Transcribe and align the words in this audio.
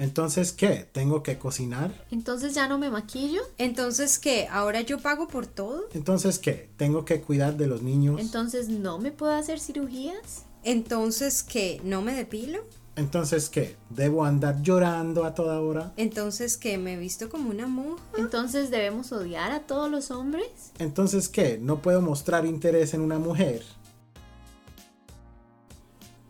Entonces, 0.00 0.52
¿qué? 0.52 0.88
¿Tengo 0.90 1.22
que 1.22 1.36
cocinar? 1.38 2.06
Entonces 2.10 2.54
ya 2.54 2.66
no 2.66 2.78
me 2.78 2.88
maquillo. 2.88 3.42
Entonces, 3.58 4.18
¿qué? 4.18 4.48
¿Ahora 4.50 4.80
yo 4.80 4.98
pago 4.98 5.28
por 5.28 5.46
todo? 5.46 5.84
Entonces, 5.92 6.38
¿qué? 6.38 6.70
¿Tengo 6.78 7.04
que 7.04 7.20
cuidar 7.20 7.58
de 7.58 7.66
los 7.66 7.82
niños? 7.82 8.18
Entonces 8.18 8.70
no 8.70 8.98
me 8.98 9.12
puedo 9.12 9.34
hacer 9.34 9.60
cirugías. 9.60 10.46
Entonces, 10.64 11.42
¿qué? 11.42 11.82
¿No 11.84 12.00
me 12.00 12.14
depilo? 12.14 12.60
Entonces, 12.96 13.50
¿qué? 13.50 13.76
¿Debo 13.90 14.24
andar 14.24 14.62
llorando 14.62 15.26
a 15.26 15.34
toda 15.34 15.60
hora? 15.60 15.92
Entonces, 15.98 16.56
¿qué? 16.56 16.78
¿Me 16.78 16.94
he 16.94 16.96
visto 16.96 17.28
como 17.28 17.50
una 17.50 17.66
monja? 17.66 18.02
Entonces 18.16 18.70
debemos 18.70 19.12
odiar 19.12 19.52
a 19.52 19.66
todos 19.66 19.90
los 19.90 20.10
hombres. 20.10 20.72
Entonces, 20.78 21.28
¿qué? 21.28 21.58
¿No 21.60 21.82
puedo 21.82 22.00
mostrar 22.00 22.46
interés 22.46 22.94
en 22.94 23.02
una 23.02 23.18
mujer? 23.18 23.62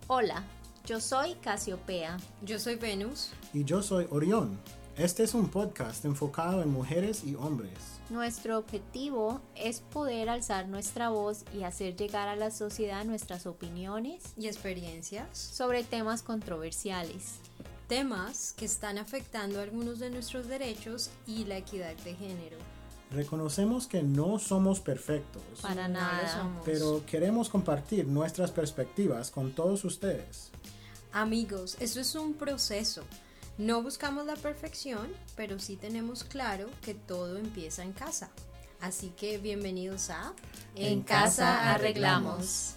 Hola, 0.08 0.42
yo 0.84 0.98
soy 0.98 1.34
Casiopea. 1.34 2.16
Yo 2.42 2.58
soy 2.58 2.74
Venus. 2.74 3.30
Y 3.52 3.64
yo 3.64 3.82
soy 3.82 4.06
Orión. 4.10 4.60
Este 4.96 5.24
es 5.24 5.34
un 5.34 5.48
podcast 5.48 6.04
enfocado 6.04 6.62
en 6.62 6.70
mujeres 6.70 7.24
y 7.24 7.34
hombres. 7.34 7.72
Nuestro 8.08 8.58
objetivo 8.58 9.40
es 9.56 9.80
poder 9.80 10.28
alzar 10.28 10.68
nuestra 10.68 11.08
voz 11.08 11.44
y 11.52 11.64
hacer 11.64 11.96
llegar 11.96 12.28
a 12.28 12.36
la 12.36 12.52
sociedad 12.52 13.04
nuestras 13.04 13.46
opiniones 13.46 14.22
y 14.38 14.46
experiencias 14.46 15.36
sobre 15.36 15.82
temas 15.82 16.22
controversiales. 16.22 17.38
Temas 17.88 18.52
que 18.52 18.66
están 18.66 18.98
afectando 18.98 19.60
algunos 19.60 19.98
de 19.98 20.10
nuestros 20.10 20.46
derechos 20.46 21.10
y 21.26 21.44
la 21.44 21.56
equidad 21.56 21.96
de 22.04 22.14
género. 22.14 22.56
Reconocemos 23.10 23.88
que 23.88 24.04
no 24.04 24.38
somos 24.38 24.78
perfectos. 24.78 25.42
Para 25.60 25.88
nada. 25.88 26.48
Pero 26.64 27.02
queremos 27.04 27.48
compartir 27.48 28.06
nuestras 28.06 28.52
perspectivas 28.52 29.32
con 29.32 29.50
todos 29.50 29.84
ustedes. 29.84 30.52
Amigos, 31.12 31.76
esto 31.80 31.98
es 31.98 32.14
un 32.14 32.34
proceso. 32.34 33.02
No 33.60 33.82
buscamos 33.82 34.24
la 34.24 34.36
perfección, 34.36 35.08
pero 35.36 35.58
sí 35.58 35.76
tenemos 35.76 36.24
claro 36.24 36.70
que 36.80 36.94
todo 36.94 37.36
empieza 37.36 37.84
en 37.84 37.92
casa. 37.92 38.30
Así 38.80 39.10
que 39.10 39.36
bienvenidos 39.36 40.08
a 40.08 40.32
En, 40.74 41.02
casa 41.02 41.74
arreglamos. 41.74 42.76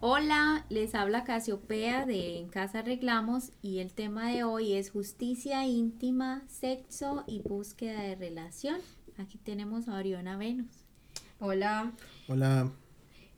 Hola, 0.00 0.64
les 0.70 0.94
habla 0.94 1.24
Casiopea 1.24 2.06
de 2.06 2.38
En 2.38 2.48
Casa 2.48 2.78
Arreglamos 2.78 3.52
y 3.60 3.80
el 3.80 3.92
tema 3.92 4.30
de 4.30 4.44
hoy 4.44 4.72
es 4.72 4.90
justicia 4.90 5.66
íntima, 5.66 6.42
sexo 6.48 7.22
y 7.26 7.42
búsqueda 7.42 8.00
de 8.00 8.14
relación. 8.14 8.80
Aquí 9.18 9.36
tenemos 9.36 9.88
a 9.88 9.96
Oriona 9.96 10.38
Venus. 10.38 10.86
Hola. 11.38 11.92
Hola. 12.28 12.72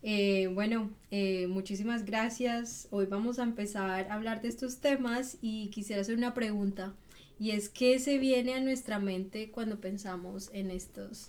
Eh, 0.03 0.49
bueno, 0.55 0.91
eh, 1.11 1.47
muchísimas 1.49 2.05
gracias. 2.05 2.89
Hoy 2.91 3.07
vamos 3.07 3.39
a 3.39 3.43
empezar 3.43 3.91
a 3.91 4.15
hablar 4.15 4.43
de 4.43 4.49
estos 4.49 4.79
temas 4.79 5.39
y 5.41 5.69
quisiera 5.71 6.03
hacer 6.03 6.17
una 6.17 6.35
pregunta. 6.35 6.95
Y 7.41 7.51
es 7.51 7.69
qué 7.69 7.99
se 7.99 8.19
viene 8.19 8.55
a 8.55 8.61
nuestra 8.61 8.99
mente 8.99 9.51
cuando 9.51 9.81
pensamos 9.81 10.51
en 10.53 10.71
estos, 10.71 11.29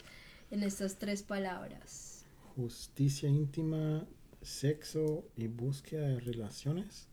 en 0.52 0.64
estas 0.64 0.98
tres 0.98 1.24
palabras. 1.24 2.26
Justicia 2.56 3.30
íntima, 3.30 4.06
sexo 4.42 5.26
y 5.36 5.48
búsqueda 5.48 6.08
de 6.08 6.20
relaciones. 6.20 7.08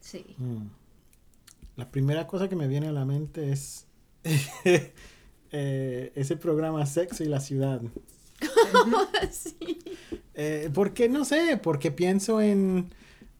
Sí. 0.00 0.24
Mm. 0.38 0.68
La 1.76 1.90
primera 1.90 2.26
cosa 2.26 2.48
que 2.48 2.56
me 2.56 2.68
viene 2.68 2.88
a 2.88 2.92
la 2.92 3.04
mente 3.04 3.52
es 3.52 3.86
eh, 5.50 6.12
ese 6.14 6.36
programa 6.36 6.86
Sexo 6.86 7.22
y 7.22 7.28
la 7.28 7.40
Ciudad. 7.40 7.82
sí. 9.30 9.78
Eh, 10.34 10.70
porque 10.72 11.08
no 11.08 11.24
sé, 11.24 11.58
porque 11.62 11.90
pienso 11.90 12.40
en 12.40 12.90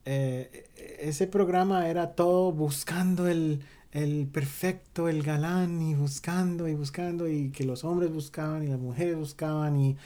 eh, 0.05 0.69
ese 1.01 1.27
programa 1.27 1.89
era 1.89 2.15
todo 2.15 2.53
buscando 2.53 3.29
el, 3.29 3.63
el 3.93 4.27
perfecto, 4.27 5.09
el 5.09 5.23
galán 5.23 5.83
y 5.83 5.95
buscando 5.95 6.69
y 6.69 6.75
buscando 6.75 7.29
y 7.29 7.51
que 7.51 7.65
los 7.65 7.85
hombres 7.85 8.13
buscaban 8.13 8.63
y 8.63 8.69
las 8.69 8.79
mujeres 8.79 9.17
buscaban 9.17 9.77
y 9.79 9.97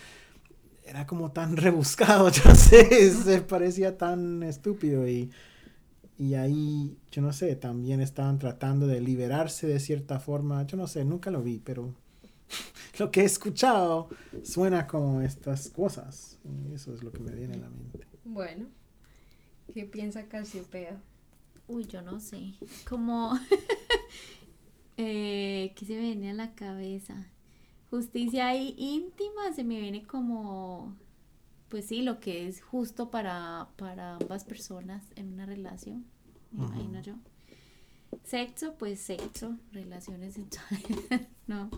era 0.84 1.06
como 1.06 1.32
tan 1.32 1.56
rebuscado, 1.58 2.30
yo 2.30 2.54
sé, 2.54 3.10
se 3.12 3.42
parecía 3.42 3.96
tan 3.98 4.42
estúpido 4.42 5.08
y, 5.08 5.30
y 6.18 6.34
ahí, 6.34 6.98
yo 7.12 7.22
no 7.22 7.32
sé, 7.32 7.56
también 7.56 8.00
estaban 8.00 8.38
tratando 8.38 8.86
de 8.86 9.00
liberarse 9.00 9.66
de 9.66 9.80
cierta 9.80 10.20
forma, 10.20 10.66
yo 10.66 10.76
no 10.76 10.86
sé, 10.86 11.04
nunca 11.04 11.30
lo 11.30 11.42
vi, 11.42 11.60
pero 11.60 11.94
lo 12.98 13.10
que 13.10 13.22
he 13.22 13.24
escuchado 13.24 14.08
suena 14.42 14.86
como 14.86 15.20
estas 15.20 15.68
cosas. 15.68 16.38
Y 16.44 16.74
eso 16.74 16.94
es 16.94 17.02
lo 17.02 17.12
que 17.12 17.20
me 17.20 17.32
viene 17.32 17.54
a 17.54 17.58
la 17.58 17.70
mente. 17.70 18.06
Bueno, 18.24 18.66
¿qué 19.72 19.84
piensa 19.84 20.26
Casiopea? 20.26 21.00
Uy, 21.66 21.86
yo 21.86 22.02
no 22.02 22.20
sé. 22.20 22.54
Como, 22.88 23.38
eh, 24.96 25.72
¿qué 25.76 25.86
se 25.86 25.94
me 25.94 26.00
viene 26.00 26.30
a 26.30 26.34
la 26.34 26.54
cabeza? 26.54 27.26
Justicia 27.90 28.54
íntima 28.54 29.52
se 29.54 29.64
me 29.64 29.80
viene 29.80 30.06
como, 30.06 30.96
pues 31.68 31.86
sí, 31.86 32.02
lo 32.02 32.20
que 32.20 32.46
es 32.46 32.60
justo 32.60 33.10
para, 33.10 33.68
para 33.76 34.16
ambas 34.16 34.44
personas 34.44 35.04
en 35.16 35.32
una 35.32 35.44
relación, 35.44 36.06
me 36.52 36.64
imagino 36.64 37.00
yo. 37.00 37.14
Sexo, 38.24 38.74
pues 38.74 39.00
sexo, 39.00 39.56
relaciones 39.72 40.34
sexuales, 40.34 41.28
¿no? 41.48 41.70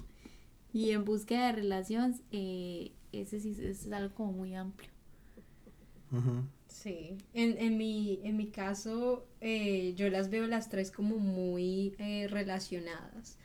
Y 0.72 0.90
en 0.90 1.04
búsqueda 1.04 1.46
de 1.48 1.52
relación, 1.52 2.20
eh, 2.30 2.92
ese 3.12 3.40
sí 3.40 3.56
es 3.62 3.90
algo 3.92 4.14
como 4.14 4.32
muy 4.32 4.54
amplio. 4.54 4.90
Sí, 6.68 7.18
en, 7.34 7.58
en, 7.58 7.76
mi, 7.76 8.20
en 8.24 8.36
mi 8.36 8.48
caso 8.48 9.26
eh, 9.40 9.94
yo 9.96 10.08
las 10.08 10.30
veo 10.30 10.46
las 10.46 10.68
tres 10.68 10.90
como 10.90 11.18
muy 11.18 11.94
eh, 11.98 12.26
relacionadas. 12.28 13.38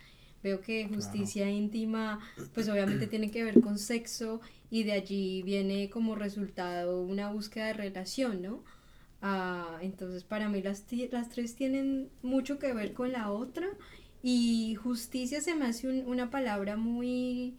Veo 0.44 0.62
que 0.62 0.88
justicia 0.88 1.50
íntima 1.50 2.20
pues 2.54 2.70
obviamente 2.70 3.08
tiene 3.08 3.32
que 3.32 3.44
ver 3.44 3.60
con 3.60 3.78
sexo 3.78 4.42
y 4.70 4.84
de 4.84 4.94
allí 4.94 5.44
viene 5.44 5.90
como 5.90 6.16
resultado 6.16 7.02
una 7.02 7.32
búsqueda 7.32 7.68
de 7.68 7.74
relación, 7.74 8.42
¿no? 8.42 8.64
Ah, 9.22 9.80
entonces 9.82 10.24
para 10.24 10.48
mí 10.50 10.62
las, 10.62 10.86
las 11.12 11.30
tres 11.30 11.56
tienen 11.56 12.10
mucho 12.22 12.60
que 12.60 12.74
ver 12.74 12.94
con 12.94 13.12
la 13.12 13.32
otra 13.32 13.68
y 14.24 14.76
justicia 14.76 15.42
se 15.42 15.56
me 15.56 15.66
hace 15.66 15.88
una 16.04 16.30
palabra 16.30 16.78
muy 16.78 17.58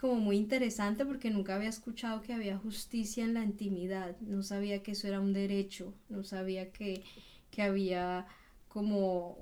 como 0.00 0.16
muy 0.16 0.36
interesante 0.38 1.04
porque 1.04 1.30
nunca 1.30 1.56
había 1.56 1.68
escuchado 1.68 2.22
que 2.22 2.32
había 2.32 2.56
justicia 2.58 3.24
en 3.24 3.34
la 3.34 3.44
intimidad, 3.44 4.18
no 4.20 4.42
sabía 4.42 4.82
que 4.82 4.92
eso 4.92 5.08
era 5.08 5.20
un 5.20 5.32
derecho, 5.34 5.94
no 6.08 6.24
sabía 6.24 6.72
que, 6.72 7.02
que 7.50 7.62
había 7.62 8.26
como 8.68 9.36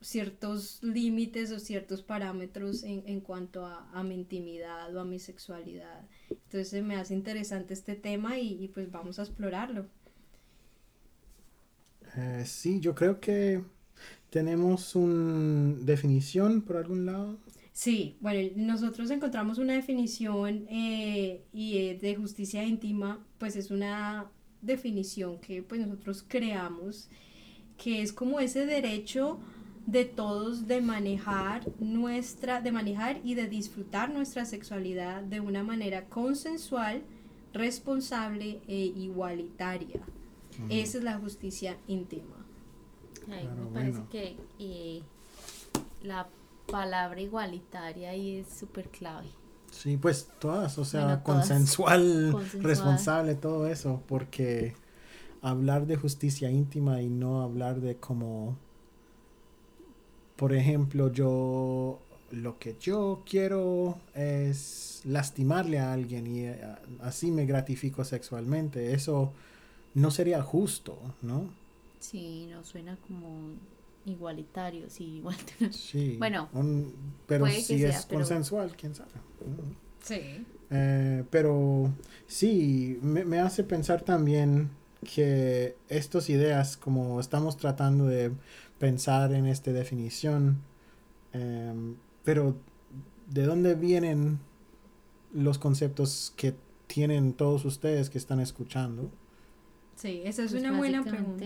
ciertos 0.00 0.82
límites 0.82 1.52
o 1.52 1.60
ciertos 1.60 2.02
parámetros 2.02 2.82
en, 2.82 3.04
en 3.06 3.20
cuanto 3.20 3.64
a, 3.64 3.88
a, 3.92 4.02
mi 4.02 4.14
intimidad 4.14 4.94
o 4.96 5.00
a 5.00 5.04
mi 5.04 5.20
sexualidad. 5.20 6.02
Entonces 6.30 6.82
me 6.82 6.96
hace 6.96 7.14
interesante 7.14 7.74
este 7.74 7.94
tema 7.94 8.38
y, 8.38 8.64
y 8.64 8.68
pues 8.68 8.90
vamos 8.90 9.20
a 9.20 9.22
explorarlo. 9.22 9.86
Eh, 12.16 12.44
sí, 12.46 12.80
yo 12.80 12.94
creo 12.94 13.20
que 13.20 13.62
tenemos 14.32 14.96
una 14.96 15.76
definición 15.82 16.62
por 16.62 16.78
algún 16.78 17.04
lado. 17.04 17.36
Sí, 17.74 18.16
bueno, 18.20 18.50
nosotros 18.56 19.10
encontramos 19.10 19.58
una 19.58 19.74
definición 19.74 20.64
eh, 20.70 21.42
y 21.52 21.94
de 21.94 22.16
justicia 22.16 22.64
íntima, 22.64 23.22
pues 23.38 23.56
es 23.56 23.70
una 23.70 24.30
definición 24.62 25.38
que 25.38 25.62
pues 25.62 25.82
nosotros 25.82 26.24
creamos, 26.26 27.10
que 27.76 28.00
es 28.00 28.12
como 28.12 28.40
ese 28.40 28.64
derecho 28.64 29.38
de 29.86 30.06
todos 30.06 30.66
de 30.66 30.80
manejar 30.80 31.70
nuestra, 31.78 32.62
de 32.62 32.72
manejar 32.72 33.20
y 33.22 33.34
de 33.34 33.48
disfrutar 33.48 34.14
nuestra 34.14 34.46
sexualidad 34.46 35.22
de 35.22 35.40
una 35.40 35.62
manera 35.62 36.06
consensual, 36.06 37.02
responsable 37.52 38.62
e 38.66 38.92
igualitaria. 38.96 40.00
Esa 40.70 40.98
es 40.98 41.04
la 41.04 41.18
justicia 41.18 41.76
íntima. 41.86 42.41
Ay, 43.30 43.48
me 43.48 43.66
parece 43.72 44.02
que 44.10 44.36
eh, 44.58 45.02
la 46.02 46.28
palabra 46.70 47.20
igualitaria 47.20 48.10
ahí 48.10 48.38
es 48.38 48.48
súper 48.48 48.88
clave. 48.88 49.28
Sí, 49.70 49.96
pues 49.96 50.28
todas, 50.38 50.76
o 50.78 50.84
sea, 50.84 51.22
consensual, 51.22 52.36
responsable, 52.60 53.34
todo 53.34 53.66
eso, 53.66 54.02
porque 54.06 54.74
hablar 55.40 55.86
de 55.86 55.96
justicia 55.96 56.50
íntima 56.50 57.00
y 57.00 57.08
no 57.08 57.42
hablar 57.42 57.80
de 57.80 57.96
como, 57.96 58.56
por 60.36 60.52
ejemplo, 60.52 61.10
yo, 61.10 62.00
lo 62.30 62.58
que 62.58 62.76
yo 62.78 63.22
quiero 63.28 63.98
es 64.14 65.00
lastimarle 65.04 65.78
a 65.78 65.92
alguien 65.92 66.26
y 66.26 66.40
eh, 66.44 66.60
así 67.00 67.30
me 67.30 67.46
gratifico 67.46 68.04
sexualmente, 68.04 68.92
eso 68.92 69.32
no 69.94 70.10
sería 70.10 70.42
justo, 70.42 70.98
¿no? 71.22 71.61
Sí, 72.02 72.48
no 72.50 72.64
suena 72.64 72.96
como 73.06 73.52
igualitario, 74.04 74.90
sí, 74.90 75.04
igual. 75.18 75.36
Sí. 75.70 76.16
Bueno, 76.18 76.48
pero 77.26 77.46
si 77.46 77.84
es 77.84 78.06
consensual, 78.06 78.74
quién 78.76 78.94
sabe. 78.94 79.10
Sí. 80.02 80.44
Eh, 80.70 81.22
pero 81.30 81.92
sí, 82.26 82.98
me, 83.02 83.24
me, 83.24 83.38
hace 83.38 83.62
pensar 83.62 84.02
también 84.02 84.70
que 85.14 85.76
estas 85.88 86.28
ideas, 86.28 86.76
como 86.76 87.20
estamos 87.20 87.56
tratando 87.56 88.06
de 88.06 88.32
pensar 88.80 89.32
en 89.32 89.46
esta 89.46 89.72
definición, 89.72 90.60
em, 91.32 91.94
pero 92.24 92.56
¿de 93.30 93.44
dónde 93.44 93.76
vienen 93.76 94.40
los 95.32 95.58
conceptos 95.58 96.32
que 96.36 96.54
tienen 96.88 97.32
todos 97.32 97.64
ustedes 97.64 98.10
que 98.10 98.18
están 98.18 98.40
escuchando? 98.40 99.08
Sí, 99.94 100.22
esa 100.24 100.42
es 100.42 100.50
pues 100.50 100.64
una 100.64 100.76
buena 100.76 101.04
pregunta. 101.04 101.44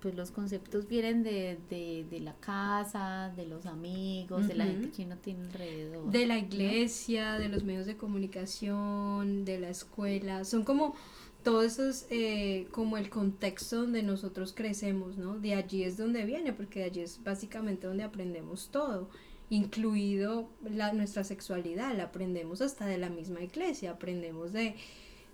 Pues 0.00 0.14
los 0.14 0.30
conceptos 0.30 0.88
vienen 0.88 1.22
de, 1.22 1.58
de, 1.68 2.06
de, 2.10 2.20
la 2.20 2.34
casa, 2.34 3.32
de 3.36 3.46
los 3.46 3.66
amigos, 3.66 4.48
de 4.48 4.54
la 4.54 4.64
gente 4.64 4.90
que 4.90 5.04
uno 5.04 5.18
tiene 5.18 5.44
alrededor. 5.44 6.10
De 6.10 6.26
la 6.26 6.38
iglesia, 6.38 7.34
de 7.34 7.50
los 7.50 7.64
medios 7.64 7.84
de 7.84 7.98
comunicación, 7.98 9.44
de 9.44 9.60
la 9.60 9.68
escuela. 9.68 10.44
Son 10.44 10.64
como 10.64 10.94
todo 11.42 11.62
eso 11.62 11.88
es 11.88 12.06
eh, 12.10 12.66
como 12.70 12.96
el 12.96 13.08
contexto 13.08 13.76
donde 13.82 14.02
nosotros 14.02 14.52
crecemos, 14.54 15.16
¿no? 15.16 15.38
De 15.38 15.54
allí 15.54 15.84
es 15.84 15.96
donde 15.96 16.24
viene, 16.24 16.52
porque 16.52 16.80
de 16.80 16.84
allí 16.86 17.00
es 17.00 17.22
básicamente 17.22 17.86
donde 17.86 18.02
aprendemos 18.02 18.68
todo, 18.70 19.08
incluido 19.48 20.50
la, 20.62 20.92
nuestra 20.92 21.24
sexualidad, 21.24 21.96
la 21.96 22.04
aprendemos 22.04 22.60
hasta 22.60 22.86
de 22.86 22.98
la 22.98 23.08
misma 23.08 23.42
iglesia, 23.42 23.92
aprendemos 23.92 24.52
de, 24.52 24.76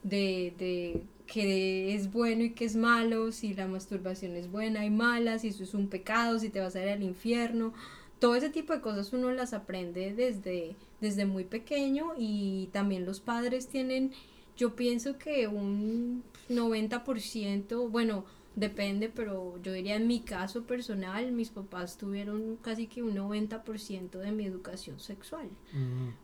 de, 0.05 0.55
de 0.59 1.03
que 1.27 1.95
es 1.95 2.13
bueno 2.13 2.45
y 2.45 2.51
que 2.51 2.65
es 2.65 2.77
malo, 2.77 3.33
si 3.33 3.55
la 3.55 3.67
masturbación 3.67 4.37
es 4.37 4.51
buena 4.51 4.85
y 4.85 4.91
mala, 4.91 5.39
si 5.39 5.49
eso 5.49 5.65
es 5.65 5.75
un 5.75 5.89
pecado, 5.89 6.39
si 6.39 6.49
te 6.49 6.61
vas 6.61 6.77
a 6.77 6.83
ir 6.83 6.89
al 6.89 7.03
infierno, 7.03 7.75
todo 8.19 8.35
ese 8.35 8.51
tipo 8.51 8.73
de 8.73 8.81
cosas 8.81 9.13
uno 9.13 9.31
las 9.33 9.53
aprende 9.53 10.15
desde, 10.15 10.77
desde 11.01 11.27
muy 11.27 11.45
pequeño 11.45 12.13
y 12.17 12.69
también 12.73 13.05
los 13.05 13.21
padres 13.21 13.69
tienen 13.69 14.13
yo 14.57 14.75
pienso 14.75 15.19
que 15.19 15.47
un 15.49 16.25
90%, 16.49 17.91
bueno, 17.91 18.25
depende, 18.55 19.11
pero 19.15 19.61
yo 19.63 19.73
diría 19.73 19.97
en 19.97 20.07
mi 20.07 20.21
caso 20.21 20.65
personal, 20.65 21.31
mis 21.33 21.51
papás 21.51 21.99
tuvieron 21.99 22.57
casi 22.63 22.87
que 22.87 23.03
un 23.03 23.15
90% 23.15 24.13
de 24.13 24.33
mi 24.33 24.47
educación 24.47 24.99
sexual, 24.99 25.51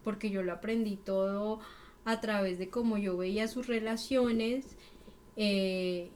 porque 0.03 0.31
yo 0.31 0.43
lo 0.43 0.53
aprendí 0.53 0.97
todo 0.97 1.61
a 2.05 2.21
través 2.21 2.59
de 2.59 2.71
cómo 2.71 2.97
yo 2.97 3.17
veía 3.17 3.47
sus 3.49 3.67
relaciones 3.67 4.77
eh, 5.37 6.11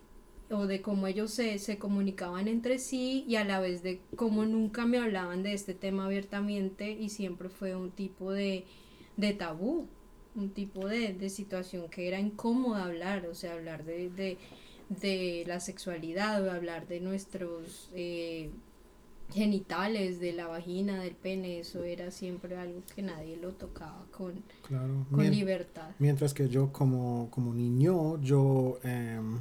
o 0.51 0.67
de 0.67 0.81
cómo 0.81 1.07
ellos 1.07 1.33
se, 1.33 1.59
se 1.59 1.79
comunicaban 1.79 2.49
entre 2.49 2.79
sí 2.79 3.25
y 3.27 3.37
a 3.37 3.45
la 3.45 3.61
vez 3.61 3.83
de 3.83 4.01
cómo 4.15 4.45
nunca 4.45 4.87
me 4.87 4.99
hablaban 4.99 5.43
de 5.43 5.53
este 5.55 5.75
tema 5.75 6.07
abiertamente 6.07 6.91
y 6.91 7.09
siempre 7.09 7.49
fue 7.49 7.75
un 7.75 7.91
tipo 7.91 8.33
de, 8.33 8.65
de 9.17 9.33
tabú 9.33 9.89
un 10.37 10.51
tipo 10.51 10.87
de, 10.87 11.15
de 11.15 11.31
situación 11.31 11.89
que 11.89 12.07
era 12.07 12.21
incómoda 12.21 12.85
hablar, 12.85 13.27
o 13.27 13.35
sea, 13.35 13.55
hablar 13.55 13.85
de, 13.85 14.39
de, 14.89 15.45
la 15.47 15.61
sexualidad 15.61 16.45
o 16.45 16.51
hablar 16.51 16.87
de 16.87 17.01
nuestros 17.01 17.91
eh, 17.95 18.51
genitales, 19.33 20.21
de 20.21 20.33
la 20.33 20.47
vagina, 20.47 21.01
del 21.03 21.15
pene, 21.15 21.61
eso 21.61 21.83
era 21.85 22.11
siempre 22.11 22.57
algo 22.57 22.83
que 22.95 23.03
nadie 23.03 23.37
lo 23.37 23.53
tocaba 23.53 24.05
con, 24.11 24.43
con 25.11 25.31
libertad. 25.31 25.91
Mientras 25.99 26.33
que 26.35 26.49
yo 26.49 26.73
como, 26.73 27.29
como 27.31 27.53
niño, 27.53 28.21
yo 28.23 28.79
em, 28.83 29.41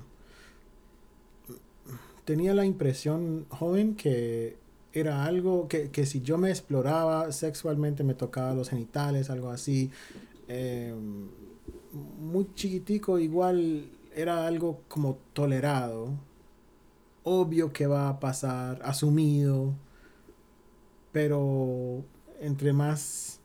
tenía 2.26 2.54
la 2.54 2.66
impresión 2.66 3.46
joven 3.50 3.96
que 3.96 4.58
era 4.94 5.26
algo 5.26 5.68
que, 5.68 5.90
que 5.92 6.06
si 6.06 6.22
yo 6.22 6.38
me 6.38 6.50
exploraba 6.50 7.32
sexualmente, 7.32 8.04
me 8.04 8.14
tocaba 8.14 8.54
los 8.54 8.70
genitales, 8.70 9.30
algo 9.30 9.50
así, 9.50 9.92
Em, 10.48 11.28
muy 12.20 12.48
chiquitico, 12.54 13.18
igual 13.20 13.90
era 14.16 14.46
algo 14.46 14.82
como 14.88 15.18
tolerado, 15.34 16.12
obvio 17.26 17.74
que 17.74 17.88
va 17.88 18.08
a 18.08 18.20
pasar, 18.22 18.80
asumido, 18.84 19.76
pero 21.12 22.06
entre 22.40 22.72
más 22.72 23.42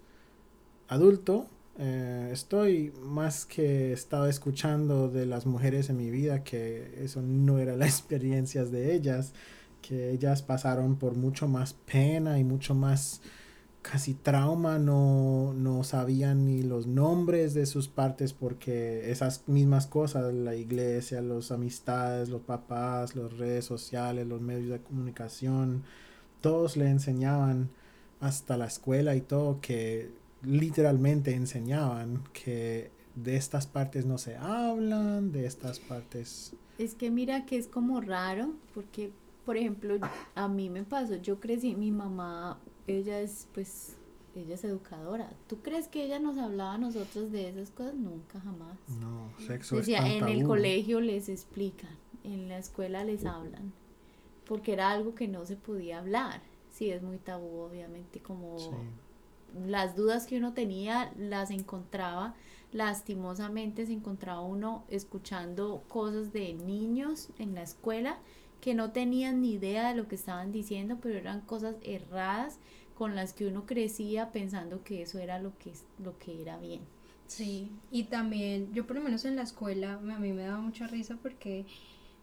adulto 0.89 1.47
eh, 1.79 2.29
estoy, 2.31 2.93
más 3.01 3.47
que 3.47 3.93
estaba 3.93 4.29
escuchando 4.29 5.09
de 5.09 5.25
las 5.25 5.47
mujeres 5.47 5.89
en 5.89 5.97
mi 5.97 6.11
vida, 6.11 6.45
que 6.45 7.03
eso 7.03 7.23
no 7.23 7.59
era 7.59 7.75
las 7.75 7.89
experiencias 7.99 8.71
de 8.71 8.95
ellas, 8.95 9.33
que 9.81 10.11
ellas 10.11 10.43
pasaron 10.43 10.97
por 10.97 11.15
mucho 11.17 11.49
más 11.49 11.73
pena 11.73 12.39
y 12.39 12.45
mucho 12.45 12.75
más 12.75 13.23
casi 13.83 14.15
trauma, 14.15 14.79
no, 14.79 15.55
no 15.55 15.85
sabían 15.85 16.45
ni 16.47 16.63
los 16.63 16.87
nombres 16.87 17.55
de 17.55 17.67
sus 17.67 17.89
partes 17.89 18.33
porque 18.33 19.11
esas 19.11 19.49
mismas 19.49 19.87
cosas, 19.87 20.33
la 20.35 20.55
iglesia, 20.55 21.23
las 21.23 21.51
amistades, 21.51 22.29
los 22.29 22.43
papás, 22.43 23.17
las 23.17 23.37
redes 23.39 23.65
sociales, 23.65 24.27
los 24.27 24.41
medios 24.41 24.71
de 24.71 24.81
comunicación, 24.81 25.83
todos 26.41 26.77
le 26.77 26.89
enseñaban 26.89 27.71
hasta 28.21 28.57
la 28.57 28.67
escuela 28.67 29.17
y 29.17 29.23
todo 29.23 29.61
que 29.61 30.11
literalmente 30.43 31.35
enseñaban 31.35 32.23
que 32.33 32.91
de 33.15 33.37
estas 33.37 33.67
partes 33.67 34.05
no 34.07 34.19
se 34.19 34.37
hablan, 34.37 35.33
de 35.33 35.47
estas 35.47 35.81
partes... 35.81 36.55
Es 36.79 36.95
que 36.95 37.11
mira 37.11 37.45
que 37.45 37.57
es 37.57 37.67
como 37.67 38.01
raro 38.01 38.55
porque, 38.75 39.11
por 39.45 39.57
ejemplo, 39.57 39.99
a 40.35 40.49
mí 40.49 40.71
me 40.71 40.83
pasó, 40.83 41.17
yo 41.17 41.41
crecí, 41.41 41.75
mi 41.75 41.91
mamá 41.91 42.59
ella 42.99 43.21
es, 43.21 43.49
pues, 43.53 43.97
ella 44.35 44.55
es 44.55 44.65
educadora. 44.65 45.31
¿Tú 45.49 45.59
crees 45.59 45.89
que 45.89 46.05
ella 46.05 46.19
nos 46.19 46.39
hablaba 46.39 46.75
a 46.75 46.79
nosotros 46.79 47.33
de 47.33 47.49
esas 47.49 47.71
cosas? 47.71 47.95
Nunca, 47.95 48.41
jamás. 48.41 48.79
No, 49.01 49.31
sexo 49.47 49.77
Decía, 49.77 50.07
en 50.07 50.29
el 50.29 50.45
colegio 50.45 51.01
les 51.01 51.29
explican, 51.29 51.97
en 52.25 52.49
la 52.49 52.59
escuela 52.59 53.05
les 53.05 53.25
hablan, 53.25 53.73
porque 54.47 54.73
era 54.73 54.91
algo 54.91 55.15
que 55.15 55.29
no 55.29 55.47
se 55.47 55.57
podía 55.57 55.99
hablar. 55.99 56.43
Sí, 56.71 56.91
es 56.91 57.03
muy 57.03 57.19
tabú, 57.19 57.61
obviamente, 57.61 58.21
como 58.21 58.57
las 59.67 59.97
dudas 59.97 60.27
que 60.27 60.39
uno 60.39 60.53
tenía 60.53 61.13
las 61.19 61.51
encontraba, 61.51 62.35
lastimosamente 62.73 63.87
se 63.87 63.93
encontraba 63.93 64.43
uno 64.43 64.85
escuchando 64.89 65.83
cosas 65.89 66.33
de 66.33 66.55
niños 66.55 67.31
en 67.39 67.55
la 67.55 67.63
escuela 67.63 68.19
que 68.61 68.75
no 68.75 68.93
tenían 68.93 69.41
ni 69.41 69.55
idea 69.55 69.89
de 69.89 69.95
lo 69.95 70.07
que 70.07 70.15
estaban 70.15 70.53
diciendo, 70.53 70.99
pero 71.01 71.19
eran 71.19 71.41
cosas 71.41 71.77
erradas 71.83 72.59
con 73.01 73.17
las 73.17 73.33
que 73.33 73.47
uno 73.47 73.65
crecía 73.65 74.31
pensando 74.31 74.85
que 74.85 75.01
eso 75.01 75.19
era 75.19 75.39
lo 75.39 75.57
que, 75.57 75.73
lo 76.05 76.19
que 76.19 76.43
era 76.43 76.59
bien. 76.59 76.83
Sí, 77.29 77.71
y 77.91 78.05
también 78.05 78.75
yo 78.75 78.87
por 78.87 78.97
lo 78.97 79.03
menos 79.03 79.25
en 79.25 79.37
la 79.37 79.43
escuela 79.43 79.95
a 79.95 80.19
mí 80.19 80.35
me 80.35 80.43
daba 80.43 80.61
mucha 80.61 80.87
risa 80.87 81.17
porque 81.23 81.65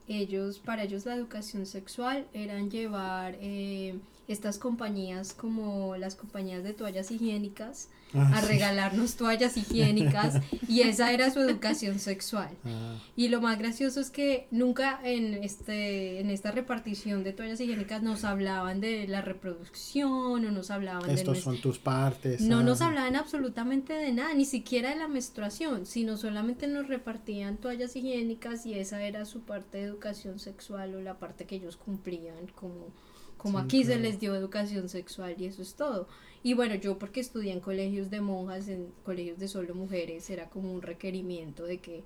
ellos, 0.07 0.59
para 0.59 0.83
ellos 0.83 1.03
la 1.07 1.15
educación 1.15 1.65
sexual 1.65 2.27
eran 2.31 2.69
llevar 2.69 3.39
eh, 3.41 3.97
estas 4.27 4.59
compañías 4.59 5.33
como 5.33 5.95
las 5.95 6.15
compañías 6.15 6.63
de 6.63 6.73
toallas 6.73 7.11
higiénicas 7.11 7.87
ah, 8.13 8.33
a 8.35 8.41
regalarnos 8.41 9.15
toallas 9.15 9.55
higiénicas 9.55 10.41
y 10.67 10.81
esa 10.81 11.13
era 11.13 11.31
su 11.31 11.39
educación 11.39 11.99
sexual. 11.99 12.49
Ah. 12.65 12.99
Y 13.15 13.29
lo 13.29 13.39
más 13.39 13.57
gracioso 13.57 14.01
es 14.01 14.09
que 14.09 14.47
nunca 14.51 14.99
en 15.03 15.33
este 15.43 16.19
en 16.19 16.29
esta 16.29 16.51
repartición 16.51 17.23
de 17.23 17.31
toallas 17.31 17.61
higiénicas 17.61 18.03
nos 18.03 18.25
hablaban 18.25 18.81
de 18.81 19.07
la 19.07 19.21
reproducción 19.21 20.45
o 20.45 20.51
nos 20.51 20.71
hablaban 20.71 21.09
Estos 21.09 21.39
son 21.39 21.61
tus 21.61 21.79
partes. 21.79 22.41
No 22.41 22.63
nos 22.63 22.81
ah. 22.81 22.87
hablaban 22.87 23.15
absolutamente 23.15 23.93
de 23.93 24.11
nada, 24.11 24.33
ni 24.33 24.45
siquiera 24.45 24.89
de 24.89 24.97
la 24.97 25.07
menstruación, 25.07 25.85
sino 25.85 26.17
solamente 26.17 26.67
nos 26.67 26.87
repartían 26.87 27.57
toallas 27.57 27.95
higiénicas 27.95 28.65
y 28.65 28.73
esa 28.73 29.01
era 29.03 29.23
su 29.23 29.41
parte 29.41 29.77
de 29.77 29.85
educación 29.85 30.39
sexual 30.39 30.95
o 30.95 31.01
la 31.01 31.17
parte 31.17 31.45
que 31.45 31.55
ellos 31.55 31.77
cumplían 31.77 32.47
como 32.55 32.91
como 33.37 33.59
aquí 33.59 33.83
se 33.83 33.97
les 33.97 34.19
dio 34.19 34.35
educación 34.35 34.89
sexual 34.89 35.35
y 35.37 35.45
eso 35.45 35.61
es 35.61 35.75
todo. 35.75 36.07
Y 36.43 36.53
bueno, 36.53 36.75
yo 36.75 36.97
porque 36.97 37.19
estudié 37.19 37.51
en 37.51 37.59
colegios 37.59 38.09
de 38.09 38.21
monjas, 38.21 38.67
en 38.67 38.91
colegios 39.03 39.39
de 39.39 39.47
solo 39.47 39.75
mujeres, 39.75 40.29
era 40.29 40.49
como 40.49 40.73
un 40.73 40.81
requerimiento 40.81 41.65
de 41.65 41.79
que 41.79 42.03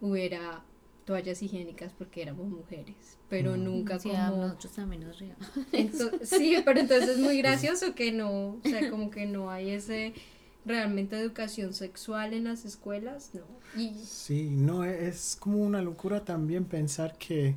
hubiera 0.00 0.64
toallas 1.04 1.42
higiénicas 1.42 1.92
porque 1.92 2.22
éramos 2.22 2.46
mujeres, 2.46 3.18
pero 3.28 3.56
mm. 3.56 3.64
nunca 3.64 3.98
sí, 3.98 4.08
como... 4.08 4.36
nosotros 4.36 4.72
también 4.72 5.04
nos 5.04 5.18
Sí, 6.28 6.56
pero 6.64 6.80
entonces 6.80 7.10
es 7.10 7.18
muy 7.18 7.38
gracioso 7.42 7.94
que 7.94 8.12
no, 8.12 8.30
o 8.54 8.60
sea, 8.62 8.88
como 8.90 9.10
que 9.10 9.26
no 9.26 9.50
hay 9.50 9.70
ese 9.70 10.14
realmente 10.64 11.18
educación 11.18 11.74
sexual 11.74 12.34
en 12.34 12.44
las 12.44 12.64
escuelas, 12.64 13.32
no. 13.34 13.44
Y... 13.80 13.94
Sí, 14.04 14.48
no, 14.50 14.84
es 14.84 15.36
como 15.38 15.58
una 15.58 15.82
locura 15.82 16.24
también 16.24 16.64
pensar 16.64 17.18
que 17.18 17.56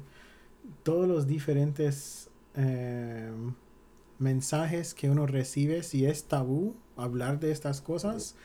todos 0.84 1.08
los 1.08 1.28
diferentes 1.28 2.30
Em, 2.56 3.54
mensajes 4.20 4.94
que 4.94 5.10
uno 5.10 5.28
recibe, 5.28 5.84
si 5.84 6.06
es 6.06 6.24
tabú 6.26 6.76
hablar 6.96 7.40
de 7.40 7.52
estas 7.52 7.82
cosas, 7.82 8.36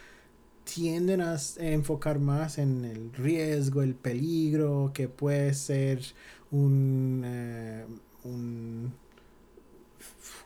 tienden 0.65 1.21
a 1.21 1.37
enfocar 1.59 2.19
más 2.19 2.59
en 2.59 2.85
el 2.85 3.13
riesgo, 3.13 3.83
el 3.83 3.95
peligro, 3.95 4.91
que 4.95 5.09
puede 5.09 5.55
ser 5.55 6.03
un, 6.51 7.23
eh, 7.25 7.85
un 8.25 8.93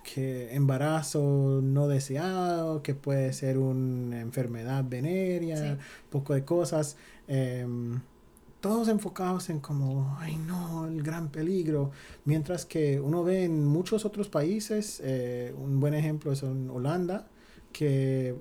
que 0.02 0.54
embarazo 0.54 1.60
no 1.62 1.88
deseado, 1.88 2.82
que 2.82 2.94
puede 2.94 3.32
ser 3.32 3.58
una 3.58 4.20
enfermedad 4.20 4.84
venérea, 4.86 5.78
poco 6.10 6.34
de 6.34 6.44
cosas. 6.44 6.96
Em, 7.26 8.00
todos 8.64 8.88
enfocados 8.88 9.50
en 9.50 9.60
como, 9.60 10.16
ay 10.20 10.36
no, 10.36 10.86
el 10.86 11.02
gran 11.02 11.28
peligro, 11.28 11.90
mientras 12.24 12.64
que 12.64 12.98
uno 12.98 13.22
ve 13.22 13.44
en 13.44 13.62
muchos 13.62 14.06
otros 14.06 14.30
países, 14.30 15.02
eh, 15.04 15.54
un 15.58 15.80
buen 15.80 15.92
ejemplo 15.92 16.32
es 16.32 16.42
en 16.42 16.70
Holanda, 16.70 17.28
que 17.74 18.34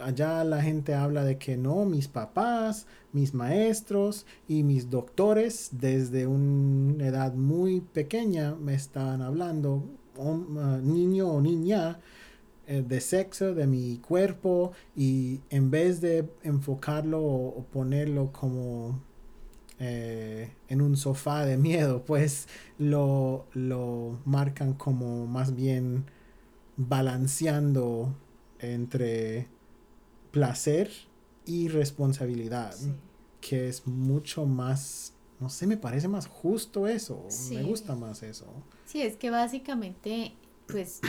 allá 0.00 0.42
la 0.42 0.60
gente 0.60 0.94
habla 0.94 1.22
de 1.22 1.38
que 1.38 1.56
no, 1.56 1.84
mis 1.84 2.08
papás, 2.08 2.88
mis 3.12 3.32
maestros 3.32 4.26
y 4.48 4.64
mis 4.64 4.90
doctores 4.90 5.68
desde 5.70 6.26
una 6.26 7.06
edad 7.06 7.32
muy 7.34 7.80
pequeña 7.80 8.56
me 8.56 8.74
están 8.74 9.22
hablando, 9.22 9.84
uh, 10.16 10.34
niño 10.82 11.28
o 11.28 11.40
niña, 11.40 12.00
eh, 12.66 12.82
de 12.86 13.00
sexo, 13.00 13.54
de 13.54 13.66
mi 13.66 13.98
cuerpo 13.98 14.72
y 14.96 15.40
en 15.50 15.70
vez 15.70 16.00
de 16.00 16.28
enfocarlo 16.42 17.20
o, 17.22 17.64
ponerlo 17.72 18.32
como 18.32 19.00
eh, 19.84 20.52
en 20.68 20.80
un 20.80 20.96
sofá 20.96 21.44
de 21.44 21.56
miedo, 21.56 22.04
pues 22.04 22.46
lo, 22.78 23.46
lo 23.52 24.20
marcan 24.24 24.74
como 24.74 25.26
más 25.26 25.56
bien 25.56 26.04
balanceando 26.76 28.14
entre 28.60 29.48
placer 30.30 30.88
y 31.46 31.66
responsabilidad, 31.66 32.76
que 33.40 33.68
es 33.68 33.84
mucho 33.88 34.46
más, 34.46 35.14
no 35.40 35.48
sé, 35.48 35.66
me 35.66 35.76
parece 35.76 36.06
más 36.06 36.28
justo 36.28 36.86
eso, 36.86 37.26
me 37.50 37.64
gusta 37.64 37.96
más 37.96 38.22
eso. 38.22 38.46
Sí, 38.86 39.02
es 39.02 39.16
que 39.16 39.30
básicamente, 39.30 40.34
pues 40.68 41.00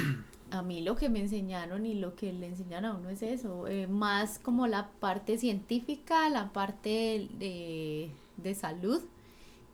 a 0.50 0.64
mí 0.64 0.82
lo 0.82 0.96
que 0.96 1.10
me 1.10 1.20
enseñaron 1.20 1.86
y 1.86 1.94
lo 1.94 2.16
que 2.16 2.34
le 2.34 2.48
enseñan 2.48 2.86
a 2.86 2.96
uno 2.96 3.10
es 3.10 3.22
eso, 3.22 3.68
eh, 3.68 3.86
más 3.86 4.40
como 4.40 4.66
la 4.66 4.90
parte 5.00 5.38
científica, 5.38 6.28
la 6.30 6.52
parte 6.52 7.30
de, 7.38 8.10
de 8.44 8.56
salud 8.56 9.02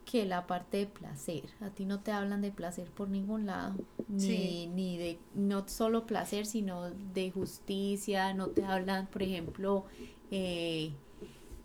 que 0.05 0.25
la 0.25 0.47
parte 0.47 0.77
de 0.77 0.85
placer. 0.87 1.43
A 1.61 1.69
ti 1.69 1.85
no 1.85 1.99
te 1.99 2.11
hablan 2.11 2.41
de 2.41 2.51
placer 2.51 2.89
por 2.89 3.09
ningún 3.09 3.45
lado, 3.45 3.75
ni, 4.07 4.65
ni 4.67 4.97
de 4.97 5.19
no 5.35 5.67
solo 5.67 6.07
placer, 6.07 6.45
sino 6.45 6.89
de 6.89 7.29
justicia, 7.31 8.33
no 8.33 8.47
te 8.47 8.63
hablan, 8.63 9.07
por 9.07 9.21
ejemplo, 9.21 9.85
eh, 10.31 10.93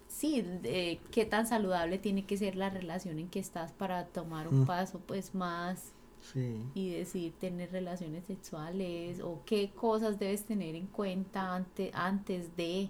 sí, 0.09 0.43
de 0.43 1.01
qué 1.11 1.25
tan 1.25 1.47
saludable 1.47 1.99
tiene 1.99 2.27
que 2.27 2.37
ser 2.37 2.57
la 2.57 2.69
relación 2.69 3.19
en 3.19 3.29
que 3.29 3.39
estás 3.39 3.73
para 3.73 4.07
tomar 4.07 4.49
un 4.49 4.63
mm. 4.63 4.67
paso 4.67 5.01
pues 5.07 5.35
más 5.35 5.93
y 6.75 6.91
decir 6.91 7.35
tener 7.39 7.71
relaciones 7.71 8.25
sexuales 8.25 9.21
o 9.21 9.43
qué 9.45 9.71
cosas 9.71 10.19
debes 10.19 10.45
tener 10.45 10.75
en 10.75 10.87
cuenta 10.87 11.55
antes, 11.55 11.91
antes 11.95 12.57
de 12.57 12.89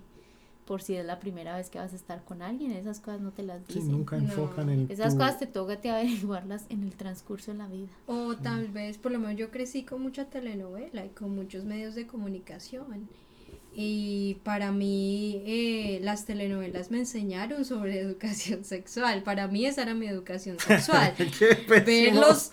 por 0.65 0.83
si 0.83 0.95
es 0.95 1.05
la 1.05 1.19
primera 1.21 1.57
vez 1.57 1.69
que 1.71 1.79
vas 1.79 1.93
a 1.93 1.97
estar 1.97 2.25
con 2.25 2.43
alguien, 2.43 2.73
esas 2.73 3.01
cosas 3.01 3.21
no 3.21 3.33
te 3.33 3.43
las 3.43 3.67
dicen. 3.67 3.83
Sí, 3.83 3.89
nunca 3.89 4.17
enfocan 4.17 4.71
en 4.71 4.91
Esas 4.91 5.15
cosas 5.15 5.39
te 5.39 5.47
toca 5.47 5.81
te 5.81 5.91
averiguarlas 5.91 6.65
en 6.69 6.83
el 6.83 6.95
transcurso 6.95 7.53
de 7.53 7.59
la 7.59 7.69
vida. 7.69 7.89
O 8.07 8.37
tal 8.37 8.69
vez, 8.69 8.99
por 8.99 9.13
lo 9.13 9.19
menos 9.19 9.37
yo 9.37 9.51
crecí 9.51 9.85
con 9.85 10.03
mucha 10.03 10.27
telenovela 10.27 11.05
y 11.05 11.11
con 11.11 11.35
muchos 11.35 11.65
medios 11.65 11.95
de 11.95 12.07
comunicación. 12.07 13.09
Y 13.77 14.37
para 14.45 14.71
mí 14.71 15.43
eh, 15.45 15.99
las 16.01 16.27
telenovelas 16.27 16.93
me 16.93 16.99
enseñaron 16.99 17.65
sobre 17.65 17.99
educación 17.99 18.65
sexual. 18.65 19.23
Para 19.23 19.49
mí 19.49 19.67
esa 19.67 19.83
era 19.83 19.95
mi 19.95 20.07
educación 20.07 20.59
sexual. 20.61 21.13
ver, 21.69 22.15
los, 22.15 22.53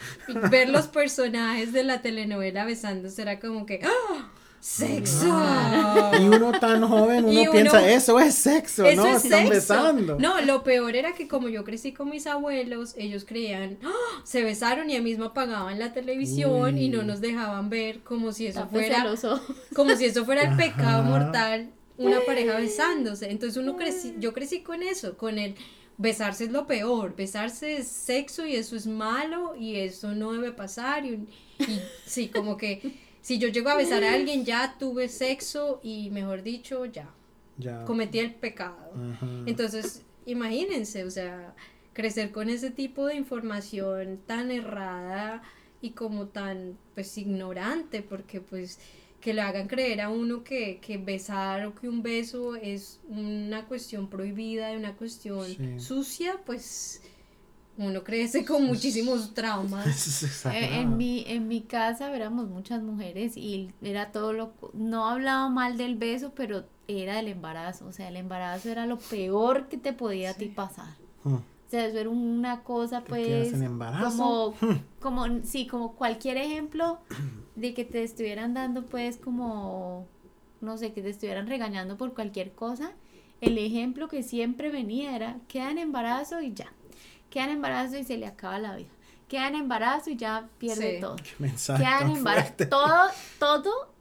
ver 0.49 0.69
los 0.69 0.87
personajes 0.87 1.73
de 1.73 1.83
la 1.83 2.01
telenovela 2.01 2.65
besándose 2.65 3.21
era 3.21 3.39
como 3.39 3.65
que... 3.65 3.81
¡ah! 3.83 4.31
Sexo. 4.61 5.25
Ah. 5.27 6.11
y 6.21 6.23
uno 6.23 6.51
tan 6.59 6.87
joven, 6.87 7.25
uno, 7.25 7.51
piensa, 7.51 7.91
eso 7.91 8.19
es 8.19 8.35
sexo, 8.35 8.83
¿no? 8.95 9.07
Están 9.07 9.49
besando. 9.49 10.17
No, 10.19 10.39
lo 10.41 10.63
peor 10.63 10.95
era 10.95 11.13
que 11.13 11.27
como 11.27 11.49
yo 11.49 11.63
crecí 11.63 11.91
con 11.91 12.09
mis 12.09 12.27
abuelos, 12.27 12.93
ellos 12.95 13.25
creían, 13.25 13.79
¡Ah! 13.83 14.21
se 14.23 14.43
besaron 14.43 14.89
y 14.89 14.95
a 14.95 15.01
mismo 15.01 15.25
apagaban 15.25 15.79
la 15.79 15.91
televisión 15.93 16.77
y 16.77 16.89
no 16.89 17.01
nos 17.01 17.21
dejaban 17.21 17.69
ver 17.69 18.01
como 18.01 18.31
si 18.31 18.47
eso 18.47 18.67
fuera 18.67 19.03
como 19.75 19.95
si 19.95 20.05
eso 20.05 20.25
fuera 20.25 20.43
el 20.43 20.55
pecado 20.55 21.03
mortal, 21.03 21.71
una 21.97 22.21
pareja 22.21 22.57
besándose. 22.57 23.31
Entonces 23.31 23.57
uno 23.57 23.75
crecí, 23.75 24.15
yo 24.19 24.31
crecí 24.31 24.61
con 24.61 24.83
eso, 24.83 25.17
con 25.17 25.39
el 25.39 25.55
besarse 25.97 26.45
es 26.45 26.51
lo 26.51 26.67
peor, 26.67 27.15
besarse 27.15 27.77
es 27.77 27.87
sexo 27.87 28.45
y 28.45 28.55
eso 28.55 28.75
es 28.75 28.85
malo 28.85 29.55
y 29.55 29.77
eso 29.77 30.13
no 30.13 30.33
debe 30.33 30.51
pasar 30.51 31.05
y, 31.05 31.27
y 31.59 31.81
sí, 32.05 32.27
como 32.27 32.57
que 32.57 33.10
si 33.21 33.37
yo 33.37 33.47
llego 33.47 33.69
a 33.69 33.75
besar 33.75 34.03
a 34.03 34.13
alguien, 34.13 34.45
ya 34.45 34.75
tuve 34.77 35.07
sexo 35.07 35.79
y, 35.83 36.09
mejor 36.09 36.43
dicho, 36.43 36.85
ya. 36.85 37.13
Cometí 37.85 38.19
el 38.19 38.33
pecado. 38.33 38.91
Entonces, 39.45 40.03
imagínense, 40.25 41.03
o 41.03 41.11
sea, 41.11 41.55
crecer 41.93 42.31
con 42.31 42.49
ese 42.49 42.71
tipo 42.71 43.05
de 43.05 43.15
información 43.15 44.19
tan 44.25 44.49
errada 44.49 45.43
y 45.81 45.91
como 45.91 46.27
tan, 46.27 46.77
pues, 46.95 47.17
ignorante, 47.17 48.01
porque, 48.01 48.41
pues, 48.41 48.79
que 49.19 49.35
le 49.35 49.41
hagan 49.41 49.67
creer 49.67 50.01
a 50.01 50.09
uno 50.09 50.43
que, 50.43 50.79
que 50.79 50.97
besar 50.97 51.67
o 51.67 51.75
que 51.75 51.87
un 51.87 52.01
beso 52.01 52.55
es 52.55 52.99
una 53.07 53.67
cuestión 53.67 54.09
prohibida, 54.09 54.71
una 54.71 54.95
cuestión 54.95 55.79
sucia, 55.79 56.39
pues 56.43 57.03
uno 57.77 58.03
crece 58.03 58.45
con 58.45 58.65
muchísimos 58.65 59.33
traumas. 59.33 60.27
Eh, 60.51 60.79
en, 60.81 60.97
mi, 60.97 61.23
en 61.27 61.47
mi 61.47 61.61
casa 61.61 62.13
éramos 62.13 62.49
muchas 62.49 62.81
mujeres 62.81 63.37
y 63.37 63.69
era 63.81 64.11
todo 64.11 64.33
lo... 64.33 64.53
No 64.73 65.07
hablaba 65.07 65.49
mal 65.49 65.77
del 65.77 65.95
beso, 65.95 66.33
pero 66.35 66.65
era 66.87 67.15
del 67.15 67.27
embarazo. 67.27 67.87
O 67.87 67.91
sea, 67.91 68.09
el 68.09 68.17
embarazo 68.17 68.69
era 68.69 68.85
lo 68.85 68.97
peor 68.97 69.67
que 69.67 69.77
te 69.77 69.93
podía 69.93 70.31
a 70.31 70.33
ti 70.33 70.47
pasar. 70.47 70.95
Hmm. 71.23 71.35
O 71.35 71.69
sea, 71.69 71.85
eso 71.85 71.97
era 71.97 72.09
una 72.09 72.63
cosa, 72.63 73.03
pues... 73.03 73.53
En 73.53 73.63
embarazo? 73.63 74.55
Como, 74.59 74.73
hmm. 74.73 74.79
como, 74.99 75.43
sí, 75.43 75.67
como 75.67 75.93
cualquier 75.93 76.37
ejemplo 76.37 76.99
de 77.55 77.73
que 77.73 77.85
te 77.85 78.03
estuvieran 78.03 78.53
dando, 78.53 78.85
pues, 78.85 79.17
como, 79.17 80.07
no 80.59 80.77
sé, 80.77 80.91
que 80.91 81.01
te 81.01 81.09
estuvieran 81.09 81.47
regañando 81.47 81.97
por 81.97 82.13
cualquier 82.13 82.51
cosa. 82.53 82.91
El 83.39 83.57
ejemplo 83.57 84.07
que 84.07 84.23
siempre 84.23 84.69
venía 84.69 85.15
era, 85.15 85.39
queda 85.47 85.71
en 85.71 85.77
embarazo 85.77 86.41
y 86.41 86.53
ya 86.53 86.73
queda 87.31 87.45
en 87.45 87.51
embarazo 87.51 87.97
y 87.97 88.03
se 88.03 88.17
le 88.17 88.27
acaba 88.27 88.59
la 88.59 88.75
vida. 88.75 88.89
Queda 89.27 89.47
en 89.47 89.55
embarazo 89.55 90.11
y 90.11 90.17
ya 90.17 90.49
pierde 90.59 90.99
todo. 90.99 91.15
Qué 91.15 91.31
mensaje 91.39 91.83
queda 91.83 92.01
en 92.01 92.17
embarazo. 92.17 92.67
Todo, 92.69 93.09
todo 93.39 93.91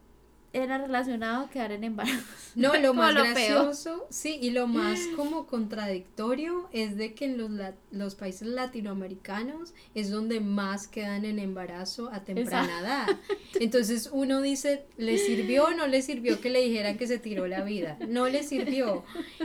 era 0.52 0.78
relacionado 0.78 1.44
a 1.44 1.50
quedar 1.50 1.72
en 1.72 1.84
embarazo. 1.84 2.24
No, 2.56 2.76
lo 2.80 2.94
más 2.94 3.14
gracioso, 3.14 4.06
sí, 4.10 4.38
y 4.40 4.50
lo 4.50 4.66
más 4.66 4.98
como 5.14 5.46
contradictorio 5.46 6.68
es 6.72 6.96
de 6.96 7.14
que 7.14 7.26
en 7.26 7.38
los, 7.38 7.50
los 7.92 8.14
países 8.16 8.48
latinoamericanos 8.48 9.74
es 9.94 10.10
donde 10.10 10.40
más 10.40 10.88
quedan 10.88 11.24
en 11.24 11.38
embarazo 11.38 12.10
a 12.12 12.24
temprana 12.24 12.80
edad. 12.80 13.06
Entonces 13.60 14.10
uno 14.12 14.40
dice, 14.40 14.86
¿le 14.96 15.18
sirvió 15.18 15.66
o 15.66 15.70
no 15.70 15.86
le 15.86 16.02
sirvió 16.02 16.40
que 16.40 16.50
le 16.50 16.62
dijeran 16.62 16.98
que 16.98 17.06
se 17.06 17.18
tiró 17.18 17.46
la 17.46 17.62
vida? 17.62 17.96
No 18.08 18.28
le 18.28 18.42
sirvió. 18.42 19.04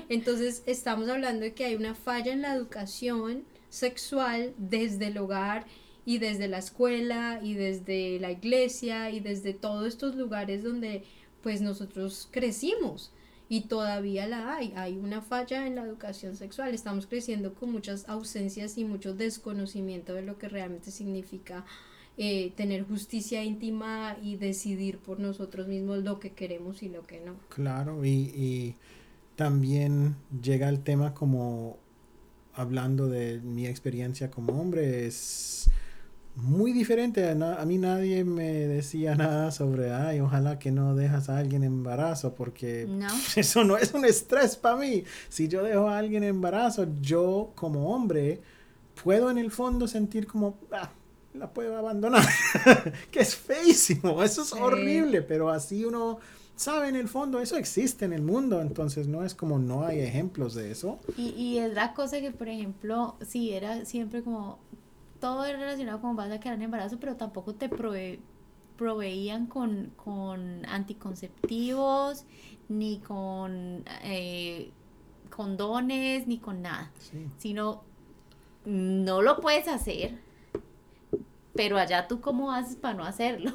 Entonces 0.10 0.64
estamos 0.66 1.08
hablando 1.10 1.42
de 1.42 1.54
que 1.54 1.66
hay 1.66 1.76
una 1.76 1.94
falla 1.94 2.34
en 2.34 2.42
la 2.42 2.56
educación 2.56 3.44
sexual 3.76 4.54
desde 4.58 5.08
el 5.08 5.18
hogar 5.18 5.66
y 6.06 6.20
desde 6.20 6.48
la 6.48 6.60
escuela 6.60 7.40
y 7.44 7.56
desde 7.56 8.20
la 8.20 8.32
iglesia 8.32 9.10
y 9.10 9.20
desde 9.20 9.54
todos 9.54 9.88
estos 9.88 10.16
lugares 10.16 10.64
donde 10.64 11.04
pues 11.42 11.62
nosotros 11.62 12.30
crecimos 12.32 13.12
y 13.50 13.62
todavía 13.62 14.28
la 14.28 14.56
hay. 14.56 14.74
Hay 14.76 14.98
una 14.98 15.22
falla 15.22 15.68
en 15.68 15.76
la 15.76 15.84
educación 15.84 16.36
sexual. 16.36 16.74
Estamos 16.74 17.06
creciendo 17.06 17.54
con 17.54 17.72
muchas 17.72 18.08
ausencias 18.10 18.78
y 18.78 18.86
mucho 18.86 19.14
desconocimiento 19.14 20.14
de 20.14 20.24
lo 20.24 20.38
que 20.38 20.50
realmente 20.50 20.90
significa 20.90 21.66
eh, 22.18 22.54
tener 22.56 22.88
justicia 22.88 23.44
íntima 23.44 24.18
y 24.24 24.38
decidir 24.38 25.00
por 25.00 25.20
nosotros 25.20 25.68
mismos 25.68 26.04
lo 26.04 26.20
que 26.20 26.32
queremos 26.32 26.82
y 26.82 26.90
lo 26.90 27.04
que 27.04 27.20
no. 27.20 27.36
Claro, 27.50 28.06
y, 28.06 28.32
y 28.34 28.76
también 29.36 30.16
llega 30.42 30.70
el 30.70 30.82
tema 30.82 31.14
como 31.14 31.78
hablando 32.56 33.08
de 33.08 33.40
mi 33.42 33.68
experiencia 33.68 34.32
como 34.32 34.60
hombre, 34.60 35.06
es 35.06 35.70
muy 36.36 36.74
diferente. 36.74 37.30
A, 37.30 37.66
mí 37.66 37.78
nadie 37.78 38.24
me 38.24 38.52
decía 38.68 39.16
nada 39.16 39.52
sobre, 39.52 39.94
ay, 39.94 40.20
ojalá 40.20 40.60
que 40.60 40.72
no 40.72 40.96
dejas 40.96 41.30
a 41.30 41.38
alguien 41.38 41.64
en 41.64 41.74
embarazo, 41.74 42.36
porque 42.36 42.88
eso 43.36 43.64
no 43.64 43.78
es 43.78 43.94
un 43.94 44.06
estrés 44.06 44.56
para 44.56 44.78
mí. 44.78 45.04
Si 45.30 45.48
yo 45.48 45.64
dejo 45.64 45.90
a 45.90 45.98
alguien 45.98 46.24
en 46.24 46.30
embarazo, 46.30 46.88
yo 47.02 47.52
como 47.56 47.94
hombre 47.94 48.42
puedo 49.04 49.30
en 49.30 49.38
el 49.38 49.52
fondo 49.52 49.88
sentir 49.88 50.28
como, 50.28 50.58
ah, 50.72 50.90
la 51.34 51.50
puedo 51.54 51.78
abandonar, 51.78 52.26
que 53.12 53.20
es 53.20 53.36
feísimo, 53.36 54.24
eso 54.24 54.42
es 54.44 54.54
horrible, 54.54 55.22
pero 55.22 55.50
así 55.50 55.84
uno 55.84 56.20
sabe 56.56 56.88
en 56.90 56.96
el 56.96 57.08
fondo, 57.08 57.40
eso 57.40 57.58
existe 57.58 58.06
en 58.06 58.14
el 58.14 58.22
mundo, 58.22 58.62
entonces 58.62 59.08
no 59.08 59.24
es 59.24 59.34
como 59.36 59.60
no 59.60 59.86
hay 59.86 60.00
ejemplos 60.00 60.54
de 60.54 60.72
eso. 60.72 61.00
Y, 61.18 61.30
y 61.30 61.58
es 61.60 61.74
la 61.74 61.94
cosa 61.94 62.20
que, 62.22 62.32
por 62.32 62.48
ejemplo, 62.48 63.16
sí, 63.26 63.54
era 63.54 63.86
siempre 63.86 64.24
como, 64.24 64.60
todo 65.20 65.46
era 65.46 65.58
relacionado 65.60 66.02
con 66.02 66.16
vas 66.16 66.32
a 66.32 66.40
quedar 66.40 66.56
en 66.56 66.64
embarazo, 66.64 67.00
pero 67.00 67.16
tampoco 67.16 67.56
te 67.56 67.70
proveían 68.78 69.48
con, 69.48 69.92
con 69.96 70.66
anticonceptivos, 70.66 72.26
ni 72.70 73.00
con... 73.00 73.84
Eh, 74.04 74.72
condones 75.30 76.28
ni 76.28 76.38
con 76.38 76.62
nada, 76.62 76.92
Sí. 76.98 77.28
sino 77.38 77.84
no 78.64 79.22
lo 79.22 79.42
puedes 79.42 79.68
hacer, 79.68 80.18
pero 81.54 81.78
allá 81.78 82.08
tú 82.08 82.22
cómo 82.22 82.54
haces 82.54 82.78
para 82.78 82.94
no 82.94 83.04
hacerlo, 83.04 83.52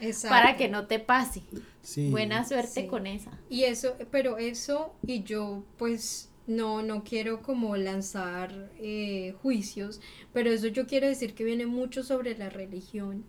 Exacto. 0.00 0.28
para 0.34 0.56
que 0.58 0.68
no 0.68 0.86
te 0.86 0.98
pase. 0.98 1.42
Sí. 1.88 2.10
Buena 2.10 2.46
suerte 2.46 2.82
Sí. 2.82 2.86
con 2.86 3.06
esa. 3.06 3.30
Y 3.48 3.64
eso, 3.64 3.96
pero 4.10 4.38
eso, 4.38 4.94
y 5.06 5.22
yo 5.22 5.64
pues 5.78 6.30
no, 6.46 6.82
no 6.82 7.02
quiero 7.04 7.42
como 7.42 7.76
lanzar 7.76 8.70
eh, 8.78 9.34
juicios, 9.42 10.00
pero 10.32 10.50
eso 10.50 10.66
yo 10.68 10.86
quiero 10.86 11.06
decir 11.08 11.34
que 11.34 11.44
viene 11.44 11.66
mucho 11.66 12.02
sobre 12.02 12.36
la 12.36 12.50
religión. 12.50 13.24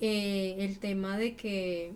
Eh, 0.00 0.56
el 0.58 0.78
tema 0.78 1.16
de 1.16 1.36
que 1.36 1.94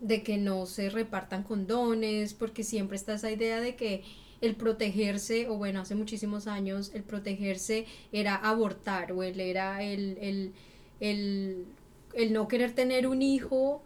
de 0.00 0.22
que 0.22 0.36
no 0.36 0.66
se 0.66 0.90
repartan 0.90 1.44
condones, 1.44 2.34
porque 2.34 2.62
siempre 2.64 2.96
está 2.96 3.14
esa 3.14 3.30
idea 3.30 3.60
de 3.60 3.76
que 3.76 4.02
el 4.40 4.54
protegerse, 4.56 5.48
o 5.48 5.56
bueno, 5.56 5.80
hace 5.80 5.94
muchísimos 5.94 6.46
años, 6.46 6.90
el 6.94 7.04
protegerse 7.04 7.86
era 8.12 8.34
abortar, 8.36 9.12
o 9.12 9.22
el 9.22 9.40
era 9.40 9.82
el, 9.82 10.18
el, 10.20 10.52
el, 11.00 11.64
el 12.14 12.32
no 12.32 12.48
querer 12.48 12.72
tener 12.74 13.06
un 13.06 13.22
hijo 13.22 13.82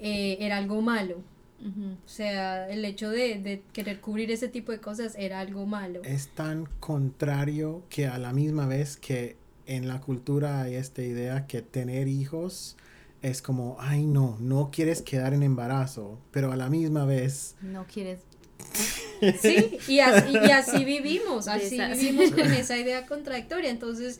eh, 0.00 0.38
era 0.40 0.56
algo 0.58 0.80
malo. 0.82 1.22
O 1.62 2.08
sea, 2.08 2.70
el 2.70 2.82
hecho 2.86 3.10
de, 3.10 3.38
de 3.38 3.62
querer 3.74 4.00
cubrir 4.00 4.30
ese 4.30 4.48
tipo 4.48 4.72
de 4.72 4.80
cosas 4.80 5.14
era 5.18 5.40
algo 5.40 5.66
malo. 5.66 6.00
Es 6.04 6.28
tan 6.28 6.66
contrario 6.80 7.82
que 7.90 8.06
a 8.06 8.16
la 8.18 8.32
misma 8.32 8.66
vez 8.66 8.96
que 8.96 9.36
en 9.66 9.86
la 9.86 10.00
cultura 10.00 10.62
hay 10.62 10.76
esta 10.76 11.02
idea 11.02 11.46
que 11.46 11.60
tener 11.60 12.08
hijos 12.08 12.76
es 13.20 13.42
como, 13.42 13.76
ay 13.78 14.06
no, 14.06 14.38
no 14.40 14.70
quieres 14.72 15.02
quedar 15.02 15.34
en 15.34 15.42
embarazo, 15.42 16.18
pero 16.30 16.50
a 16.50 16.56
la 16.56 16.70
misma 16.70 17.04
vez 17.04 17.56
No 17.60 17.84
quieres 17.86 18.20
Sí, 19.42 19.78
y 19.86 20.00
así, 20.00 20.32
y 20.32 20.50
así 20.50 20.84
vivimos, 20.84 21.46
así 21.46 21.78
vivimos 21.78 22.30
con 22.30 22.50
esa 22.52 22.78
idea 22.78 23.06
contradictoria. 23.06 23.68
Entonces, 23.68 24.18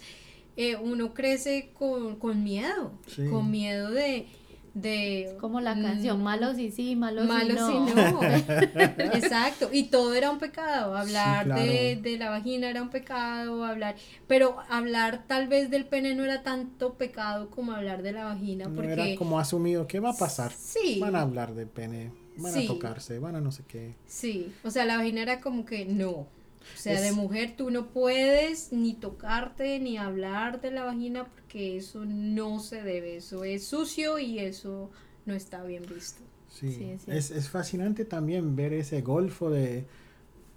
eh, 0.58 0.76
uno 0.76 1.14
crece 1.14 1.70
con, 1.72 2.16
con 2.16 2.44
miedo, 2.44 2.92
Sí. 3.06 3.26
con 3.30 3.50
miedo 3.50 3.90
de... 3.90 4.26
de 4.74 5.36
como 5.40 5.60
la 5.60 5.74
canción 5.80 6.20
mm, 6.20 6.22
malos 6.22 6.58
y 6.58 6.70
sí, 6.70 6.94
malos, 6.96 7.26
Malo 7.26 7.52
y 7.52 7.56
no. 7.56 7.88
si 7.88 7.94
no. 7.94 8.22
Exacto. 9.14 9.68
Y 9.72 9.84
todo 9.84 10.14
era 10.14 10.30
un 10.30 10.38
pecado. 10.38 10.96
Hablar 10.96 11.46
claro. 11.46 11.60
de, 11.62 11.96
de 11.96 12.18
la 12.18 12.30
vagina 12.30 12.70
era 12.70 12.82
un 12.82 12.90
pecado, 12.90 13.64
hablar. 13.64 13.96
Pero 14.26 14.56
hablar 14.68 15.24
tal 15.26 15.48
vez 15.48 15.70
del 15.70 15.86
pene 15.86 16.14
no 16.14 16.24
era 16.24 16.42
tanto 16.42 16.94
pecado 16.94 17.50
como 17.50 17.72
hablar 17.72 18.02
de 18.02 18.12
la 18.12 18.24
vagina. 18.24 18.66
no 18.66 18.74
porque 18.74 18.92
era 18.92 19.04
como 19.16 19.38
asumido, 19.40 19.86
¿qué 19.86 20.00
va 20.00 20.10
a 20.10 20.16
pasar? 20.16 20.52
Sí. 20.52 20.98
Van 21.00 21.16
a 21.16 21.22
hablar 21.22 21.54
de 21.54 21.66
pene, 21.66 22.12
van 22.36 22.52
Sí. 22.52 22.64
a 22.64 22.68
tocarse, 22.68 23.18
van 23.18 23.36
a 23.36 23.40
no 23.40 23.52
sé 23.52 23.64
qué. 23.66 23.94
Sí. 24.06 24.52
O 24.62 24.70
sea, 24.70 24.84
la 24.84 24.96
vagina 24.96 25.22
era 25.22 25.40
como 25.40 25.64
que 25.64 25.84
no. 25.84 26.26
O 26.74 26.76
sea, 26.76 27.00
de 27.00 27.12
mujer 27.12 27.54
tú 27.56 27.70
no 27.70 27.88
puedes 27.88 28.72
ni 28.72 28.94
tocarte 28.94 29.78
ni 29.80 29.98
hablar 29.98 30.60
de 30.60 30.70
la 30.70 30.84
vagina 30.84 31.26
porque 31.26 31.76
eso 31.76 32.04
no 32.04 32.60
se 32.60 32.82
debe. 32.82 33.16
Eso 33.16 33.44
es 33.44 33.66
sucio 33.66 34.18
y 34.18 34.38
eso 34.38 34.90
no 35.26 35.34
está 35.34 35.62
bien 35.64 35.82
visto. 35.92 36.22
Sí, 36.48 36.72
Sí, 36.72 36.84
es 36.84 37.08
es, 37.08 37.30
es 37.30 37.48
fascinante 37.48 38.04
también 38.04 38.56
ver 38.56 38.72
ese 38.72 39.02
golfo 39.02 39.50
de, 39.50 39.86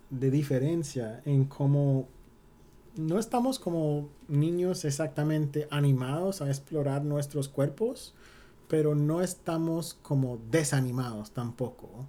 de 0.10 0.32
diferencia 0.32 1.22
en 1.26 1.46
cómo 1.46 2.08
no 2.96 3.20
estamos 3.20 3.60
como 3.60 4.10
niños 4.28 4.86
exactamente 4.86 5.68
animados 5.72 6.42
a 6.42 6.48
explorar 6.48 7.04
nuestros 7.04 7.50
cuerpos, 7.50 8.14
pero 8.68 8.96
no 8.96 9.22
estamos 9.22 9.96
como 9.96 10.38
desanimados 10.52 11.32
tampoco. 11.32 12.08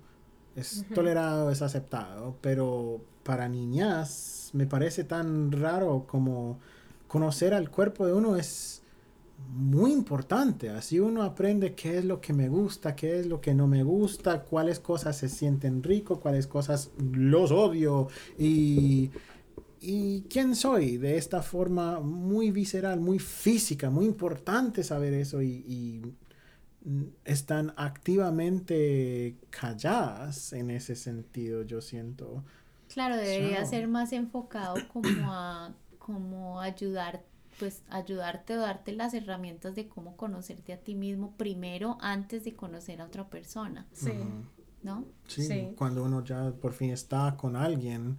Es 0.57 0.85
tolerado, 0.95 1.51
es 1.51 1.63
aceptado, 1.63 2.37
pero 2.41 3.01
para 3.25 3.49
niñas 3.49 4.51
me 4.53 4.67
parece 4.67 5.05
tan 5.05 5.51
raro 5.51 6.07
como 6.07 6.61
conocer 7.09 7.55
al 7.55 7.71
cuerpo 7.71 8.07
de 8.07 8.13
uno 8.13 8.37
es 8.37 8.83
muy 9.53 9.93
importante. 9.93 10.71
Así 10.71 11.01
uno 11.01 11.23
aprende 11.23 11.75
qué 11.75 11.99
es 11.99 12.05
lo 12.05 12.21
que 12.21 12.33
me 12.33 12.49
gusta, 12.49 12.95
qué 12.95 13.19
es 13.21 13.27
lo 13.27 13.41
que 13.41 13.55
no 13.55 13.67
me 13.67 13.83
gusta, 13.83 14.43
cuáles 14.43 14.79
cosas 14.81 15.17
se 15.17 15.29
sienten 15.29 15.83
rico, 15.83 16.21
cuáles 16.21 16.47
cosas 16.47 16.91
los 17.13 17.51
odio 17.51 18.09
y, 18.39 19.11
y 19.81 20.23
quién 20.31 20.55
soy 20.55 20.97
de 20.97 21.17
esta 21.19 21.43
forma 21.43 22.01
muy 22.01 22.51
visceral, 22.51 23.01
muy 23.01 23.19
física, 23.19 23.91
muy 23.91 24.07
importante 24.07 24.83
saber 24.83 25.15
eso 25.15 25.43
y, 25.43 25.65
y, 25.69 26.03
están 27.25 27.73
activamente 27.77 29.37
calladas 29.49 30.53
en 30.53 30.71
ese 30.71 30.97
sentido, 30.97 31.63
yo 31.63 31.81
siento. 31.81 32.45
Claro, 32.95 33.17
debería 33.17 33.65
ser 33.67 33.89
más 33.89 34.13
enfocado 34.13 34.77
como 34.93 35.33
a 35.33 35.73
como 35.99 36.61
ayudar, 36.61 37.23
pues 37.59 37.83
ayudarte 37.89 38.57
o 38.59 38.61
darte 38.61 38.93
las 38.93 39.15
herramientas 39.15 39.75
de 39.75 39.89
cómo 39.89 40.17
conocerte 40.17 40.73
a 40.75 40.77
ti 40.79 40.95
mismo 40.95 41.33
primero 41.37 41.97
antes 42.01 42.45
de 42.45 42.55
conocer 42.55 43.01
a 43.01 43.07
otra 43.07 43.29
persona, 43.31 43.87
Sí. 43.93 44.13
¿no? 44.83 45.05
Sí, 45.27 45.43
Sí. 45.47 45.69
cuando 45.77 46.05
uno 46.05 46.23
ya 46.23 46.53
por 46.53 46.73
fin 46.75 46.91
está 46.91 47.37
con 47.39 47.57
alguien 47.57 48.19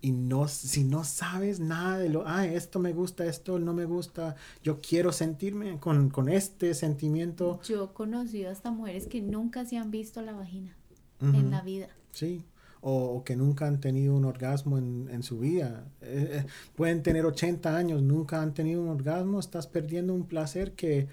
y 0.00 0.12
no, 0.12 0.48
si 0.48 0.82
no 0.84 1.04
sabes 1.04 1.60
nada 1.60 1.98
de 1.98 2.08
lo, 2.08 2.26
ah, 2.26 2.46
esto 2.46 2.78
me 2.78 2.94
gusta, 2.94 3.26
esto 3.26 3.58
no 3.58 3.74
me 3.74 3.84
gusta, 3.84 4.34
yo 4.62 4.80
quiero 4.80 5.12
sentirme 5.12 5.78
con, 5.78 6.08
con 6.08 6.30
este 6.30 6.72
sentimiento. 6.72 7.60
Yo 7.64 7.84
he 7.84 7.88
conocido 7.92 8.50
hasta 8.50 8.70
mujeres 8.70 9.08
que 9.08 9.20
nunca 9.20 9.66
se 9.66 9.76
han 9.76 9.90
visto 9.90 10.22
la 10.22 10.32
vagina 10.32 10.74
en 11.20 11.50
la 11.50 11.60
vida. 11.60 11.88
Sí, 12.12 12.46
o, 12.80 13.16
o 13.16 13.24
que 13.24 13.36
nunca 13.36 13.66
han 13.66 13.80
tenido 13.80 14.14
un 14.14 14.24
orgasmo 14.24 14.78
en, 14.78 15.08
en 15.10 15.22
su 15.22 15.38
vida. 15.38 15.84
Eh, 16.02 16.42
eh, 16.44 16.46
pueden 16.74 17.02
tener 17.02 17.26
80 17.26 17.76
años, 17.76 18.02
nunca 18.02 18.40
han 18.42 18.54
tenido 18.54 18.82
un 18.82 18.88
orgasmo, 18.88 19.40
estás 19.40 19.66
perdiendo 19.66 20.14
un 20.14 20.26
placer 20.26 20.72
que 20.72 21.08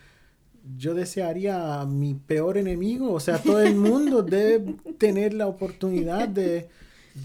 yo 0.78 0.94
desearía 0.94 1.82
a 1.82 1.86
mi 1.86 2.14
peor 2.14 2.58
enemigo. 2.58 3.14
O 3.14 3.20
sea, 3.20 3.38
todo 3.38 3.62
el 3.62 3.76
mundo 3.76 4.22
debe 4.24 4.76
tener 4.98 5.34
la 5.34 5.48
oportunidad 5.48 6.28
de, 6.28 6.70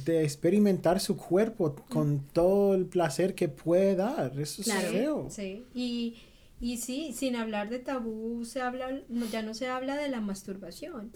de 0.05 0.25
experimentar 0.25 1.01
su 1.01 1.17
cuerpo 1.17 1.75
con 1.89 2.21
todo 2.33 2.75
el 2.75 2.87
placer 2.87 3.35
que 3.35 3.49
puede 3.49 3.97
dar. 3.97 4.39
Eso 4.39 4.63
es 4.63 4.73
feo. 4.73 5.29
Sí, 5.31 5.65
y, 5.75 6.17
y 6.61 6.79
sí, 6.79 7.13
sin 7.13 7.37
hablar 7.37 7.69
de 7.71 7.79
tabú, 7.79 8.45
se 8.45 8.61
habla, 8.61 9.03
ya 9.31 9.43
no 9.43 9.55
se 9.55 9.69
habla 9.69 9.97
de 9.97 10.09
la 10.09 10.21
masturbación. 10.21 11.13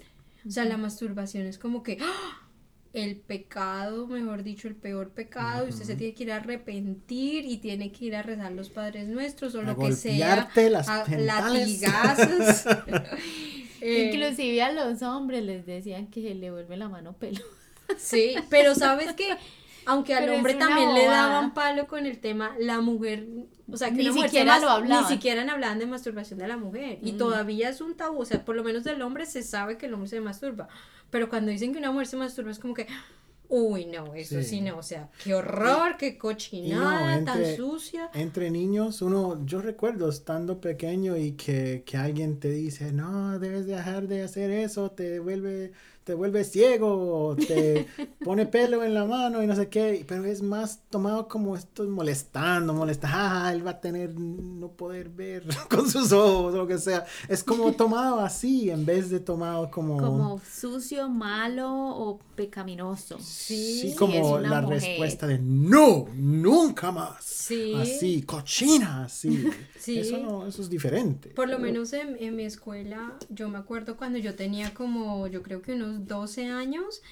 O 0.47 0.51
sea, 0.51 0.65
la 0.65 0.77
masturbación 0.77 1.47
es 1.47 1.59
como 1.59 1.83
que 1.83 1.99
¡ah! 2.01 2.46
El 2.97 3.17
pecado, 3.17 4.07
mejor 4.07 4.43
dicho, 4.43 4.69
el 4.69 4.75
peor 4.75 5.11
pecado, 5.11 5.67
y 5.67 5.69
usted 5.71 5.85
se 5.85 5.97
tiene 5.97 6.15
que 6.15 6.25
ir 6.25 6.33
a 6.33 6.37
arrepentir 6.37 7.45
y 7.45 7.59
tiene 7.59 7.93
que 7.93 8.07
ir 8.07 8.17
a 8.17 8.23
rezar 8.23 8.53
los 8.53 8.71
Padres 8.71 9.07
Nuestros 9.09 9.55
o 9.55 9.61
A 9.61 9.65
lo 9.65 9.77
que 9.77 9.93
sea. 9.93 10.49
las 10.71 10.89
a 10.89 11.05
latigazos. 11.19 12.65
Eh, 13.83 14.11
Inclusive 14.11 14.63
a 14.63 14.73
los 14.73 15.03
hombres 15.03 15.45
les 15.45 15.67
decían 15.67 16.07
que 16.07 16.23
se 16.23 16.35
le 16.35 16.51
vuelve 16.51 16.79
la 16.79 16.89
mano 16.89 17.13
pelo. 17.13 17.45
Sí, 17.99 18.35
pero 18.49 18.75
sabes 18.75 19.13
que 19.13 19.29
aunque 19.87 20.15
al 20.15 20.25
Pero 20.25 20.37
hombre 20.37 20.55
también 20.55 20.95
le 20.95 21.03
bobada. 21.05 21.27
daban 21.29 21.55
palo 21.55 21.87
con 21.87 22.07
el 22.07 22.19
tema, 22.19 22.55
la 22.59 22.81
mujer, 22.81 23.27
o 23.71 23.77
sea, 23.77 23.89
que 23.91 23.97
Ni 24.03 24.13
siquiera 24.13 24.59
lo 24.59 24.69
hablaban. 24.69 25.05
Ni 25.05 25.09
siquiera 25.09 25.51
hablaban 25.51 25.79
de 25.79 25.87
masturbación 25.87 26.39
de 26.39 26.49
la 26.49 26.57
mujer. 26.57 26.99
Y 27.03 27.13
Mm. 27.13 27.19
todavía 27.19 27.69
es 27.71 27.81
un 27.81 27.95
tabú, 27.97 28.21
o 28.21 28.25
sea, 28.25 28.45
por 28.45 28.57
lo 28.57 28.63
menos 28.65 28.85
del 28.85 29.01
hombre 29.03 29.27
se 29.27 29.43
sabe 29.43 29.79
que 29.79 29.87
el 29.87 29.95
hombre 29.95 30.09
se 30.09 30.21
masturba. 30.21 30.69
Pero 31.11 31.29
cuando 31.29 31.51
dicen 31.51 31.73
que 31.73 31.79
una 31.79 31.93
mujer 31.93 32.07
se 32.09 32.17
masturba 32.17 32.51
es 32.51 32.59
como 32.59 32.75
que, 32.75 32.87
uy, 33.49 33.87
no, 33.87 34.13
eso 34.17 34.41
sí, 34.43 34.45
Sí. 34.49 34.61
no, 34.61 34.79
o 34.79 34.83
sea, 34.83 35.09
qué 35.23 35.33
horror, 35.35 35.97
qué 35.99 36.19
cochinada, 36.19 37.25
tan 37.25 37.39
entre- 37.39 37.57
sucia. 37.57 38.11
Entre 38.13 38.51
niños, 38.51 39.03
uno, 39.03 39.41
yo 39.47 39.61
recuerdo 39.61 40.09
estando 40.09 40.61
pequeño 40.61 41.17
y 41.17 41.33
que, 41.33 41.85
que 41.87 41.97
alguien 41.97 42.41
te 42.41 42.51
dice, 42.51 42.93
no, 42.93 43.39
debes 43.39 43.67
dejar 43.67 44.09
de 44.09 44.23
hacer 44.25 44.51
eso, 44.51 44.91
te 44.91 45.21
vuelve, 45.21 45.71
te 46.07 46.15
vuelve 46.15 46.45
ciego, 46.45 47.31
o 47.31 47.35
te 47.35 47.89
pone 48.25 48.47
pelo 48.47 48.85
en 48.85 48.95
la 48.95 49.07
mano 49.07 49.43
y 49.43 49.47
no 49.49 49.57
sé 49.57 49.69
qué, 49.69 50.05
pero 50.07 50.25
es 50.25 50.41
más 50.41 50.79
tomado 50.89 51.27
como 51.27 51.57
esto 51.57 51.83
molestando, 51.83 52.73
molestando, 52.73 53.17
ah, 53.19 53.51
él 53.53 53.67
va 53.67 53.73
a 53.73 53.81
tener, 53.81 54.15
no 54.15 54.69
poder 54.69 55.09
ver 55.09 55.43
con 55.69 55.91
sus 55.91 56.13
ojos 56.13 56.55
o 56.55 56.59
lo 56.59 56.67
que 56.69 56.79
sea. 56.79 57.05
Es 57.29 57.43
como 57.43 57.73
tomado 57.77 58.21
así 58.21 58.71
en 58.71 58.87
vez 58.87 59.11
de 59.11 59.19
tomado 59.19 59.69
como... 59.69 59.97
Como 59.97 60.41
sucio, 60.49 61.09
malo 61.09 61.69
o 61.69 62.21
pecaminoso. 62.37 63.19
Sí, 63.19 63.81
Sí, 63.81 63.95
como 63.97 64.39
la 64.39 64.63
mujer. 64.63 64.81
respuesta 64.81 65.27
de 65.27 65.41
no, 65.41 66.07
nunca 66.15 66.93
más. 66.93 67.17
Sí. 67.25 67.75
Así, 67.75 68.23
cochina, 68.23 69.07
así. 69.07 69.51
Sí. 69.79 69.99
Eso 69.99 70.19
no, 70.19 70.47
eso 70.47 70.63
es 70.63 70.71
diferente. 70.71 71.31
Por 71.31 71.49
lo 71.49 71.59
menos 71.59 71.93
en, 71.93 72.17
en 72.19 72.37
mi 72.37 72.45
escuela, 72.45 73.19
yo 73.29 73.49
me 73.49 73.59
acuerdo 73.59 73.97
cuando 73.97 74.19
yo 74.19 74.35
tenía 74.35 74.75
como, 74.75 75.27
yo 75.27 75.43
creo 75.43 75.63
que 75.63 75.73
unos 75.73 76.07
12 76.07 76.47
años, 76.47 77.03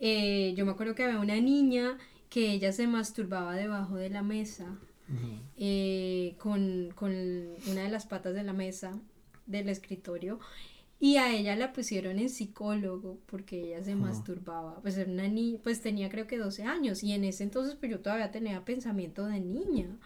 eh, 0.00 0.54
yo 0.56 0.64
me 0.64 0.72
acuerdo 0.72 0.94
que 0.94 1.04
había 1.04 1.18
una 1.18 1.40
niña 1.40 1.98
que 2.30 2.52
ella 2.52 2.72
se 2.72 2.86
masturbaba 2.86 3.56
debajo 3.56 3.96
de 3.96 4.10
la 4.10 4.22
mesa, 4.22 4.78
eh, 5.56 6.34
con, 6.38 6.90
con 6.94 7.10
una 7.10 7.82
de 7.82 7.88
las 7.88 8.06
patas 8.06 8.34
de 8.34 8.42
la 8.42 8.52
mesa 8.52 8.98
del 9.46 9.68
escritorio. 9.68 10.38
Y 11.00 11.16
a 11.16 11.32
ella 11.32 11.54
la 11.54 11.72
pusieron 11.72 12.18
en 12.18 12.28
psicólogo 12.28 13.18
porque 13.26 13.66
ella 13.66 13.84
se 13.84 13.94
masturbaba. 13.94 14.80
Pues 14.82 14.98
era 14.98 15.10
una 15.10 15.28
niña, 15.28 15.60
pues 15.62 15.80
tenía 15.80 16.08
creo 16.08 16.26
que 16.26 16.38
12 16.38 16.64
años 16.64 17.04
y 17.04 17.12
en 17.12 17.24
ese 17.24 17.44
entonces 17.44 17.76
pues 17.76 17.92
yo 17.92 18.00
todavía 18.00 18.32
tenía 18.32 18.64
pensamiento 18.64 19.24
de 19.26 19.40
niña. 19.40 19.96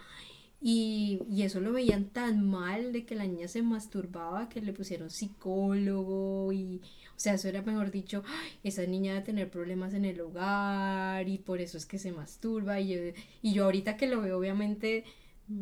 Y, 0.65 1.21
y, 1.29 1.43
eso 1.43 1.61
lo 1.61 1.73
veían 1.73 2.05
tan 2.05 2.49
mal 2.49 2.93
de 2.93 3.05
que 3.05 3.17
la 3.17 3.27
niña 3.27 3.49
se 3.49 3.63
masturbaba 3.63 4.49
que 4.49 4.61
le 4.61 4.73
pusieron 4.73 5.11
psicólogo 5.11 6.53
y, 6.53 6.81
o 7.17 7.19
sea, 7.19 7.35
eso 7.35 7.49
era 7.49 7.63
mejor 7.63 7.91
dicho, 7.91 8.23
esa 8.63 8.87
niña 8.87 9.15
debe 9.15 9.27
tener 9.27 9.51
problemas 9.51 9.93
en 9.93 10.05
el 10.05 10.21
hogar 10.21 11.29
y 11.29 11.39
por 11.39 11.61
eso 11.61 11.79
es 11.79 11.85
que 11.85 11.99
se 11.99 12.13
masturba. 12.13 12.79
Y 12.79 12.89
yo, 12.89 13.01
y 13.43 13.53
yo 13.55 13.65
ahorita 13.65 13.97
que 13.97 14.07
lo 14.07 14.21
veo 14.21 14.39
obviamente 14.39 15.05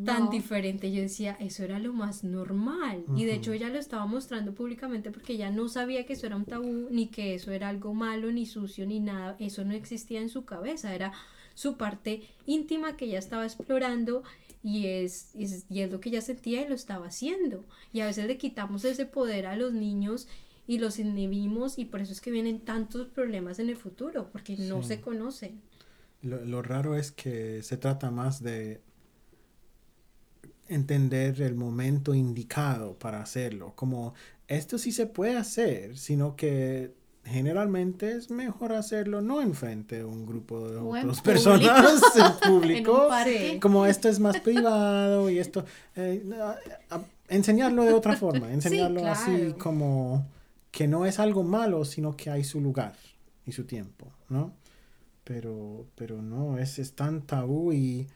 tan 0.05 0.29
diferente, 0.29 0.91
yo 0.91 1.01
decía, 1.01 1.35
eso 1.39 1.63
era 1.63 1.79
lo 1.79 1.93
más 1.93 2.23
normal. 2.23 3.03
Y 3.15 3.25
de 3.25 3.33
hecho 3.33 3.51
ella 3.51 3.69
lo 3.69 3.79
estaba 3.79 4.05
mostrando 4.05 4.53
públicamente 4.53 5.11
porque 5.11 5.33
ella 5.33 5.49
no 5.49 5.67
sabía 5.67 6.05
que 6.05 6.13
eso 6.13 6.27
era 6.27 6.35
un 6.35 6.45
tabú, 6.45 6.87
ni 6.89 7.07
que 7.07 7.33
eso 7.33 7.51
era 7.51 7.69
algo 7.69 7.93
malo, 7.93 8.31
ni 8.31 8.45
sucio, 8.45 8.85
ni 8.85 8.99
nada. 8.99 9.35
Eso 9.39 9.65
no 9.65 9.73
existía 9.73 10.21
en 10.21 10.29
su 10.29 10.45
cabeza, 10.45 10.95
era 10.95 11.11
su 11.53 11.77
parte 11.77 12.23
íntima 12.45 12.95
que 12.95 13.05
ella 13.05 13.19
estaba 13.19 13.45
explorando 13.45 14.23
y 14.63 14.87
es, 14.87 15.29
es, 15.35 15.65
y 15.69 15.81
es 15.81 15.91
lo 15.91 15.99
que 15.99 16.09
ella 16.09 16.21
sentía 16.21 16.61
y 16.61 16.67
lo 16.67 16.75
estaba 16.75 17.07
haciendo. 17.07 17.65
Y 17.93 18.01
a 18.01 18.05
veces 18.05 18.27
le 18.27 18.37
quitamos 18.37 18.85
ese 18.85 19.05
poder 19.05 19.47
a 19.47 19.55
los 19.55 19.73
niños 19.73 20.27
y 20.67 20.77
los 20.77 20.99
inhibimos 20.99 21.77
y 21.77 21.85
por 21.85 22.01
eso 22.01 22.13
es 22.13 22.21
que 22.21 22.31
vienen 22.31 22.59
tantos 22.59 23.07
problemas 23.07 23.59
en 23.59 23.69
el 23.69 23.77
futuro, 23.77 24.29
porque 24.31 24.55
no 24.57 24.83
se 24.83 25.01
conocen. 25.01 25.61
Lo, 26.21 26.45
lo, 26.45 26.61
raro 26.61 26.95
es 26.95 27.11
que 27.11 27.63
se 27.63 27.77
trata 27.77 28.11
más 28.11 28.43
de 28.43 28.81
entender 30.67 31.41
el 31.41 31.55
momento 31.55 32.13
indicado 32.13 32.97
para 32.97 33.21
hacerlo, 33.21 33.73
como 33.75 34.13
esto 34.47 34.77
sí 34.77 34.91
se 34.91 35.07
puede 35.07 35.35
hacer, 35.35 35.97
sino 35.97 36.35
que 36.35 36.93
generalmente 37.23 38.11
es 38.13 38.31
mejor 38.31 38.73
hacerlo 38.73 39.21
no 39.21 39.41
enfrente 39.41 39.97
de 39.97 40.05
un 40.05 40.25
grupo 40.25 40.69
de 40.69 40.77
otras 40.77 41.21
personas 41.21 42.01
en 42.15 42.49
público, 42.51 43.09
como 43.61 43.85
esto 43.85 44.09
es 44.09 44.19
más 44.19 44.39
privado 44.39 45.29
y 45.29 45.39
esto, 45.39 45.65
eh, 45.95 46.23
enseñarlo 47.29 47.83
de 47.83 47.93
otra 47.93 48.15
forma, 48.15 48.51
enseñarlo 48.51 49.05
así 49.05 49.53
como 49.57 50.25
que 50.71 50.87
no 50.87 51.05
es 51.05 51.19
algo 51.19 51.43
malo, 51.43 51.85
sino 51.85 52.15
que 52.15 52.29
hay 52.29 52.43
su 52.43 52.61
lugar 52.61 52.95
y 53.45 53.51
su 53.51 53.65
tiempo, 53.65 54.07
¿no? 54.29 54.53
Pero, 55.23 55.85
pero 55.95 56.21
no, 56.21 56.57
es, 56.57 56.79
es 56.79 56.93
tan 56.93 57.21
tabú 57.21 57.71
y 57.73 58.07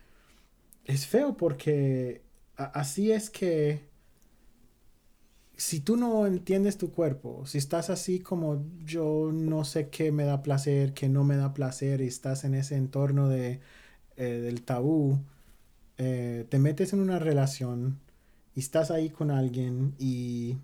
es 0.85 1.05
feo 1.05 1.37
porque 1.37 2.21
así 2.55 3.11
es 3.11 3.29
que 3.29 3.81
si 5.57 5.79
tú 5.79 5.97
no 5.97 6.27
entiendes 6.27 6.77
tu 6.77 6.91
cuerpo, 6.91 7.45
si 7.45 7.57
estás 7.57 7.89
así 7.89 8.19
como 8.19 8.63
yo 8.83 9.31
no 9.33 9.63
sé 9.63 9.89
qué 9.89 10.11
me 10.11 10.25
da 10.25 10.43
placer, 10.43 10.93
qué 10.93 11.09
no 11.09 11.23
me 11.23 11.37
da 11.37 11.53
placer 11.53 12.01
y 12.01 12.07
estás 12.07 12.43
en 12.43 12.55
ese 12.55 12.75
entorno 12.75 13.29
de, 13.29 13.61
eh, 14.17 14.23
del 14.25 14.63
tabú, 14.63 15.19
eh, 15.97 16.45
te 16.49 16.59
metes 16.59 16.93
en 16.93 16.99
una 16.99 17.19
relación 17.19 17.99
y 18.55 18.59
estás 18.59 18.91
ahí 18.91 19.09
con 19.09 19.31
alguien 19.31 19.95
y 19.99 20.57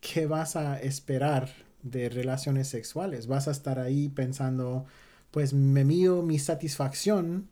¿qué 0.00 0.26
vas 0.26 0.56
a 0.56 0.80
esperar 0.80 1.48
de 1.82 2.08
relaciones 2.08 2.68
sexuales? 2.68 3.26
Vas 3.26 3.48
a 3.48 3.52
estar 3.52 3.78
ahí 3.78 4.08
pensando, 4.08 4.86
pues 5.30 5.54
me 5.54 5.84
mido 5.84 6.22
mi 6.22 6.38
satisfacción 6.38 7.48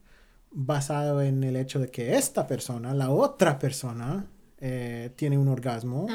basado 0.52 1.22
en 1.22 1.44
el 1.44 1.56
hecho 1.56 1.80
de 1.80 1.90
que 1.90 2.16
esta 2.16 2.46
persona, 2.46 2.94
la 2.94 3.10
otra 3.10 3.58
persona, 3.58 4.26
eh, 4.60 5.10
tiene 5.16 5.38
un 5.38 5.48
orgasmo. 5.48 6.06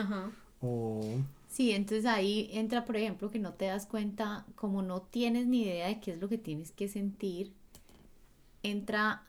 O... 0.61 1.01
Sí, 1.49 1.71
entonces 1.71 2.05
ahí 2.05 2.49
entra, 2.51 2.85
por 2.85 2.97
ejemplo, 2.97 3.31
que 3.31 3.39
no 3.39 3.53
te 3.53 3.65
das 3.65 3.85
cuenta, 3.85 4.45
como 4.55 4.81
no 4.81 5.01
tienes 5.01 5.47
ni 5.47 5.63
idea 5.63 5.87
de 5.87 5.99
qué 5.99 6.11
es 6.11 6.19
lo 6.19 6.27
que 6.27 6.37
tienes 6.37 6.71
que 6.71 6.87
sentir, 6.87 7.53
entra, 8.61 9.23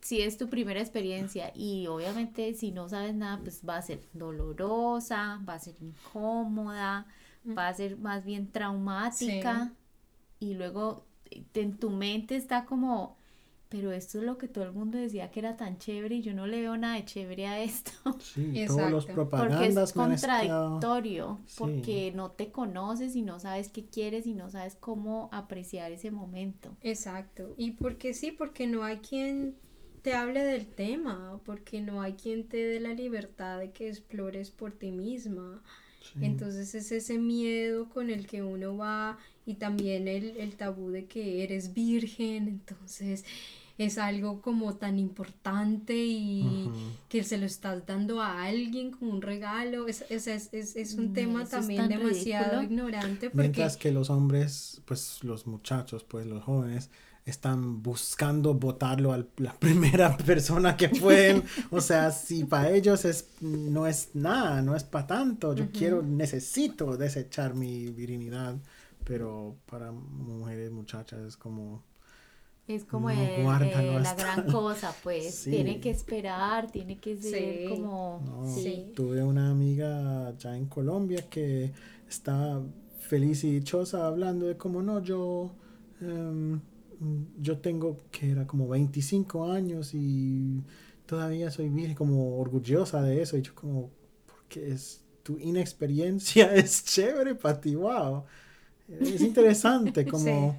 si 0.00 0.22
es 0.22 0.36
tu 0.36 0.48
primera 0.48 0.80
experiencia 0.80 1.52
y 1.54 1.86
obviamente 1.86 2.52
si 2.54 2.72
no 2.72 2.88
sabes 2.88 3.14
nada, 3.14 3.38
pues 3.38 3.62
va 3.66 3.76
a 3.76 3.82
ser 3.82 4.00
dolorosa, 4.12 5.40
va 5.48 5.54
a 5.54 5.58
ser 5.58 5.76
incómoda, 5.80 7.06
mm. 7.44 7.56
va 7.56 7.68
a 7.68 7.74
ser 7.74 7.96
más 7.96 8.24
bien 8.24 8.50
traumática 8.50 9.72
y 10.40 10.54
luego 10.54 11.04
en 11.30 11.76
tu 11.76 11.90
mente 11.90 12.36
está 12.36 12.64
como 12.64 13.16
pero 13.74 13.90
esto 13.90 14.18
es 14.18 14.24
lo 14.24 14.38
que 14.38 14.46
todo 14.46 14.62
el 14.62 14.72
mundo 14.72 14.98
decía 14.98 15.32
que 15.32 15.40
era 15.40 15.56
tan 15.56 15.78
chévere 15.78 16.14
y 16.14 16.22
yo 16.22 16.32
no 16.32 16.46
le 16.46 16.60
veo 16.60 16.76
nada 16.76 16.94
de 16.94 17.04
chévere 17.04 17.48
a 17.48 17.60
esto. 17.60 17.90
Sí, 18.20 18.64
todos 18.68 18.88
los 18.88 19.06
propagandas 19.06 19.92
porque 19.92 20.14
es 20.14 20.20
contradictorio, 20.22 21.40
porque 21.58 22.12
no 22.14 22.30
te 22.30 22.52
conoces 22.52 23.16
y 23.16 23.22
no 23.22 23.40
sabes 23.40 23.68
qué 23.68 23.84
quieres 23.84 24.28
y 24.28 24.34
no 24.34 24.48
sabes 24.48 24.76
cómo 24.78 25.28
apreciar 25.32 25.90
ese 25.90 26.12
momento. 26.12 26.76
Exacto, 26.82 27.52
y 27.56 27.72
porque 27.72 28.14
sí, 28.14 28.30
porque 28.30 28.68
no 28.68 28.84
hay 28.84 28.98
quien 28.98 29.56
te 30.02 30.14
hable 30.14 30.44
del 30.44 30.66
tema, 30.66 31.40
porque 31.44 31.80
no 31.80 32.00
hay 32.00 32.12
quien 32.12 32.46
te 32.46 32.58
dé 32.58 32.78
la 32.78 32.94
libertad 32.94 33.58
de 33.58 33.72
que 33.72 33.88
explores 33.88 34.52
por 34.52 34.70
ti 34.70 34.92
misma. 34.92 35.64
Entonces 36.20 36.74
es 36.74 36.92
ese 36.92 37.18
miedo 37.18 37.88
con 37.88 38.10
el 38.10 38.26
que 38.26 38.42
uno 38.42 38.76
va 38.76 39.18
y 39.46 39.54
también 39.54 40.08
el, 40.08 40.36
el 40.36 40.56
tabú 40.56 40.90
de 40.90 41.06
que 41.06 41.42
eres 41.42 41.74
virgen, 41.74 42.48
entonces 42.48 43.24
es 43.76 43.98
algo 43.98 44.40
como 44.40 44.74
tan 44.74 44.98
importante 44.98 45.94
y 45.96 46.70
que 47.08 47.24
se 47.24 47.38
lo 47.38 47.46
estás 47.46 47.84
dando 47.86 48.22
a 48.22 48.44
alguien 48.44 48.92
como 48.92 49.10
un 49.10 49.22
regalo. 49.22 49.88
Es, 49.88 50.04
es, 50.10 50.26
es, 50.26 50.52
es 50.52 50.94
un 50.94 51.10
mm, 51.10 51.12
tema 51.12 51.44
también 51.44 51.88
demasiado 51.88 52.62
ignorante. 52.62 53.30
Porque... 53.30 53.42
Mientras 53.42 53.76
que 53.76 53.90
los 53.90 54.10
hombres, 54.10 54.80
pues 54.84 55.24
los 55.24 55.46
muchachos, 55.46 56.04
pues 56.04 56.26
los 56.26 56.44
jóvenes, 56.44 56.90
están 57.24 57.82
buscando 57.82 58.54
votarlo 58.54 59.12
a 59.12 59.24
la 59.38 59.54
primera 59.58 60.16
persona 60.16 60.76
que 60.76 60.88
pueden. 60.88 61.42
o 61.70 61.80
sea, 61.80 62.10
si 62.10 62.44
para 62.44 62.70
ellos 62.70 63.04
es, 63.04 63.30
no 63.40 63.86
es 63.86 64.10
nada, 64.14 64.62
no 64.62 64.76
es 64.76 64.84
para 64.84 65.06
tanto. 65.06 65.54
Yo 65.54 65.70
quiero, 65.72 66.02
necesito 66.02 66.96
desechar 66.96 67.54
mi 67.54 67.90
virilidad. 67.90 68.56
Pero 69.04 69.56
para 69.66 69.92
mujeres, 69.92 70.70
muchachas, 70.70 71.20
es 71.20 71.36
como 71.36 71.82
es 72.66 72.84
como 72.84 73.10
la 73.10 74.14
gran 74.14 74.50
cosa, 74.50 74.94
pues. 75.02 75.44
Tiene 75.44 75.80
que 75.80 75.90
esperar, 75.90 76.70
tiene 76.70 76.98
que 76.98 77.16
ser 77.16 77.68
como. 77.68 78.22
Tuve 78.94 79.22
una 79.22 79.50
amiga 79.50 80.34
ya 80.38 80.56
en 80.56 80.66
Colombia 80.66 81.28
que 81.28 81.72
está 82.08 82.62
feliz 83.00 83.44
y 83.44 83.52
dichosa 83.52 84.06
hablando 84.06 84.46
de 84.46 84.56
cómo 84.56 84.82
no, 84.82 85.02
yo. 85.02 85.50
Em, 86.00 86.60
yo 87.38 87.58
tengo 87.58 88.00
que 88.10 88.30
era 88.30 88.46
como 88.46 88.68
25 88.68 89.50
años 89.50 89.92
y 89.92 90.62
todavía 91.06 91.50
soy 91.50 91.68
virgen, 91.68 91.94
como 91.94 92.38
orgullosa 92.38 93.02
de 93.02 93.20
eso. 93.20 93.36
Y 93.36 93.42
yo, 93.42 93.54
como, 93.54 93.90
porque 94.26 94.72
es 94.72 95.04
tu 95.22 95.38
inexperiencia 95.38 96.54
es 96.54 96.84
chévere 96.84 97.34
para 97.34 97.60
ti, 97.60 97.74
wow. 97.74 98.24
Es 98.88 99.20
interesante, 99.20 100.06
como 100.06 100.58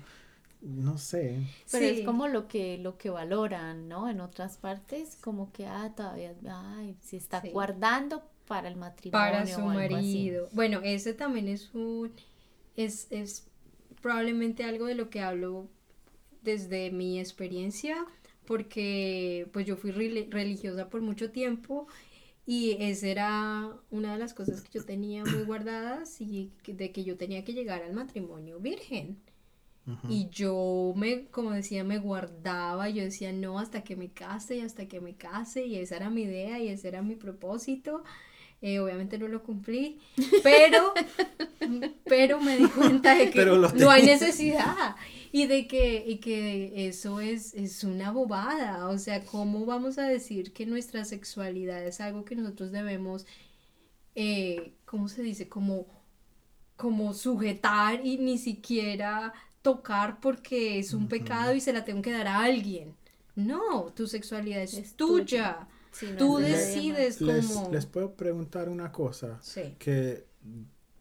no 0.66 0.98
sé. 0.98 1.40
Pero 1.72 1.86
es 1.86 2.02
como 2.02 2.28
lo 2.28 2.48
que, 2.48 2.78
lo 2.78 2.98
que 2.98 3.10
valoran, 3.10 3.88
¿no? 3.88 4.10
En 4.10 4.20
otras 4.20 4.58
partes, 4.58 5.16
como 5.22 5.52
que, 5.52 5.68
ah, 5.68 5.94
todavía, 5.96 6.34
ay, 6.50 6.96
se 7.02 7.18
está 7.18 7.42
guardando 7.54 8.24
para 8.48 8.68
el 8.68 8.76
matrimonio. 8.76 9.12
Para 9.12 9.46
su 9.46 9.62
marido. 9.62 10.50
Bueno, 10.52 10.82
ese 10.84 11.14
también 11.14 11.48
es 11.48 11.74
un, 11.74 12.12
es, 12.76 13.08
es 13.12 13.48
probablemente 14.02 14.64
algo 14.64 14.86
de 14.86 14.96
lo 14.96 15.10
que 15.10 15.22
hablo 15.22 15.68
desde 16.42 16.92
mi 16.92 17.20
experiencia, 17.20 18.06
porque 18.46 19.48
pues 19.54 19.66
yo 19.66 19.78
fui 19.78 19.92
religiosa 19.92 20.90
por 20.90 21.02
mucho 21.02 21.32
tiempo 21.32 21.88
y 22.46 22.78
esa 22.80 23.08
era 23.08 23.78
una 23.90 24.14
de 24.14 24.20
las 24.20 24.34
cosas 24.34 24.62
que 24.62 24.70
yo 24.80 24.86
tenía 24.86 25.24
muy 25.26 25.44
guardadas 25.44 26.22
y 26.22 26.52
de 26.68 26.92
que 26.92 27.04
yo 27.04 27.18
tenía 27.18 27.44
que 27.44 27.54
llegar 27.54 27.82
al 27.82 27.94
matrimonio 27.94 28.60
virgen. 28.60 29.18
Y 30.10 30.30
yo 30.30 30.94
me, 30.96 31.28
como 31.28 31.52
decía, 31.52 31.84
me 31.84 32.00
guardaba, 32.00 32.90
yo 32.90 33.04
decía, 33.04 33.32
no, 33.32 33.60
hasta 33.60 33.84
que 33.84 33.96
me 33.96 34.10
case 34.10 34.58
y 34.58 34.62
hasta 34.62 34.88
que 34.88 35.00
me 35.00 35.16
case, 35.16 35.68
y 35.68 35.76
esa 35.76 35.98
era 35.98 36.10
mi 36.10 36.24
idea 36.24 36.60
y 36.60 36.70
ese 36.70 36.88
era 36.88 37.04
mi 37.04 37.16
propósito. 37.16 38.04
Eh, 38.62 38.80
obviamente 38.80 39.20
no 39.20 39.28
lo 39.28 39.44
cumplí, 39.44 40.00
pero, 40.44 40.94
pero 42.06 42.40
me 42.40 42.58
di 42.58 42.68
cuenta 42.68 43.14
de 43.14 43.30
que 43.30 43.46
no 43.46 43.92
hay 43.92 44.04
necesidad 44.04 44.96
y 45.32 45.46
de 45.46 45.68
que, 45.68 46.04
y 46.08 46.18
que 46.18 46.88
eso 46.88 47.20
es, 47.20 47.54
es 47.54 47.84
una 47.84 48.12
bobada. 48.12 48.88
O 48.88 48.98
sea, 48.98 49.24
¿cómo 49.24 49.66
vamos 49.66 50.00
a 50.00 50.08
decir 50.08 50.52
que 50.52 50.66
nuestra 50.66 51.06
sexualidad 51.06 51.86
es 51.86 52.02
algo 52.02 52.26
que 52.26 52.36
nosotros 52.36 52.72
debemos, 52.72 53.28
eh, 54.16 54.74
¿cómo 54.86 55.10
se 55.10 55.22
dice? 55.22 55.48
Como, 55.48 55.86
como 56.76 57.14
sujetar 57.14 58.04
y 58.04 58.18
ni 58.18 58.38
siquiera 58.38 59.34
tocar 59.66 60.20
porque 60.20 60.78
es 60.78 60.94
un 60.94 61.08
pecado 61.08 61.56
y 61.56 61.60
se 61.60 61.74
la 61.74 61.84
tengo 61.84 62.04
que 62.04 62.12
dar 62.12 62.28
a 62.28 62.44
alguien. 62.44 62.94
No, 63.36 63.92
tu 63.96 64.06
sexualidad 64.06 64.62
es, 64.62 64.94
tuya. 64.94 65.68
Tú 66.20 66.38
decides 66.38 67.18
cómo. 67.18 67.72
Les 67.72 67.88
puedo 67.88 68.14
preguntar 68.14 68.70
una 68.70 68.92
cosa. 68.92 69.40
Que 69.80 70.28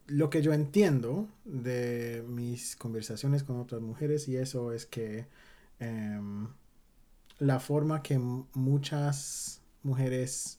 lo 0.07 0.31
que 0.31 0.41
yo 0.41 0.51
entiendo 0.51 1.29
de 1.43 2.25
mis 2.27 2.75
conversaciones 2.75 3.43
con 3.43 3.59
otras 3.59 3.81
mujeres 3.81 4.27
y 4.27 4.35
eso 4.35 4.71
es 4.71 4.87
que 4.87 5.27
em, 5.79 6.47
la 7.37 7.59
forma 7.59 8.01
que 8.01 8.17
muchas 8.17 9.61
mujeres 9.83 10.57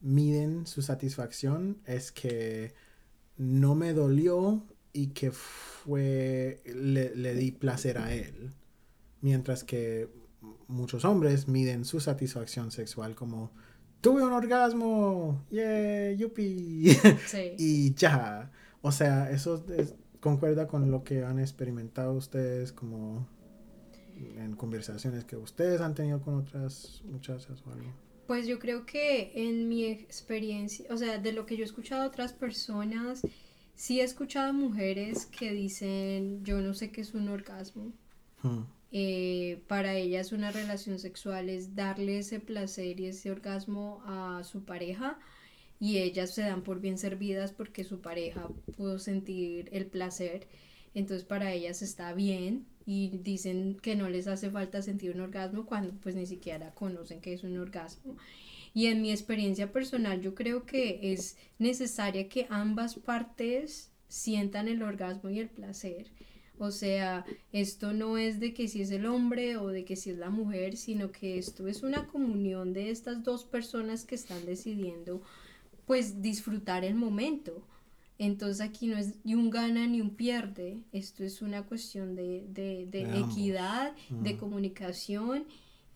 miden 0.00 0.66
su 0.66 0.82
satisfacción 0.82 1.78
es 1.84 2.10
que 2.10 2.74
no 3.36 3.76
me 3.76 3.92
dolió 3.92 4.64
y 4.96 5.08
que 5.08 5.30
fue 5.30 6.62
le, 6.64 7.14
le, 7.14 7.34
di 7.34 7.52
placer 7.52 7.98
a 7.98 8.12
él 8.14 8.52
mientras 9.20 9.62
que 9.62 10.08
muchos 10.68 11.04
hombres 11.04 11.48
miden 11.48 11.84
su 11.84 12.00
satisfacción 12.00 12.70
sexual 12.70 13.14
como 13.14 13.52
tuve 14.00 14.22
un 14.22 14.32
orgasmo 14.32 15.44
yeah 15.50 16.12
yupi 16.12 16.88
sí. 17.26 17.52
y 17.58 17.94
ya. 17.94 18.50
O 18.80 18.92
sea 18.92 19.30
eso 19.30 19.64
concuerda 20.20 20.66
con 20.66 20.90
lo 20.90 21.04
que 21.04 21.24
han 21.24 21.38
experimentado 21.38 22.14
ustedes 22.14 22.72
como 22.72 23.28
en 24.16 24.56
conversaciones 24.56 25.24
que 25.24 25.36
ustedes 25.36 25.80
han 25.80 25.94
tenido 25.94 26.20
con 26.22 26.36
otras 26.36 27.02
muchachas 27.04 27.62
o 27.66 27.70
algo. 27.70 27.92
Pues 28.26 28.46
yo 28.46 28.58
creo 28.58 28.86
que 28.86 29.30
en 29.34 29.68
mi 29.68 29.84
experiencia, 29.84 30.86
o 30.90 30.96
sea, 30.96 31.18
de 31.18 31.32
lo 31.32 31.46
que 31.46 31.56
yo 31.56 31.62
he 31.62 31.66
escuchado 31.66 32.02
a 32.02 32.06
otras 32.06 32.32
personas, 32.32 33.22
sí 33.76 34.00
he 34.00 34.04
escuchado 34.04 34.52
mujeres 34.52 35.26
que 35.26 35.52
dicen, 35.52 36.42
yo 36.44 36.60
no 36.60 36.74
sé 36.74 36.90
qué 36.90 37.02
es 37.02 37.14
un 37.14 37.28
orgasmo. 37.28 37.92
Hmm. 38.42 38.64
Eh, 38.92 39.60
para 39.68 39.94
ellas 39.94 40.32
una 40.32 40.50
relación 40.50 40.98
sexual 40.98 41.50
es 41.50 41.74
darle 41.74 42.18
ese 42.18 42.40
placer 42.40 42.98
y 42.98 43.06
ese 43.06 43.30
orgasmo 43.30 44.02
a 44.06 44.42
su 44.42 44.64
pareja 44.64 45.18
y 45.78 45.98
ellas 45.98 46.34
se 46.34 46.42
dan 46.42 46.62
por 46.62 46.80
bien 46.80 46.96
servidas 46.96 47.52
porque 47.52 47.84
su 47.84 48.00
pareja 48.00 48.48
pudo 48.76 48.98
sentir 48.98 49.68
el 49.72 49.86
placer. 49.86 50.46
Entonces 50.94 51.26
para 51.26 51.52
ellas 51.52 51.82
está 51.82 52.14
bien 52.14 52.66
y 52.86 53.18
dicen 53.22 53.76
que 53.82 53.96
no 53.96 54.08
les 54.08 54.28
hace 54.28 54.50
falta 54.50 54.80
sentir 54.80 55.10
un 55.10 55.20
orgasmo 55.20 55.66
cuando 55.66 55.92
pues 56.00 56.14
ni 56.14 56.24
siquiera 56.24 56.72
conocen 56.72 57.20
que 57.20 57.34
es 57.34 57.44
un 57.44 57.58
orgasmo. 57.58 58.16
Y 58.76 58.88
en 58.88 59.00
mi 59.00 59.10
experiencia 59.10 59.72
personal 59.72 60.20
yo 60.20 60.34
creo 60.34 60.66
que 60.66 61.14
es 61.14 61.38
necesaria 61.58 62.28
que 62.28 62.46
ambas 62.50 62.96
partes 62.96 63.90
sientan 64.06 64.68
el 64.68 64.82
orgasmo 64.82 65.30
y 65.30 65.38
el 65.38 65.48
placer. 65.48 66.08
O 66.58 66.70
sea, 66.70 67.24
esto 67.52 67.94
no 67.94 68.18
es 68.18 68.38
de 68.38 68.52
que 68.52 68.68
si 68.68 68.82
es 68.82 68.90
el 68.90 69.06
hombre 69.06 69.56
o 69.56 69.68
de 69.68 69.86
que 69.86 69.96
si 69.96 70.10
es 70.10 70.18
la 70.18 70.28
mujer, 70.28 70.76
sino 70.76 71.10
que 71.10 71.38
esto 71.38 71.68
es 71.68 71.82
una 71.82 72.06
comunión 72.06 72.74
de 72.74 72.90
estas 72.90 73.24
dos 73.24 73.44
personas 73.44 74.04
que 74.04 74.14
están 74.14 74.44
decidiendo 74.44 75.22
pues 75.86 76.20
disfrutar 76.20 76.84
el 76.84 76.96
momento. 76.96 77.62
Entonces 78.18 78.60
aquí 78.60 78.88
no 78.88 78.98
es 78.98 79.14
ni 79.24 79.34
un 79.34 79.48
gana 79.48 79.86
ni 79.86 80.02
un 80.02 80.10
pierde, 80.10 80.76
esto 80.92 81.24
es 81.24 81.40
una 81.40 81.62
cuestión 81.62 82.14
de, 82.14 82.44
de, 82.50 82.86
de, 82.90 83.20
equidad, 83.20 83.94
de 84.10 84.36
comunicación 84.36 85.46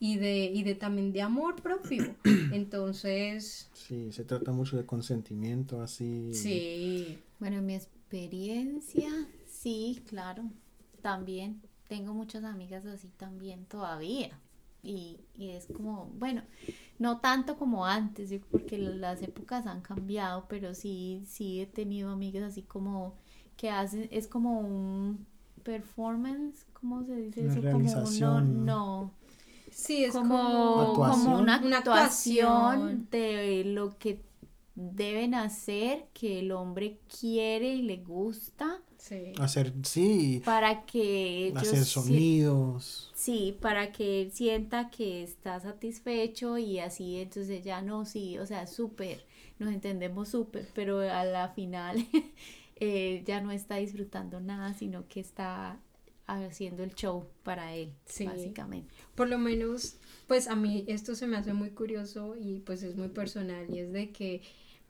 y 0.01 0.17
de, 0.17 0.47
y 0.47 0.63
de 0.63 0.75
también 0.75 1.13
de 1.13 1.21
amor 1.21 1.57
propio. 1.63 2.17
Entonces... 2.53 3.69
Sí, 3.75 4.11
se 4.13 4.25
trata 4.25 4.51
mucho 4.51 4.79
de 4.79 4.87
consentimiento 4.87 5.83
así. 5.83 6.33
Sí. 6.33 7.19
Bueno, 7.39 7.59
en 7.59 7.67
mi 7.67 7.75
experiencia, 7.75 9.11
sí, 9.47 10.03
claro, 10.09 10.45
también. 11.03 11.61
Tengo 11.87 12.15
muchas 12.15 12.45
amigas 12.45 12.87
así 12.87 13.09
también 13.17 13.67
todavía. 13.67 14.31
Y, 14.83 15.19
y 15.37 15.51
es 15.51 15.67
como, 15.67 16.11
bueno, 16.19 16.43
no 16.99 17.19
tanto 17.21 17.59
como 17.59 17.85
antes, 17.85 18.33
porque 18.51 18.79
las 18.79 19.21
épocas 19.23 19.67
han 19.67 19.83
cambiado, 19.83 20.47
pero 20.49 20.75
sí, 20.75 21.23
sí 21.27 21.61
he 21.61 21.67
tenido 21.67 22.11
amigas 22.11 22.45
así 22.45 22.63
como 22.63 23.17
que 23.59 23.69
hacen, 23.69 24.09
es 24.11 24.27
como 24.27 24.61
un 24.61 25.27
performance, 25.63 26.65
¿cómo 26.73 27.05
se 27.05 27.17
dice 27.17 27.47
eso? 27.47 27.61
Como 27.61 27.91
no, 28.21 28.41
no. 28.41 29.20
Sí, 29.81 30.05
es 30.05 30.13
como, 30.13 30.95
como, 30.95 31.39
una, 31.39 31.57
actuación 31.57 33.09
de 33.11 33.65
lo 33.65 33.97
que 33.99 34.23
deben 34.75 35.35
hacer, 35.35 36.09
que 36.13 36.41
el 36.41 36.53
hombre 36.53 37.01
quiere 37.09 37.75
y 37.75 37.83
le 37.83 37.99
gusta 37.99 38.81
Sí. 39.01 39.33
Hacer, 39.41 39.73
sí. 39.83 40.43
Para 40.45 40.85
que 40.85 41.47
ellos 41.47 41.63
Hacer 41.63 41.85
sonidos. 41.85 43.11
Sí, 43.15 43.57
para 43.61 43.93
que 43.93 44.23
él 44.23 44.33
sienta 44.33 44.91
que 44.91 45.23
está 45.23 45.59
satisfecho 45.59 46.59
y 46.59 46.81
así, 46.81 47.17
entonces 47.19 47.65
ya 47.65 47.81
no, 47.81 48.05
sí, 48.05 48.39
o 48.39 48.47
sea, 48.47 48.67
súper, 48.67 49.25
nos 49.59 49.73
entendemos 49.73 50.29
súper, 50.29 50.69
pero 50.75 51.01
a 51.01 51.25
la 51.25 51.49
final 51.49 52.07
eh, 52.77 53.23
ya 53.27 53.41
no 53.41 53.53
está 53.53 53.77
disfrutando 53.77 54.41
nada, 54.41 54.75
sino 54.75 55.09
que 55.09 55.21
está 55.21 55.81
haciendo 56.39 56.83
el 56.83 56.95
show 56.95 57.27
para 57.43 57.75
él, 57.75 57.93
sí. 58.07 58.25
básicamente. 58.25 58.93
Por 59.15 59.29
lo 59.29 59.39
menos, 59.39 59.97
pues 60.27 60.49
a 60.49 60.57
mí 60.57 60.85
esto 60.89 61.15
se 61.15 61.27
me 61.27 61.37
hace 61.37 61.53
muy 61.53 61.71
curioso 61.71 62.37
y 62.39 62.61
pues 62.61 62.83
es 62.83 62.97
muy 62.97 63.09
personal 63.09 63.69
y 63.69 63.81
es 63.81 63.93
de 63.93 64.11
que 64.11 64.43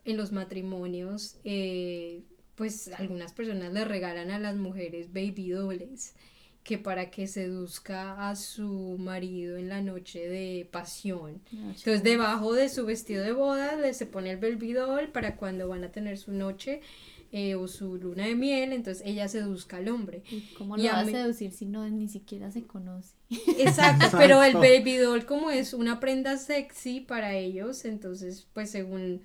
en 0.05 0.17
los 0.17 0.33
matrimonios 0.33 1.37
eh, 1.45 2.23
pues 2.55 2.89
algunas 2.99 3.33
personas 3.33 3.73
le 3.73 3.85
regalan 3.85 4.31
a 4.31 4.39
las 4.39 4.57
mujeres 4.57 5.13
baby 5.13 5.51
dolls 5.51 6.15
que 6.63 6.77
para 6.77 7.11
que 7.11 7.27
seduzca 7.27 8.29
a 8.29 8.37
su 8.37 8.97
marido 8.99 9.57
en 9.57 9.71
la 9.71 9.81
noche 9.81 10.29
de 10.29 10.69
pasión. 10.71 11.41
Entonces 11.53 12.03
debajo 12.03 12.53
de 12.53 12.69
su 12.69 12.85
vestido 12.85 13.25
de 13.25 13.33
boda 13.33 13.77
le 13.77 13.95
se 13.95 14.07
pone 14.07 14.33
el 14.33 14.37
baby 14.37 14.75
doll 14.75 15.09
para 15.09 15.37
cuando 15.37 15.69
van 15.69 15.85
a 15.85 15.91
tener 15.91 16.19
su 16.19 16.33
noche 16.33 16.83
eh, 17.33 17.55
o 17.55 17.69
su 17.69 17.97
luna 17.97 18.27
de 18.27 18.35
miel, 18.35 18.73
entonces 18.73 19.07
ella 19.07 19.29
seduzca 19.29 19.77
al 19.77 19.89
hombre. 19.89 20.23
¿Y 20.31 20.41
cómo 20.55 20.77
lo 20.77 20.85
va 20.85 21.01
a 21.01 21.05
seducir 21.05 21.53
si 21.53 21.67
no 21.67 21.89
ni 21.89 22.09
siquiera 22.09 22.51
se 22.51 22.65
conoce? 22.65 23.15
Exacto, 23.59 24.07
pero 24.19 24.43
el 24.43 24.55
baby 24.55 24.97
doll 24.97 25.25
como 25.25 25.51
es 25.51 25.73
una 25.73 26.01
prenda 26.01 26.37
sexy 26.37 27.01
para 27.01 27.35
ellos, 27.35 27.85
entonces 27.85 28.49
pues 28.53 28.71
según 28.71 29.23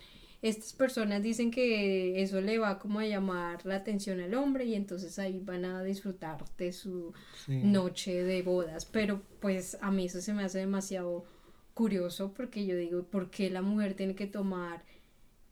estas 0.47 0.73
personas 0.73 1.23
dicen 1.23 1.49
que 1.49 2.21
eso 2.21 2.39
le 2.39 2.59
va 2.59 2.77
como 2.77 2.99
a 2.99 3.05
llamar 3.07 3.65
la 3.65 3.77
atención 3.77 4.19
al 4.19 4.35
hombre 4.35 4.65
y 4.65 4.75
entonces 4.75 5.17
ahí 5.17 5.39
van 5.43 5.65
a 5.65 5.83
disfrutar 5.83 6.43
de 6.57 6.71
su 6.71 7.13
noche 7.47 8.23
de 8.23 8.43
bodas. 8.43 8.85
Pero 8.85 9.23
pues 9.39 9.75
a 9.81 9.89
mí 9.89 10.05
eso 10.05 10.21
se 10.21 10.33
me 10.33 10.43
hace 10.43 10.59
demasiado 10.59 11.25
curioso 11.73 12.31
porque 12.33 12.65
yo 12.65 12.77
digo, 12.77 13.03
¿por 13.03 13.31
qué 13.31 13.49
la 13.49 13.63
mujer 13.63 13.95
tiene 13.95 14.13
que 14.13 14.27
tomar 14.27 14.83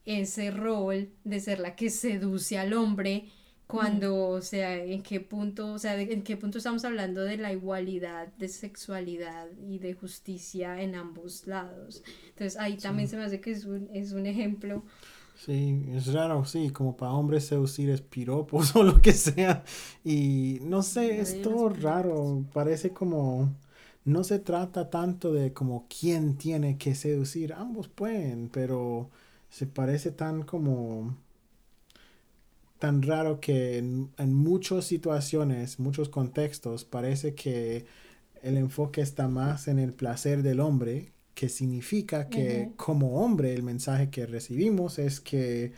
ese 0.04 0.50
rol 0.50 1.10
de 1.24 1.40
ser 1.40 1.60
la 1.60 1.76
que 1.76 1.90
seduce 1.90 2.58
al 2.58 2.72
hombre? 2.72 3.28
cuando, 3.66 4.28
o 4.28 4.40
sea, 4.40 4.76
en 4.76 5.02
qué 5.02 5.20
punto, 5.20 5.72
o 5.72 5.78
sea, 5.78 6.00
en 6.00 6.22
qué 6.22 6.36
punto 6.36 6.58
estamos 6.58 6.84
hablando 6.84 7.22
de 7.22 7.38
la 7.38 7.52
igualdad 7.52 8.28
de 8.38 8.48
sexualidad 8.48 9.48
y 9.66 9.78
de 9.78 9.94
justicia 9.94 10.80
en 10.80 10.94
ambos 10.94 11.46
lados. 11.46 12.02
Entonces 12.28 12.58
ahí 12.58 12.76
también 12.76 13.08
se 13.08 13.16
me 13.16 13.24
hace 13.24 13.40
que 13.40 13.52
es 13.52 13.64
un, 13.64 13.88
es 13.92 14.12
un 14.12 14.26
ejemplo. 14.26 14.84
Sí, 15.36 15.82
es 15.92 16.12
raro, 16.12 16.44
sí, 16.44 16.70
como 16.70 16.96
para 16.96 17.12
hombres 17.12 17.46
seducir 17.46 17.90
es 17.90 18.00
piropos 18.00 18.76
o 18.76 18.82
lo 18.82 19.00
que 19.00 19.12
sea. 19.12 19.64
Y 20.04 20.58
no 20.62 20.82
sé, 20.82 21.20
es 21.20 21.42
todo 21.42 21.68
raro, 21.70 22.44
parece 22.52 22.92
como... 22.92 23.52
No 24.04 24.22
se 24.22 24.38
trata 24.38 24.90
tanto 24.90 25.32
de 25.32 25.54
como 25.54 25.86
quién 25.88 26.36
tiene 26.36 26.76
que 26.76 26.94
seducir, 26.94 27.54
ambos 27.54 27.88
pueden, 27.88 28.50
pero 28.50 29.10
se 29.54 29.68
parece 29.68 30.10
tan 30.10 30.42
como 30.42 31.16
tan 32.80 33.02
raro 33.02 33.38
que 33.38 33.78
en, 33.78 34.10
muchas 34.34 34.84
situaciones, 34.84 35.78
muchos 35.78 36.08
contextos, 36.08 36.84
parece 36.84 37.36
que 37.36 37.86
el 38.42 38.56
enfoque 38.56 39.00
está 39.00 39.28
más 39.28 39.68
en 39.68 39.78
el 39.78 39.92
placer 39.92 40.42
del 40.42 40.58
hombre, 40.58 41.12
que 41.36 41.48
significa 41.48 42.28
que 42.28 42.72
como 42.74 43.22
hombre 43.22 43.54
el 43.54 43.62
mensaje 43.62 44.10
que 44.10 44.26
recibimos 44.26 44.98
es 44.98 45.20
que 45.20 45.70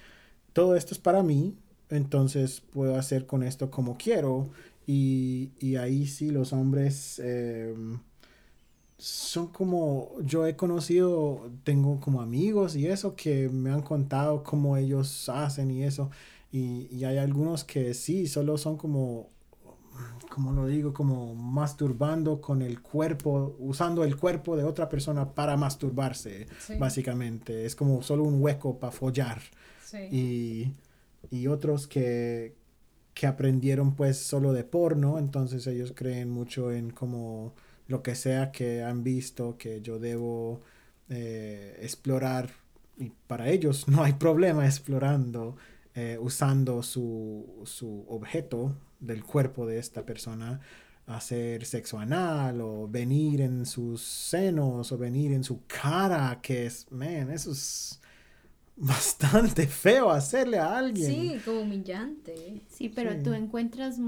todo 0.55 0.75
esto 0.75 0.95
es 0.95 0.99
para 0.99 1.23
mí, 1.23 1.55
entonces 1.91 2.62
puedo 2.62 2.97
hacer 2.97 3.27
con 3.27 3.43
esto 3.43 3.71
como 3.71 3.99
quiero. 3.99 4.49
Y, 4.87 5.77
ahí 5.77 6.07
sí 6.07 6.31
los 6.31 6.55
hombres 6.55 7.19
em, 7.19 7.99
son 8.99 9.49
como, 9.49 10.13
yo 10.23 10.47
he 10.47 10.57
conocido, 10.57 11.51
tengo 11.65 12.01
como 12.01 12.23
amigos 12.23 12.77
y 12.77 12.87
eso 12.87 13.15
que 13.15 13.49
me 13.49 13.71
han 13.71 13.83
contado 13.83 14.43
cómo 14.43 14.77
ellos 14.77 15.29
hacen 15.29 15.71
y 15.71 15.85
eso. 15.85 16.11
Y, 16.51 17.05
hay 17.05 17.19
algunos 17.19 17.65
que 17.65 17.93
sí, 17.93 18.27
solo 18.27 18.57
son 18.57 18.79
como, 18.79 19.29
como 20.31 20.53
lo 20.53 20.67
digo, 20.67 20.95
como 20.95 21.35
masturbando 21.35 22.41
con 22.41 22.63
el 22.63 22.81
cuerpo, 22.81 23.55
usando 23.59 24.05
el 24.05 24.17
cuerpo 24.17 24.57
de 24.57 24.65
otra 24.65 24.89
persona 24.89 25.35
para 25.35 25.59
masturbarse, 25.59 26.47
básicamente. 26.79 27.67
Es 27.67 27.77
como 27.77 28.03
solo 28.03 28.25
un 28.25 28.41
hueco 28.41 28.79
para 28.79 28.93
follar. 28.93 29.43
Y, 30.11 30.73
y, 31.31 31.47
otros 31.47 31.87
que, 31.87 32.55
que 33.13 33.27
aprendieron 33.27 33.95
pues 33.95 34.19
solo 34.19 34.53
de 34.55 34.65
porno, 34.65 35.19
entonces 35.19 35.67
ellos 35.67 35.93
creen 35.95 36.31
mucho 36.31 36.73
en 36.73 36.91
como 36.91 37.55
lo 37.88 38.03
que 38.03 38.14
sea 38.14 38.53
que 38.53 38.83
han 38.83 39.03
visto 39.05 39.57
que 39.59 39.81
yo 39.81 39.99
debo 39.99 40.62
eh, 41.09 41.79
explorar 41.81 42.51
y 42.99 43.12
para 43.27 43.49
ellos 43.49 43.88
no 43.88 44.03
hay 44.03 44.14
problema 44.14 44.66
explorando 44.66 45.57
eh, 45.94 46.18
usando 46.20 46.83
su, 46.83 47.62
su 47.64 48.05
objeto 48.09 48.77
del 49.01 49.25
cuerpo 49.25 49.66
de 49.66 49.79
esta 49.79 50.05
persona 50.05 50.61
hacer 51.07 51.64
sexo 51.64 51.99
anal 51.99 52.61
o 52.61 52.88
venir 52.88 53.40
en 53.40 53.64
sus 53.64 54.03
senos 54.03 54.90
o 54.92 54.99
venir 54.99 55.33
en 55.33 55.44
su 55.44 55.64
cara, 55.66 56.40
que 56.42 56.66
es, 56.66 56.90
man, 56.90 57.31
eso 57.31 57.53
es 57.53 58.01
bastante 58.77 59.67
feo 59.67 60.11
hacerle 60.11 60.59
a 60.59 60.79
alguien. 60.79 61.11
Sí, 61.11 61.41
como 61.45 61.62
humillante. 61.62 62.62
Sí, 62.69 62.89
pero 62.89 63.21
tú 63.23 63.33
encuentras, 63.33 63.99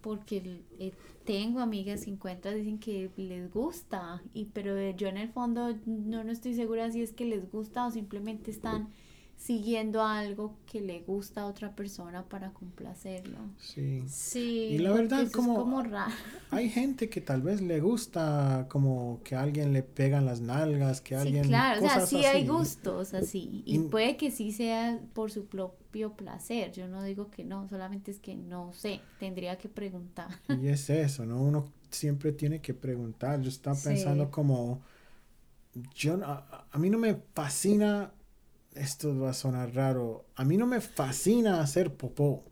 porque 0.00 0.62
eh, 0.78 0.92
tengo 1.24 1.60
amigas 1.60 2.04
que 2.04 2.10
encuentras, 2.10 2.54
dicen 2.54 2.78
que 2.78 3.10
les 3.16 3.50
gusta, 3.50 4.22
y 4.34 4.46
pero 4.46 4.78
yo 4.90 5.08
en 5.08 5.16
el 5.16 5.30
fondo 5.30 5.74
no, 5.86 6.22
no 6.22 6.30
estoy 6.30 6.54
segura 6.54 6.90
si 6.90 7.02
es 7.02 7.12
que 7.12 7.24
les 7.24 7.50
gusta 7.50 7.86
o 7.86 7.90
simplemente 7.90 8.50
están 8.50 8.88
siguiendo 9.36 10.02
algo 10.02 10.56
que 10.64 10.80
le 10.80 11.00
gusta 11.00 11.42
a 11.42 11.46
otra 11.46 11.74
persona 11.76 12.24
para 12.24 12.52
complacerlo. 12.52 13.38
Sí. 13.58 14.02
Sí. 14.06 14.68
Y 14.72 14.78
la 14.78 14.92
verdad, 14.92 15.22
es 15.22 15.32
como 15.32 15.82
raro. 15.82 16.12
hay 16.50 16.70
gente 16.70 17.10
que 17.10 17.20
tal 17.20 17.42
vez 17.42 17.60
le 17.60 17.80
gusta 17.80 18.66
como 18.70 19.20
que 19.22 19.36
alguien 19.36 19.72
le 19.72 19.82
pegan 19.82 20.24
las 20.24 20.40
nalgas, 20.40 21.00
que 21.00 21.14
alguien... 21.14 21.44
Sí, 21.44 21.48
claro, 21.50 21.84
o 21.84 21.88
sea, 21.88 22.06
sí 22.06 22.24
hay 22.24 22.46
gustos 22.46 23.12
así. 23.12 23.62
Y, 23.66 23.80
puede 23.80 24.16
que 24.16 24.30
sí 24.30 24.50
sea 24.50 24.98
por 25.12 25.30
su 25.30 25.46
propio 25.46 26.14
placer. 26.14 26.72
Yo 26.72 26.88
no 26.88 27.02
digo 27.02 27.30
que 27.30 27.44
no, 27.44 27.68
solamente 27.68 28.10
es 28.10 28.20
que 28.20 28.34
no 28.34 28.72
sé, 28.72 29.00
tendría 29.18 29.58
que 29.58 29.68
preguntar. 29.68 30.28
Y 30.60 30.68
es 30.68 30.88
eso, 30.88 31.26
¿no? 31.26 31.42
Uno 31.42 31.70
siempre 31.90 32.32
tiene 32.32 32.60
que 32.60 32.72
preguntar. 32.72 33.40
Yo 33.42 33.48
estaba 33.48 33.76
pensando 33.76 34.30
como... 34.30 34.80
Yo, 35.94 36.18
a 36.24 36.78
mí 36.78 36.88
no 36.88 36.98
me 36.98 37.16
fascina 37.34 38.12
esto 38.74 39.18
va 39.18 39.30
a 39.30 39.34
sonar 39.34 39.74
raro, 39.74 40.26
a 40.36 40.44
mí 40.44 40.56
no 40.56 40.66
me 40.66 40.80
fascina 40.80 41.60
hacer 41.60 41.94
popó. 41.94 42.44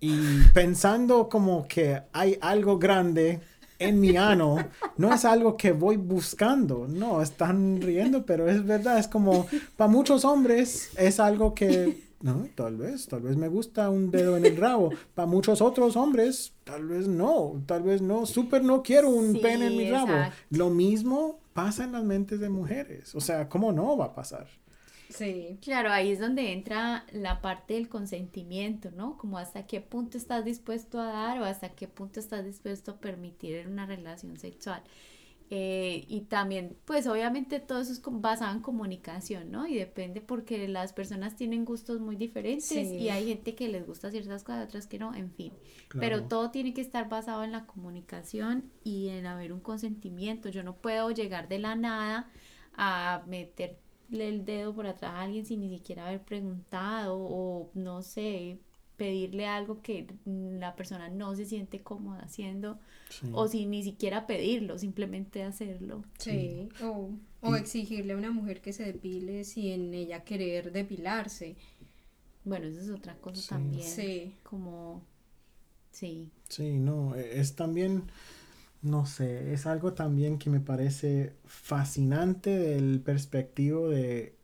Y 0.00 0.42
pensando 0.52 1.28
como 1.28 1.66
que 1.68 2.02
hay 2.12 2.36
algo 2.40 2.78
grande 2.78 3.40
en 3.78 4.00
mi 4.00 4.16
ano, 4.16 4.56
no 4.96 5.14
es 5.14 5.24
algo 5.24 5.56
que 5.56 5.72
voy 5.72 5.96
buscando. 5.96 6.86
No, 6.88 7.22
están 7.22 7.80
riendo, 7.80 8.24
pero 8.24 8.48
es 8.48 8.64
verdad, 8.64 8.98
es 8.98 9.08
como 9.08 9.46
para 9.76 9.90
muchos 9.90 10.24
hombres 10.24 10.90
es 10.96 11.20
algo 11.20 11.54
que, 11.54 12.02
no, 12.20 12.48
tal 12.54 12.76
vez, 12.76 13.06
tal 13.06 13.22
vez 13.22 13.36
me 13.36 13.48
gusta 13.48 13.90
un 13.90 14.10
dedo 14.10 14.36
en 14.36 14.44
el 14.44 14.56
rabo. 14.56 14.90
Para 15.14 15.26
muchos 15.26 15.60
otros 15.60 15.96
hombres, 15.96 16.52
tal 16.64 16.86
vez 16.86 17.06
no, 17.06 17.62
tal 17.66 17.82
vez 17.82 18.02
no, 18.02 18.26
súper 18.26 18.64
no 18.64 18.82
quiero 18.82 19.08
un 19.08 19.40
pene 19.40 19.66
en 19.66 19.76
mi 19.76 19.90
rabo. 19.90 20.14
Lo 20.50 20.70
mismo 20.70 21.40
pasa 21.52 21.84
en 21.84 21.92
las 21.92 22.04
mentes 22.04 22.40
de 22.40 22.48
mujeres. 22.48 23.14
O 23.14 23.20
sea, 23.20 23.48
¿cómo 23.48 23.72
no 23.72 23.96
va 23.96 24.06
a 24.06 24.14
pasar? 24.14 24.46
Sí. 25.14 25.58
Claro, 25.62 25.90
ahí 25.90 26.10
es 26.10 26.20
donde 26.20 26.52
entra 26.52 27.06
la 27.12 27.40
parte 27.40 27.74
del 27.74 27.88
consentimiento, 27.88 28.90
¿no? 28.90 29.18
Como 29.18 29.38
hasta 29.38 29.66
qué 29.66 29.80
punto 29.80 30.18
estás 30.18 30.44
dispuesto 30.44 31.00
a 31.00 31.06
dar 31.06 31.40
o 31.40 31.44
hasta 31.44 31.70
qué 31.70 31.88
punto 31.88 32.20
estás 32.20 32.44
dispuesto 32.44 32.92
a 32.92 33.00
permitir 33.00 33.66
una 33.68 33.86
relación 33.86 34.38
sexual. 34.38 34.82
Eh, 35.54 36.06
y 36.08 36.22
también, 36.22 36.78
pues 36.86 37.06
obviamente 37.06 37.60
todo 37.60 37.82
eso 37.82 37.92
es 37.92 38.00
basado 38.02 38.56
en 38.56 38.62
comunicación, 38.62 39.50
¿no? 39.50 39.66
Y 39.66 39.74
depende 39.74 40.22
porque 40.22 40.66
las 40.66 40.94
personas 40.94 41.36
tienen 41.36 41.66
gustos 41.66 42.00
muy 42.00 42.16
diferentes 42.16 42.72
y 42.72 43.10
hay 43.10 43.26
gente 43.28 43.54
que 43.54 43.68
les 43.68 43.86
gusta 43.86 44.10
ciertas 44.10 44.44
cosas, 44.44 44.68
otras 44.68 44.86
que 44.86 44.98
no, 44.98 45.14
en 45.14 45.30
fin. 45.30 45.52
Pero 46.00 46.22
todo 46.22 46.50
tiene 46.50 46.72
que 46.72 46.80
estar 46.80 47.10
basado 47.10 47.44
en 47.44 47.52
la 47.52 47.66
comunicación 47.66 48.72
y 48.82 49.08
en 49.08 49.26
haber 49.26 49.52
un 49.52 49.60
consentimiento. 49.60 50.48
Yo 50.48 50.62
no 50.62 50.76
puedo 50.76 51.10
llegar 51.10 51.48
de 51.48 51.58
la 51.58 51.76
nada 51.76 52.30
a 52.72 53.22
meter 53.26 53.81
el 54.20 54.44
dedo 54.44 54.74
por 54.74 54.86
atrás 54.86 55.12
a 55.14 55.22
alguien 55.22 55.46
sin 55.46 55.60
ni 55.60 55.70
siquiera 55.70 56.08
haber 56.08 56.22
preguntado 56.22 57.16
o 57.18 57.70
no 57.74 58.02
sé, 58.02 58.58
pedirle 58.96 59.46
algo 59.46 59.82
que 59.82 60.06
la 60.24 60.76
persona 60.76 61.08
no 61.08 61.34
se 61.34 61.44
siente 61.44 61.80
cómoda 61.80 62.20
haciendo 62.20 62.78
o 63.32 63.48
sin 63.48 63.70
ni 63.70 63.82
siquiera 63.82 64.26
pedirlo, 64.26 64.78
simplemente 64.78 65.42
hacerlo. 65.42 66.04
Sí, 66.18 66.68
O, 66.82 67.10
o 67.40 67.56
exigirle 67.56 68.12
a 68.12 68.16
una 68.16 68.30
mujer 68.30 68.60
que 68.60 68.72
se 68.72 68.84
depile 68.84 69.44
sin 69.44 69.92
ella 69.94 70.24
querer 70.24 70.72
depilarse. 70.72 71.56
Bueno, 72.44 72.66
eso 72.66 72.80
es 72.80 72.90
otra 72.90 73.16
cosa 73.16 73.56
también. 73.56 73.88
Sí. 73.88 74.34
Como, 74.42 75.02
sí. 75.90 76.30
Sí, 76.48 76.78
no, 76.78 77.14
e, 77.14 77.40
es 77.40 77.54
también 77.54 78.04
no 78.82 79.06
sé, 79.06 79.52
es 79.52 79.66
algo 79.66 79.94
también 79.94 80.38
que 80.38 80.50
me 80.50 80.60
parece 80.60 81.34
fascinante 81.44 82.50
del 82.50 83.00
perspectivo 83.00 83.88
de 83.88 84.36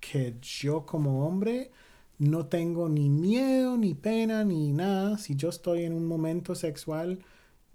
que 0.00 0.36
yo 0.40 0.86
como 0.86 1.26
hombre 1.26 1.70
no 2.18 2.46
tengo 2.46 2.88
ni 2.88 3.08
miedo, 3.10 3.76
ni 3.76 3.94
pena, 3.94 4.44
ni 4.44 4.72
nada. 4.72 5.18
Si 5.18 5.36
yo 5.36 5.50
estoy 5.50 5.84
en 5.84 5.92
un 5.94 6.06
momento 6.06 6.54
sexual 6.54 7.20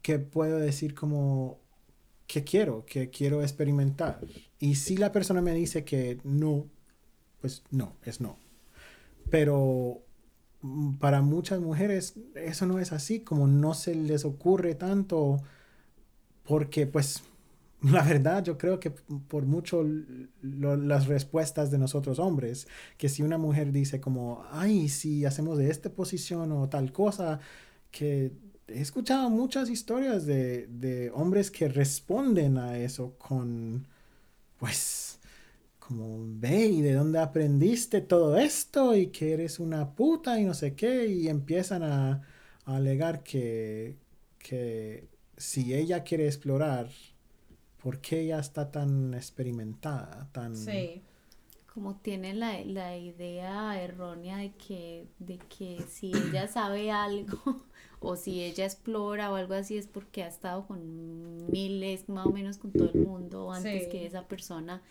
que 0.01 0.19
puedo 0.19 0.57
decir 0.57 0.95
como 0.95 1.59
que 2.27 2.43
quiero, 2.43 2.85
que 2.85 3.09
quiero 3.09 3.41
experimentar. 3.41 4.19
Y 4.59 4.75
si 4.75 4.97
la 4.97 5.11
persona 5.11 5.41
me 5.41 5.53
dice 5.53 5.83
que 5.83 6.19
no, 6.23 6.65
pues 7.41 7.63
no, 7.71 7.93
es 8.03 8.21
no. 8.21 8.37
Pero 9.29 10.01
mm, 10.61 10.95
para 10.95 11.21
muchas 11.21 11.59
mujeres 11.59 12.15
eso 12.35 12.65
no 12.65 12.79
es 12.79 12.91
así, 12.91 13.21
como 13.21 13.47
no 13.47 13.73
se 13.73 13.95
les 13.95 14.25
ocurre 14.25 14.75
tanto 14.75 15.41
porque 16.45 16.87
pues 16.87 17.23
la 17.81 18.03
verdad 18.03 18.43
yo 18.43 18.57
creo 18.57 18.79
que 18.79 18.91
por 18.91 19.45
mucho 19.45 19.85
las 20.41 21.07
respuestas 21.07 21.71
de 21.71 21.77
nosotros 21.77 22.19
hombres, 22.19 22.67
que 22.97 23.09
si 23.09 23.23
una 23.23 23.37
mujer 23.37 23.71
dice 23.71 23.99
como, 24.01 24.45
ay, 24.51 24.89
si 24.89 25.25
hacemos 25.25 25.57
de 25.57 25.69
esta 25.69 25.89
posición 25.91 26.51
o 26.51 26.69
tal 26.69 26.91
cosa, 26.91 27.39
que 27.91 28.31
he 28.67 28.81
escuchado 28.81 29.29
muchas 29.29 29.69
historias 29.69 30.25
de, 30.25 30.67
de 30.67 31.11
hombres 31.11 31.51
que 31.51 31.67
responden 31.69 32.57
a 32.57 32.77
eso 32.77 33.15
con, 33.17 33.87
pues, 34.57 35.19
como, 35.79 36.19
ve, 36.39 36.67
¿y 36.67 36.81
de 36.81 36.93
dónde 36.93 37.19
aprendiste 37.19 38.01
todo 38.01 38.37
esto? 38.37 38.95
Y 38.95 39.07
que 39.07 39.33
eres 39.33 39.59
una 39.59 39.95
puta 39.95 40.39
y 40.39 40.45
no 40.45 40.53
sé 40.53 40.75
qué, 40.75 41.07
y 41.07 41.27
empiezan 41.29 41.83
a, 41.83 42.23
a 42.65 42.75
alegar 42.77 43.23
que, 43.23 43.97
que 44.39 45.07
si 45.37 45.73
ella 45.73 46.03
quiere 46.03 46.25
explorar, 46.27 46.89
¿por 47.81 47.99
qué 47.99 48.21
ella 48.21 48.39
está 48.39 48.71
tan 48.71 49.13
experimentada? 49.13 50.29
Tan... 50.31 50.55
Sí. 50.55 51.01
Como 51.73 51.97
tiene 51.97 52.33
la, 52.33 52.63
la 52.63 52.97
idea 52.97 53.81
errónea 53.81 54.37
de 54.37 54.53
que, 54.53 55.07
de 55.19 55.37
que 55.37 55.83
si 55.89 56.13
ella 56.13 56.47
sabe 56.51 56.89
algo 56.89 57.65
o 57.99 58.15
si 58.15 58.41
ella 58.41 58.63
explora 58.65 59.29
o 59.31 59.35
algo 59.35 59.55
así 59.55 59.77
es 59.77 59.87
porque 59.87 60.23
ha 60.23 60.27
estado 60.27 60.65
con 60.67 61.51
miles, 61.51 62.07
más 62.07 62.27
o 62.27 62.31
menos 62.31 62.57
con 62.57 62.71
todo 62.71 62.91
el 62.93 63.05
mundo 63.05 63.51
antes 63.51 63.87
que 63.87 64.05
esa 64.05 64.27
persona. 64.27 64.81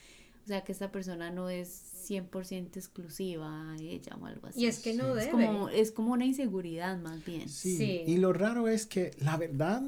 O 0.45 0.47
sea, 0.47 0.63
que 0.63 0.73
esa 0.73 0.93
persona 0.93 1.31
no 1.31 1.49
es 1.49 2.11
100% 2.11 2.77
exclusiva 2.77 3.73
a 3.73 3.77
ella 3.77 4.15
o 4.21 4.27
algo 4.27 4.49
así. 4.49 4.61
Y 4.61 4.67
es 4.67 4.81
que 4.81 4.93
no 4.93 5.15
debe. 5.15 5.23
Es 5.23 5.31
como, 5.31 5.69
es 5.71 5.91
como 5.91 6.13
una 6.13 6.27
inseguridad 6.27 6.99
más 6.99 7.25
bien. 7.25 7.49
sí. 7.49 8.03
Y 8.07 8.19
lo 8.19 8.35
raro 8.35 8.69
es 8.69 8.85
que 8.85 9.13
la 9.21 9.39
verdad 9.39 9.83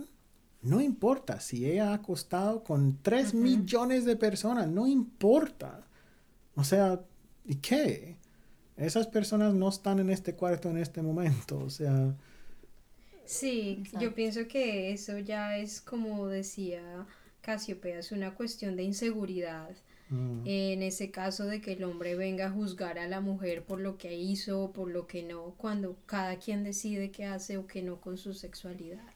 no 0.62 0.80
importa 0.80 1.40
si 1.40 1.70
ella 1.70 1.90
ha 1.90 1.94
acostado 1.94 2.64
con 2.64 2.98
3 3.02 3.34
millones 3.34 4.04
de 4.04 4.16
personas, 4.16 4.68
no 4.68 4.86
importa. 4.86 5.86
O 6.54 6.64
sea, 6.64 7.00
¿y 7.44 7.56
qué? 7.56 8.16
Esas 8.76 9.06
personas 9.06 9.54
no 9.54 9.68
están 9.68 10.00
en 10.00 10.10
este 10.10 10.34
cuarto 10.34 10.68
en 10.70 10.78
este 10.78 11.02
momento, 11.02 11.58
o 11.58 11.70
sea... 11.70 12.14
Sí, 13.24 13.82
yo 14.00 14.14
pienso 14.14 14.46
que 14.46 14.92
eso 14.92 15.18
ya 15.18 15.58
es 15.58 15.80
como 15.80 16.28
decía 16.28 17.06
Casiopea, 17.40 17.98
es 17.98 18.12
una 18.12 18.34
cuestión 18.34 18.76
de 18.76 18.84
inseguridad. 18.84 19.74
Mm. 20.10 20.42
En 20.44 20.82
ese 20.84 21.10
caso 21.10 21.44
de 21.46 21.60
que 21.60 21.72
el 21.72 21.82
hombre 21.82 22.14
venga 22.14 22.46
a 22.46 22.50
juzgar 22.50 22.98
a 22.98 23.08
la 23.08 23.20
mujer 23.20 23.64
por 23.64 23.80
lo 23.80 23.98
que 23.98 24.16
hizo 24.16 24.62
o 24.62 24.72
por 24.72 24.88
lo 24.90 25.08
que 25.08 25.24
no, 25.24 25.54
cuando 25.56 25.96
cada 26.06 26.38
quien 26.38 26.62
decide 26.62 27.10
qué 27.10 27.24
hace 27.24 27.56
o 27.56 27.66
qué 27.66 27.82
no 27.82 28.00
con 28.00 28.16
su 28.16 28.32
sexualidad. 28.32 29.15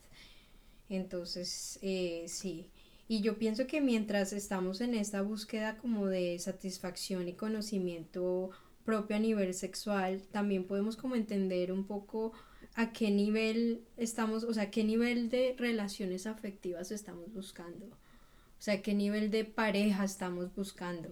Entonces, 0.91 1.79
eh, 1.81 2.25
sí. 2.27 2.69
Y 3.07 3.21
yo 3.21 3.37
pienso 3.37 3.65
que 3.65 3.79
mientras 3.79 4.33
estamos 4.33 4.81
en 4.81 4.93
esta 4.93 5.21
búsqueda 5.21 5.77
como 5.77 6.07
de 6.07 6.37
satisfacción 6.37 7.29
y 7.29 7.33
conocimiento 7.33 8.49
propio 8.83 9.15
a 9.15 9.19
nivel 9.19 9.53
sexual, 9.53 10.21
también 10.31 10.65
podemos 10.65 10.97
como 10.97 11.15
entender 11.15 11.71
un 11.71 11.85
poco 11.85 12.33
a 12.75 12.91
qué 12.91 13.09
nivel 13.09 13.85
estamos, 13.95 14.43
o 14.43 14.53
sea, 14.53 14.69
qué 14.69 14.83
nivel 14.83 15.29
de 15.29 15.55
relaciones 15.57 16.27
afectivas 16.27 16.91
estamos 16.91 17.33
buscando. 17.33 17.85
O 17.85 18.63
sea, 18.63 18.81
qué 18.81 18.93
nivel 18.93 19.31
de 19.31 19.45
pareja 19.45 20.03
estamos 20.03 20.53
buscando. 20.53 21.09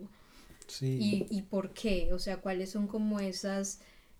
Sí. 0.67 0.97
Y, 0.99 1.37
y 1.37 1.43
por 1.43 1.73
qué, 1.73 2.11
o 2.11 2.19
sea, 2.19 2.41
cuáles 2.41 2.69
son 2.71 2.87
como 2.87 3.21
esas, 3.21 3.79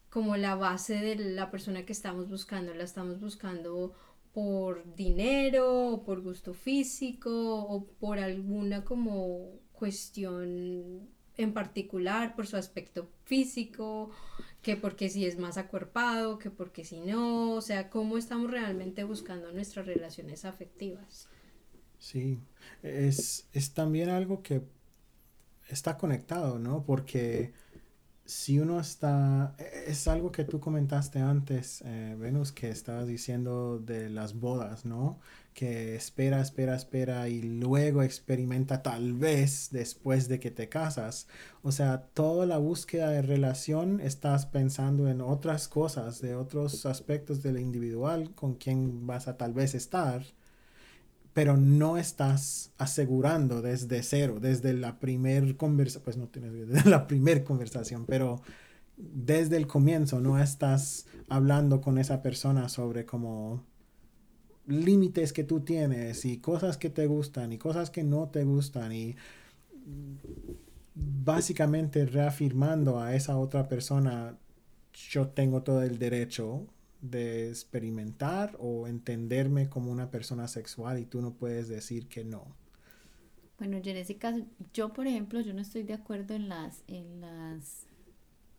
como 0.09 0.37
la 0.37 0.55
base 0.55 0.95
de 0.95 1.15
la 1.15 1.51
persona 1.51 1.85
que 1.85 1.91
estamos 1.93 2.29
buscando. 2.29 2.73
La 2.73 2.85
estamos 2.85 3.19
buscando 3.19 3.93
por 4.39 4.95
dinero 4.95 5.89
o 5.89 6.03
por 6.05 6.21
gusto 6.21 6.53
físico 6.53 7.29
o 7.73 7.85
por 7.99 8.19
alguna 8.19 8.85
como 8.85 9.59
cuestión 9.73 11.09
en 11.35 11.53
particular 11.53 12.37
por 12.37 12.47
su 12.47 12.55
aspecto 12.55 13.09
físico, 13.25 14.11
que 14.61 14.77
porque 14.77 15.09
si 15.09 15.25
es 15.25 15.37
más 15.37 15.57
acuerpado, 15.57 16.39
que 16.39 16.51
porque 16.51 16.85
si 16.85 17.01
no, 17.01 17.51
o 17.51 17.61
sea, 17.61 17.89
cómo 17.89 18.17
estamos 18.17 18.49
realmente 18.49 19.03
buscando 19.03 19.51
nuestras 19.51 19.85
relaciones 19.85 20.45
afectivas. 20.45 21.27
Sí, 21.97 22.39
es, 22.81 23.45
es 23.51 23.73
también 23.73 24.07
algo 24.07 24.41
que 24.41 24.61
está 25.67 25.97
conectado, 25.97 26.59
¿no? 26.59 26.85
Porque 26.85 27.51
si 28.29 28.59
uno 28.59 28.79
está, 28.79 29.55
e, 29.57 29.85
es 29.87 30.07
algo 30.07 30.31
que 30.31 30.43
tú 30.43 30.59
comentaste 30.59 31.19
antes, 31.19 31.81
eh, 31.83 32.15
Venus, 32.19 32.51
que 32.51 32.69
estabas 32.69 33.07
diciendo 33.07 33.79
de 33.79 34.09
las 34.09 34.35
bodas, 34.39 34.85
¿no? 34.85 35.19
Que 35.53 35.95
espera, 35.95 36.39
espera, 36.39 36.75
espera 36.75 37.27
y 37.27 37.41
luego 37.41 38.03
experimenta 38.03 38.83
tal 38.83 39.13
vez 39.13 39.69
después 39.71 40.27
de 40.27 40.39
que 40.39 40.51
te 40.51 40.69
casas. 40.69 41.27
O 41.63 41.71
sea, 41.71 42.03
toda 42.13 42.45
la 42.45 42.59
búsqueda 42.59 43.09
de 43.09 43.23
relación 43.23 43.99
estás 43.99 44.45
pensando 44.45 45.09
en 45.09 45.21
otras 45.21 45.67
cosas, 45.67 46.21
de 46.21 46.35
otros 46.35 46.85
aspectos 46.85 47.41
del 47.41 47.59
individual 47.59 48.35
con 48.35 48.53
quien 48.55 49.07
vas 49.07 49.27
a 49.27 49.37
tal 49.37 49.53
vez 49.53 49.73
estar 49.73 50.23
pero 51.39 51.55
no 51.55 51.97
estás 51.97 52.73
asegurando 52.77 53.61
desde 53.61 54.03
cero, 54.03 54.39
desde 54.41 54.73
la 54.73 54.99
primer 54.99 55.55
conversación, 55.55 56.03
pues 56.03 56.17
no 56.17 56.27
tienes 56.27 56.51
desde 56.67 56.89
la 56.89 57.07
primer 57.07 57.45
conversación, 57.45 58.05
pero 58.05 58.41
desde 58.97 59.55
el 59.55 59.65
comienzo 59.65 60.19
no 60.19 60.37
estás 60.37 61.05
hablando 61.29 61.79
con 61.79 61.97
esa 61.97 62.21
persona 62.21 62.67
sobre 62.67 63.05
como 63.05 63.63
límites 64.67 65.31
que 65.31 65.45
tú 65.45 65.61
tienes 65.61 66.25
y 66.25 66.39
cosas 66.39 66.75
que 66.75 66.89
te 66.89 67.07
gustan 67.07 67.53
y 67.53 67.57
cosas 67.57 67.89
que 67.89 68.03
no 68.03 68.27
te 68.27 68.43
gustan 68.43 68.91
y 68.91 69.15
básicamente 70.93 72.05
reafirmando 72.05 72.99
a 72.99 73.15
esa 73.15 73.37
otra 73.37 73.69
persona 73.69 74.37
yo 75.09 75.29
tengo 75.29 75.63
todo 75.63 75.83
el 75.83 75.99
derecho 75.99 76.67
de 77.01 77.49
experimentar 77.49 78.57
o 78.59 78.87
entenderme 78.87 79.69
como 79.69 79.91
una 79.91 80.11
persona 80.11 80.47
sexual 80.47 80.99
y 80.99 81.05
tú 81.05 81.21
no 81.21 81.33
puedes 81.33 81.67
decir 81.67 82.07
que 82.07 82.23
no. 82.23 82.55
Bueno, 83.57 83.77
yo 83.79 83.91
en 83.91 83.97
ese 83.97 84.17
caso, 84.17 84.45
yo 84.73 84.93
por 84.93 85.07
ejemplo, 85.07 85.41
yo 85.41 85.53
no 85.53 85.61
estoy 85.61 85.83
de 85.83 85.93
acuerdo 85.93 86.33
en 86.33 86.47
las, 86.47 86.83
en 86.87 87.21
las 87.21 87.87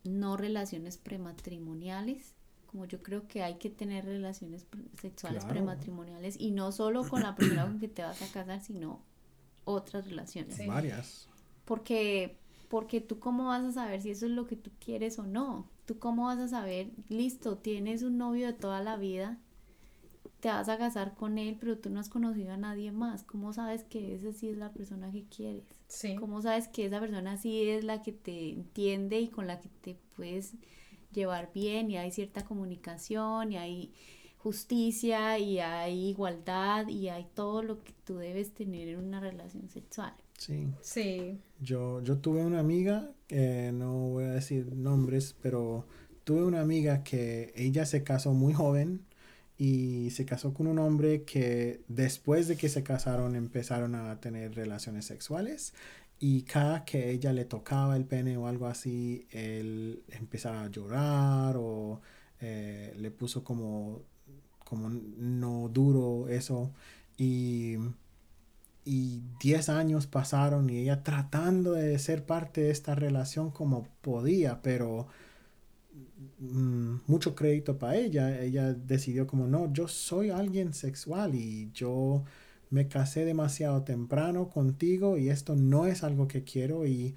no 0.04 0.36
relaciones 0.36 0.98
prematrimoniales, 0.98 2.34
como 2.66 2.84
yo 2.84 3.02
creo 3.02 3.26
que 3.26 3.42
hay 3.42 3.56
que 3.56 3.70
tener 3.70 4.04
relaciones 4.04 4.66
sexuales 5.00 5.44
prematrimoniales 5.44 6.36
y 6.38 6.50
no 6.52 6.70
solo 6.70 7.08
con 7.08 7.22
la 7.22 7.34
persona 7.34 7.64
con 7.64 7.80
que 7.80 7.88
te 7.88 8.02
vas 8.02 8.20
a 8.22 8.30
casar, 8.30 8.60
sino 8.60 9.02
otras 9.64 10.06
relaciones. 10.06 10.66
Varias. 10.66 11.28
Porque, 11.64 12.36
porque 12.68 13.00
tú 13.00 13.18
cómo 13.18 13.46
vas 13.46 13.64
a 13.64 13.72
saber 13.72 14.02
si 14.02 14.10
eso 14.10 14.26
es 14.26 14.32
lo 14.32 14.46
que 14.46 14.56
tú 14.56 14.70
quieres 14.78 15.18
o 15.18 15.26
no. 15.26 15.68
¿Tú 15.90 15.98
cómo 15.98 16.26
vas 16.26 16.38
a 16.38 16.46
saber? 16.46 16.92
Listo, 17.08 17.58
tienes 17.58 18.04
un 18.04 18.16
novio 18.16 18.46
de 18.46 18.52
toda 18.52 18.80
la 18.80 18.96
vida, 18.96 19.40
te 20.38 20.46
vas 20.46 20.68
a 20.68 20.78
casar 20.78 21.16
con 21.16 21.36
él, 21.36 21.56
pero 21.58 21.78
tú 21.78 21.90
no 21.90 21.98
has 21.98 22.08
conocido 22.08 22.52
a 22.52 22.56
nadie 22.56 22.92
más. 22.92 23.24
¿Cómo 23.24 23.52
sabes 23.52 23.82
que 23.82 24.14
esa 24.14 24.32
sí 24.32 24.50
es 24.50 24.56
la 24.56 24.72
persona 24.72 25.10
que 25.10 25.24
quieres? 25.24 25.64
Sí. 25.88 26.14
¿Cómo 26.14 26.42
sabes 26.42 26.68
que 26.68 26.86
esa 26.86 27.00
persona 27.00 27.36
sí 27.38 27.68
es 27.68 27.82
la 27.82 28.02
que 28.02 28.12
te 28.12 28.50
entiende 28.50 29.18
y 29.18 29.30
con 29.30 29.48
la 29.48 29.58
que 29.58 29.68
te 29.80 29.96
puedes 30.14 30.52
llevar 31.12 31.50
bien 31.52 31.90
y 31.90 31.96
hay 31.96 32.12
cierta 32.12 32.44
comunicación 32.44 33.50
y 33.50 33.56
hay 33.56 33.92
justicia 34.38 35.40
y 35.40 35.58
hay 35.58 36.10
igualdad 36.10 36.86
y 36.86 37.08
hay 37.08 37.26
todo 37.34 37.64
lo 37.64 37.82
que 37.82 37.94
tú 38.04 38.14
debes 38.14 38.54
tener 38.54 38.86
en 38.86 39.00
una 39.00 39.18
relación 39.18 39.68
sexual? 39.68 40.14
Sí. 40.40 40.68
Sí. 40.80 41.38
Yo, 41.60 42.02
yo 42.02 42.16
tuve 42.18 42.42
una 42.42 42.60
amiga, 42.60 43.12
que 43.26 43.72
no 43.74 44.08
voy 44.08 44.24
a 44.24 44.30
decir 44.30 44.74
nombres, 44.74 45.36
pero 45.42 45.86
tuve 46.24 46.44
una 46.44 46.62
amiga 46.62 47.04
que 47.04 47.52
ella 47.54 47.84
se 47.84 48.02
casó 48.04 48.32
muy 48.32 48.54
joven 48.54 49.04
y 49.58 50.08
se 50.12 50.24
casó 50.24 50.54
con 50.54 50.66
un 50.66 50.78
hombre 50.78 51.24
que 51.24 51.82
después 51.88 52.48
de 52.48 52.56
que 52.56 52.70
se 52.70 52.82
casaron 52.82 53.36
empezaron 53.36 53.94
a 53.94 54.18
tener 54.18 54.54
relaciones 54.54 55.04
sexuales 55.04 55.74
y 56.18 56.42
cada 56.44 56.86
que 56.86 57.10
ella 57.10 57.34
le 57.34 57.44
tocaba 57.44 57.94
el 57.96 58.06
pene 58.06 58.38
o 58.38 58.46
algo 58.46 58.66
así, 58.66 59.26
él 59.32 60.02
empezaba 60.08 60.62
a 60.64 60.70
llorar 60.70 61.56
o 61.58 62.00
eh, 62.40 62.94
le 62.96 63.10
puso 63.10 63.44
como, 63.44 64.02
como 64.64 64.88
no 64.88 65.68
duro 65.68 66.28
eso 66.28 66.72
y 67.18 67.76
y 68.84 69.22
10 69.40 69.68
años 69.68 70.06
pasaron 70.06 70.70
y 70.70 70.78
ella 70.78 71.02
tratando 71.02 71.72
de 71.72 71.98
ser 71.98 72.24
parte 72.24 72.62
de 72.62 72.70
esta 72.70 72.94
relación 72.94 73.50
como 73.50 73.86
podía, 74.00 74.62
pero 74.62 75.06
mm, 76.38 76.96
mucho 77.06 77.34
crédito 77.34 77.78
para 77.78 77.96
ella. 77.96 78.40
Ella 78.40 78.72
decidió 78.74 79.26
como, 79.26 79.46
no, 79.46 79.72
yo 79.72 79.88
soy 79.88 80.30
alguien 80.30 80.72
sexual 80.74 81.34
y 81.34 81.70
yo 81.72 82.24
me 82.70 82.88
casé 82.88 83.24
demasiado 83.24 83.82
temprano 83.82 84.48
contigo 84.48 85.18
y 85.18 85.30
esto 85.30 85.56
no 85.56 85.86
es 85.86 86.04
algo 86.04 86.28
que 86.28 86.44
quiero 86.44 86.86
y 86.86 87.16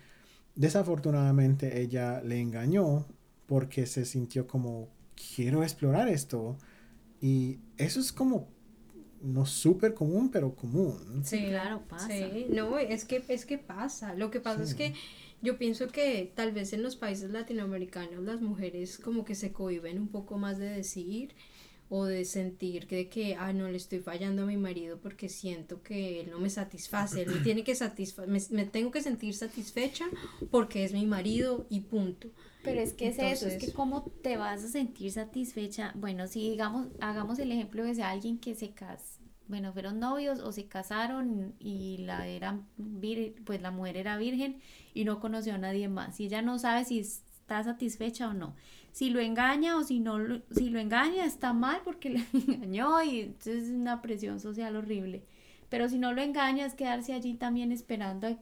desafortunadamente 0.55 1.81
ella 1.81 2.21
le 2.21 2.39
engañó 2.41 3.05
porque 3.47 3.85
se 3.85 4.05
sintió 4.05 4.47
como, 4.47 4.89
quiero 5.35 5.63
explorar 5.63 6.07
esto. 6.09 6.57
Y 7.21 7.59
eso 7.77 7.99
es 7.99 8.11
como 8.11 8.47
no 9.23 9.45
súper 9.45 9.93
común, 9.93 10.29
pero 10.29 10.53
común. 10.53 11.23
Sí, 11.23 11.45
claro, 11.47 11.81
pasa. 11.87 12.07
Sí, 12.07 12.47
no, 12.49 12.77
es 12.77 13.05
que, 13.05 13.23
es 13.27 13.45
que 13.45 13.57
pasa. 13.57 14.13
Lo 14.13 14.29
que 14.29 14.39
pasa 14.39 14.61
es 14.61 14.75
que 14.75 14.93
yo 15.41 15.57
pienso 15.57 15.87
que 15.87 16.31
tal 16.35 16.51
vez 16.51 16.73
en 16.73 16.83
los 16.83 16.95
países 16.95 17.31
latinoamericanos 17.31 18.23
las 18.23 18.41
mujeres 18.41 18.97
como 18.97 19.25
que 19.25 19.35
se 19.35 19.51
cohiben 19.51 19.99
un 19.99 20.07
poco 20.07 20.37
más 20.37 20.57
de 20.57 20.67
decir 20.67 21.33
o 21.89 22.05
de 22.05 22.25
sentir 22.25 22.87
que, 22.87 23.07
que, 23.07 23.35
ah, 23.35 23.53
no 23.53 23.69
le 23.69 23.77
estoy 23.77 23.99
fallando 23.99 24.43
a 24.43 24.45
mi 24.45 24.57
marido 24.57 24.97
porque 24.99 25.29
siento 25.29 25.83
que 25.83 26.21
él 26.21 26.31
no 26.31 26.39
me 26.39 26.49
satisface, 26.49 27.21
él 27.21 27.29
me 27.29 27.41
tiene 27.41 27.63
que 27.63 27.75
satisfacer, 27.75 28.51
me, 28.51 28.65
tengo 28.65 28.89
que 28.89 29.01
sentir 29.01 29.35
satisfecha 29.35 30.05
porque 30.49 30.85
es 30.85 30.93
mi 30.93 31.05
marido 31.05 31.67
y 31.69 31.81
punto. 31.81 32.29
Pero 32.63 32.79
es 32.79 32.93
que 32.93 33.09
es 33.09 33.19
eso, 33.19 33.47
es 33.47 33.63
que 33.63 33.73
cómo 33.73 34.03
te 34.23 34.37
vas 34.37 34.63
a 34.63 34.69
sentir 34.69 35.11
satisfecha, 35.11 35.91
bueno, 35.95 36.27
si 36.27 36.49
digamos, 36.49 36.87
hagamos 37.01 37.37
el 37.39 37.51
ejemplo 37.51 37.83
de 37.83 38.01
alguien 38.01 38.39
que 38.39 38.55
se 38.55 38.69
casa, 38.69 39.12
bueno, 39.47 39.73
fueron 39.73 39.99
novios 39.99 40.39
o 40.39 40.51
se 40.51 40.67
casaron 40.67 41.53
y 41.59 41.97
la 41.99 42.27
era 42.27 42.59
pues 43.45 43.61
la 43.61 43.71
mujer 43.71 43.97
era 43.97 44.17
virgen 44.17 44.61
y 44.93 45.05
no 45.05 45.19
conoció 45.19 45.55
a 45.55 45.57
nadie 45.57 45.87
más, 45.87 46.19
y 46.19 46.25
ella 46.25 46.41
no 46.41 46.59
sabe 46.59 46.85
si 46.85 46.99
está 46.99 47.63
satisfecha 47.63 48.29
o 48.29 48.33
no 48.33 48.55
si 48.93 49.09
lo 49.09 49.19
engaña 49.19 49.75
o 49.75 49.83
si 49.83 49.99
no 49.99 50.17
si 50.51 50.69
lo 50.69 50.79
engaña 50.79 51.25
está 51.25 51.51
mal 51.51 51.81
porque 51.83 52.09
le 52.11 52.25
engañó 52.33 53.03
y 53.03 53.21
entonces 53.21 53.63
es 53.65 53.69
una 53.71 54.01
presión 54.01 54.39
social 54.39 54.75
horrible. 54.77 55.25
Pero 55.69 55.89
si 55.89 55.97
no 55.97 56.13
lo 56.13 56.21
engaña 56.21 56.67
es 56.67 56.75
quedarse 56.75 57.13
allí 57.13 57.33
también 57.33 57.71
esperando 57.71 58.27
a 58.27 58.37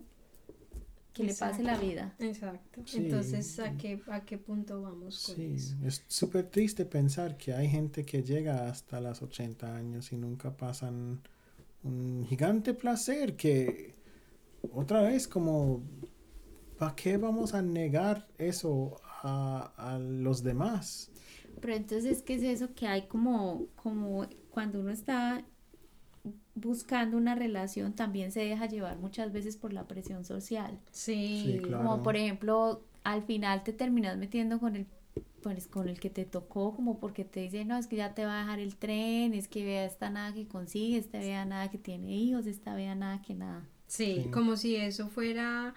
que 1.14 1.24
le 1.24 1.34
pase 1.34 1.64
la 1.64 1.78
vida. 1.78 2.16
Exacto. 2.20 2.82
Entonces, 2.94 3.60
¿a 3.60 3.76
qué, 3.78 4.02
¿a 4.08 4.24
qué 4.24 4.38
punto 4.38 4.82
vamos 4.82 5.26
con 5.26 5.36
sí, 5.36 5.76
Es 5.84 6.04
súper 6.08 6.50
triste 6.50 6.86
pensar 6.86 7.38
que 7.38 7.54
hay 7.54 7.68
gente 7.68 8.06
que 8.06 8.24
llega 8.24 8.70
hasta 8.70 9.02
los 9.02 9.22
80 9.22 9.76
años 9.76 10.12
y 10.12 10.18
nunca 10.18 10.56
pasan 10.56 11.22
un 11.84 12.26
gigante 12.28 12.74
placer 12.74 13.36
que 13.36 13.96
otra 14.72 15.02
vez 15.02 15.28
como 15.28 15.84
¿para 16.82 16.96
qué 16.96 17.16
vamos 17.18 17.54
a 17.54 17.62
negar 17.62 18.28
eso 18.40 19.00
a, 19.22 20.00
los 20.02 20.42
demás. 20.42 21.12
Pero 21.60 21.76
entonces, 21.76 22.24
¿qué 22.24 22.34
es 22.34 22.42
eso 22.42 22.74
que 22.74 22.88
hay 22.88 23.04
como, 23.04 23.68
como 23.76 24.28
cuando 24.50 24.80
uno 24.80 24.90
está 24.90 25.46
buscando 26.56 27.18
una 27.18 27.36
relación 27.36 27.94
también 27.94 28.32
se 28.32 28.42
deja 28.42 28.66
llevar 28.66 28.98
muchas 28.98 29.32
veces 29.32 29.58
por 29.58 29.74
la 29.74 29.88
presión 29.88 30.26
social. 30.26 30.80
Sí, 30.92 31.62
como 31.72 32.04
por 32.04 32.16
ejemplo, 32.16 32.82
al 33.04 33.24
final 33.24 33.64
te 33.64 33.74
terminas 33.74 34.18
metiendo 34.18 34.60
con 34.60 34.76
el 34.76 34.86
pues 35.42 35.68
con 35.68 35.90
el 35.90 36.00
que 36.00 36.12
te 36.12 36.24
tocó, 36.24 36.76
como 36.76 37.00
porque 37.00 37.26
te 37.26 37.40
dice, 37.42 37.66
no, 37.66 37.76
es 37.78 37.88
que 37.88 37.96
ya 37.96 38.14
te 38.14 38.26
va 38.26 38.38
a 38.38 38.40
dejar 38.42 38.60
el 38.60 38.76
tren, 38.76 39.34
es 39.34 39.48
que 39.48 39.66
vea 39.66 39.86
esta 39.86 40.12
nada 40.12 40.34
que 40.34 40.48
consigue, 40.48 40.98
esta 40.98 41.18
vea 41.18 41.46
nada 41.46 41.72
que 41.72 41.80
tiene 41.80 42.12
hijos, 42.16 42.46
esta 42.46 42.76
vea 42.76 42.94
nada 42.94 43.22
que 43.22 43.34
nada. 43.34 43.68
sí. 43.88 44.28
como 44.32 44.56
si 44.56 44.76
eso 44.76 45.10
fuera 45.10 45.74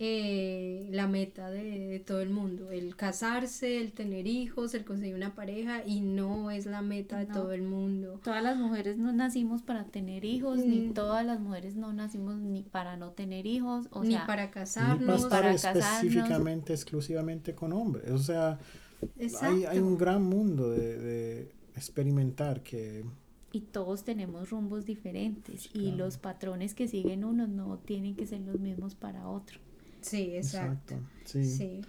eh, 0.00 0.88
la 0.92 1.08
meta 1.08 1.50
de, 1.50 2.00
todo 2.06 2.20
el 2.20 2.30
mundo, 2.30 2.70
el 2.70 2.94
casarse, 2.94 3.80
el 3.80 3.92
tener 3.92 4.28
hijos, 4.28 4.74
el 4.74 4.84
conseguir 4.84 5.16
una 5.16 5.34
pareja 5.34 5.82
y 5.84 6.00
no 6.00 6.52
es 6.52 6.66
la 6.66 6.82
meta 6.82 7.18
de 7.18 7.26
todo 7.26 7.52
el 7.52 7.62
mundo. 7.62 8.20
Todas 8.22 8.42
las 8.42 8.56
mujeres 8.56 8.96
no 8.96 9.12
nacimos 9.12 9.62
para 9.62 9.84
tener 9.86 10.24
hijos, 10.24 10.58
ni 10.58 10.82
mm. 10.82 10.94
todas 10.94 11.26
las 11.26 11.40
mujeres 11.40 11.74
no 11.74 11.92
nacimos 11.92 12.36
ni 12.36 12.62
para 12.62 12.96
no 12.96 13.10
tener 13.10 13.44
hijos, 13.46 13.88
o 13.90 14.04
ni 14.04 14.16
para 14.18 14.52
casarnos, 14.52 15.24
ni 15.24 15.30
para, 15.30 15.52
específicamente, 15.52 16.72
exclusivamente 16.72 17.56
con 17.56 17.72
hombres. 17.72 18.10
O 18.12 18.18
sea, 18.18 18.60
hay, 19.40 19.64
hay, 19.64 19.78
un 19.80 19.98
gran 19.98 20.22
mundo 20.22 20.70
de, 20.70 20.96
de 20.98 21.52
experimentar 21.74 22.62
que 22.62 23.04
y 23.50 23.62
todos 23.62 24.04
tenemos 24.04 24.50
rumbos 24.50 24.84
diferentes 24.84 25.70
y 25.72 25.92
los 25.92 26.18
patrones 26.18 26.74
que 26.74 26.86
siguen 26.86 27.24
unos 27.24 27.48
no 27.48 27.78
tienen 27.78 28.14
que 28.14 28.26
ser 28.26 28.42
los 28.42 28.60
mismos 28.60 28.94
para 28.94 29.26
otro. 29.26 29.58
Sí, 30.08 30.36
exacto. 30.36 30.94
Sí. 31.24 31.82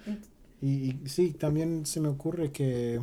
Y, 0.60 0.98
sí, 1.06 1.32
también 1.32 1.86
se 1.86 2.00
me 2.00 2.08
ocurre 2.08 2.52
que 2.52 3.00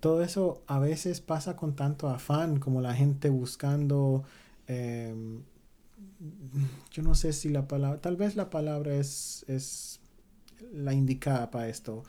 todo 0.00 0.22
eso 0.22 0.62
a 0.66 0.78
veces 0.78 1.20
pasa 1.20 1.56
con 1.56 1.76
tanto 1.76 2.08
afán 2.08 2.58
como 2.58 2.80
la 2.80 2.94
gente 2.94 3.30
buscando, 3.30 4.24
em, 4.66 5.42
yo 6.90 7.02
no 7.02 7.14
sé 7.14 7.32
si 7.32 7.48
la 7.48 7.68
palabra, 7.68 8.00
tal 8.00 8.16
vez 8.16 8.36
la 8.36 8.50
palabra 8.50 8.94
es, 8.94 9.44
es 9.48 10.00
la 10.72 10.92
indicada 10.92 11.50
para 11.50 11.68
esto, 11.68 12.02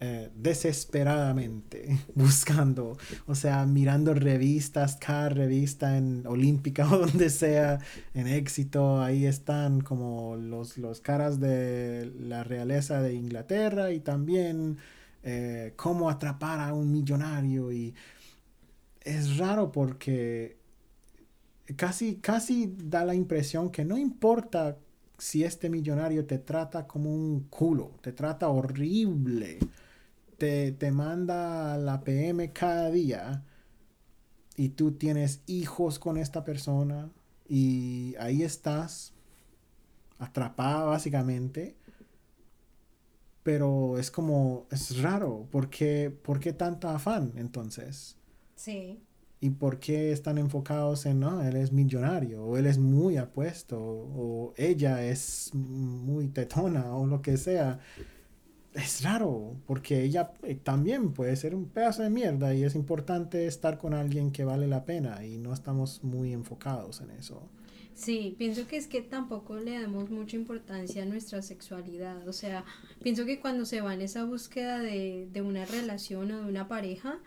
eh, 0.00 0.30
desesperadamente 0.34 1.98
buscando, 2.14 2.98
o 3.26 3.34
sea, 3.34 3.64
mirando 3.64 4.12
revistas, 4.12 4.96
cada 4.96 5.28
revista 5.28 5.96
en 5.96 6.26
Olímpica 6.26 6.86
o 6.92 6.98
donde 6.98 7.30
sea, 7.30 7.78
en 8.12 8.26
éxito, 8.26 9.00
ahí 9.00 9.24
están 9.24 9.80
como 9.80 10.36
los, 10.36 10.78
los 10.78 11.00
caras 11.00 11.40
de 11.40 12.12
la 12.18 12.44
realeza 12.44 13.00
de 13.00 13.14
Inglaterra 13.14 13.92
y 13.92 14.00
también 14.00 14.78
eh, 15.22 15.72
cómo 15.76 16.10
atrapar 16.10 16.60
a 16.60 16.74
un 16.74 16.90
millonario 16.90 17.72
y 17.72 17.94
es 19.00 19.38
raro 19.38 19.72
porque 19.72 20.58
casi, 21.76 22.16
casi 22.16 22.74
da 22.76 23.04
la 23.04 23.14
impresión 23.14 23.70
que 23.70 23.84
no 23.84 23.96
importa 23.96 24.76
si 25.18 25.44
este 25.44 25.70
millonario 25.70 26.26
te 26.26 26.38
trata 26.38 26.86
como 26.86 27.14
un 27.14 27.44
culo, 27.48 27.92
te 28.02 28.12
trata 28.12 28.48
horrible 28.48 29.60
te, 30.36 30.90
manda 30.92 31.76
la 31.78 32.02
PM 32.02 32.52
cada 32.52 32.90
día 32.90 33.44
y 34.56 34.70
tú 34.70 34.92
tienes 34.92 35.42
hijos 35.46 35.98
con 35.98 36.16
esta 36.16 36.44
persona 36.44 37.10
y 37.48 38.14
ahí 38.18 38.42
estás 38.42 39.12
atrapada 40.18 40.84
básicamente. 40.84 41.76
Pero 43.42 43.98
es 43.98 44.10
como, 44.10 44.66
es 44.70 45.02
raro, 45.02 45.46
¿por 45.50 45.68
qué, 45.68 46.10
¿por 46.10 46.40
qué 46.40 46.54
tanto 46.54 46.88
afán 46.88 47.32
entonces? 47.36 48.16
Sí. 48.56 49.02
¿Y 49.40 49.50
por 49.50 49.78
qué 49.78 50.12
están 50.12 50.38
enfocados 50.38 51.04
en, 51.04 51.20
no, 51.20 51.42
él 51.42 51.56
es 51.56 51.70
millonario, 51.70 52.42
o 52.42 52.56
él 52.56 52.64
es 52.64 52.78
muy 52.78 53.18
apuesto, 53.18 53.78
o 53.78 54.54
ella 54.56 55.04
es 55.04 55.50
muy 55.52 56.28
tetona, 56.28 56.96
o 56.96 57.06
lo 57.06 57.20
que 57.20 57.36
sea? 57.36 57.80
Es 58.74 59.02
raro, 59.02 59.56
porque 59.66 60.02
ella 60.02 60.32
eh, 60.42 60.56
también 60.56 61.12
puede 61.12 61.36
ser 61.36 61.54
un 61.54 61.68
pedazo 61.68 62.02
de 62.02 62.10
mierda 62.10 62.54
y 62.54 62.64
es 62.64 62.74
importante 62.74 63.46
estar 63.46 63.78
con 63.78 63.94
alguien 63.94 64.32
que 64.32 64.44
vale 64.44 64.66
la 64.66 64.84
pena 64.84 65.24
y 65.24 65.38
no 65.38 65.52
estamos 65.52 66.02
muy 66.02 66.32
enfocados 66.32 67.00
en 67.00 67.10
eso. 67.12 67.48
Sí, 67.94 68.34
pienso 68.36 68.66
que 68.66 68.76
es 68.76 68.88
que 68.88 69.02
tampoco 69.02 69.54
le 69.56 69.80
damos 69.80 70.10
mucha 70.10 70.36
importancia 70.36 71.04
a 71.04 71.06
nuestra 71.06 71.42
sexualidad. 71.42 72.26
O 72.26 72.32
sea, 72.32 72.64
pienso 73.02 73.24
que 73.24 73.38
cuando 73.38 73.64
se 73.64 73.80
va 73.80 73.94
en 73.94 74.02
esa 74.02 74.24
búsqueda 74.24 74.80
de, 74.80 75.28
de 75.32 75.42
una 75.42 75.64
relación 75.64 76.32
o 76.32 76.42
de 76.42 76.48
una 76.48 76.66
pareja, 76.66 77.20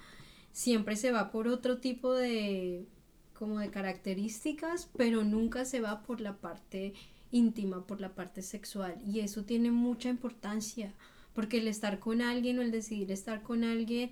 siempre 0.51 0.97
se 0.97 1.11
va 1.11 1.31
por 1.31 1.47
otro 1.47 1.79
tipo 1.79 2.13
de 2.13 2.85
como 3.33 3.59
de 3.59 3.69
características, 3.69 4.89
pero 4.97 5.23
nunca 5.23 5.63
se 5.63 5.79
va 5.79 6.01
por 6.01 6.19
la 6.19 6.37
parte 6.37 6.93
íntima, 7.31 7.85
por 7.85 8.01
la 8.01 8.15
parte 8.15 8.41
sexual. 8.41 8.95
Y 9.05 9.21
eso 9.21 9.45
tiene 9.45 9.71
mucha 9.71 10.09
importancia 10.09 10.93
porque 11.37 11.59
el 11.59 11.67
estar 11.67 11.99
con 11.99 12.23
alguien 12.23 12.57
o 12.57 12.63
el 12.63 12.71
decidir 12.71 13.11
estar 13.11 13.43
con 13.43 13.63
alguien 13.63 14.09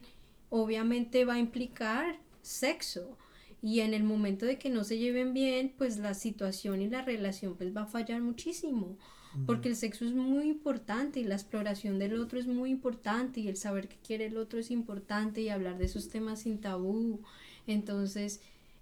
obviamente 0.51 1.25
va 1.25 1.33
a 1.33 1.39
implicar 1.39 2.19
sexo. 2.43 3.17
Y 3.63 3.79
en 3.79 3.95
el 3.95 4.03
momento 4.03 4.45
de 4.45 4.59
que 4.59 4.69
no 4.69 4.83
se 4.83 4.99
lleven 4.99 5.33
bien, 5.33 5.73
pues 5.75 5.97
la 5.97 6.13
situación 6.13 6.83
y 6.83 6.87
la 6.87 7.01
relación 7.01 7.55
pues 7.55 7.75
va 7.75 7.81
a 7.81 7.87
fallar 7.87 8.21
muchísimo, 8.21 8.99
porque 9.47 9.69
el 9.69 9.75
sexo 9.75 10.05
es 10.05 10.13
muy 10.13 10.45
importante 10.47 11.19
y 11.19 11.23
la 11.23 11.33
exploración 11.33 11.97
del 11.97 12.13
otro 12.19 12.37
es 12.37 12.45
muy 12.45 12.69
importante 12.69 13.39
y 13.39 13.47
el 13.47 13.57
saber 13.57 13.87
qué 13.87 13.97
quiere 14.05 14.27
el 14.27 14.37
otro 14.37 14.59
es 14.59 14.69
importante 14.69 15.41
y 15.41 15.49
hablar 15.49 15.79
de 15.79 15.85
esos 15.85 16.09
temas 16.09 16.41
sin 16.41 16.61
tabú. 16.61 17.21
Entonces, 17.65 18.39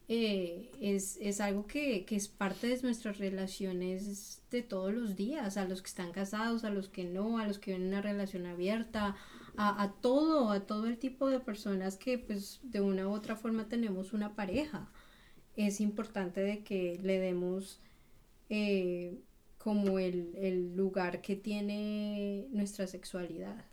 eh, 0.10 0.70
es, 0.82 1.18
es, 1.22 1.40
algo 1.40 1.66
que, 1.66 2.06
que, 2.06 2.16
es 2.16 2.28
parte 2.28 2.68
de 2.68 2.82
nuestras 2.82 3.20
relaciones 3.20 4.42
de 4.52 4.62
todos 4.62 4.94
los 4.94 5.16
días, 5.16 5.56
a 5.56 5.66
los 5.66 5.82
que 5.82 5.88
están 5.88 6.12
casados, 6.12 6.66
a 6.66 6.70
los 6.70 6.90
que 6.90 7.06
no, 7.06 7.40
a 7.40 7.48
los 7.48 7.58
que 7.58 7.72
ven 7.72 7.88
una 7.88 8.02
relación 8.02 8.46
abierta, 8.46 9.16
a, 9.56 9.82
a, 9.82 9.92
todo, 9.94 10.52
a 10.52 10.62
todo 10.62 10.88
el 10.88 10.98
tipo 10.98 11.30
de 11.30 11.40
personas 11.40 11.98
que 11.98 12.18
pues 12.18 12.60
de 12.64 12.82
una 12.82 13.08
u 13.08 13.12
otra 13.12 13.36
forma 13.36 13.70
tenemos 13.70 14.14
una 14.14 14.36
pareja. 14.36 14.90
Es 15.56 15.80
importante 15.80 16.42
de 16.42 16.64
que 16.64 17.00
le 17.02 17.20
demos 17.20 17.80
eh, 18.50 19.22
como 19.58 20.00
el, 20.00 20.34
el 20.36 20.76
lugar 20.76 21.22
que 21.22 21.36
tiene 21.36 22.48
nuestra 22.52 22.88
sexualidad. 22.88 23.64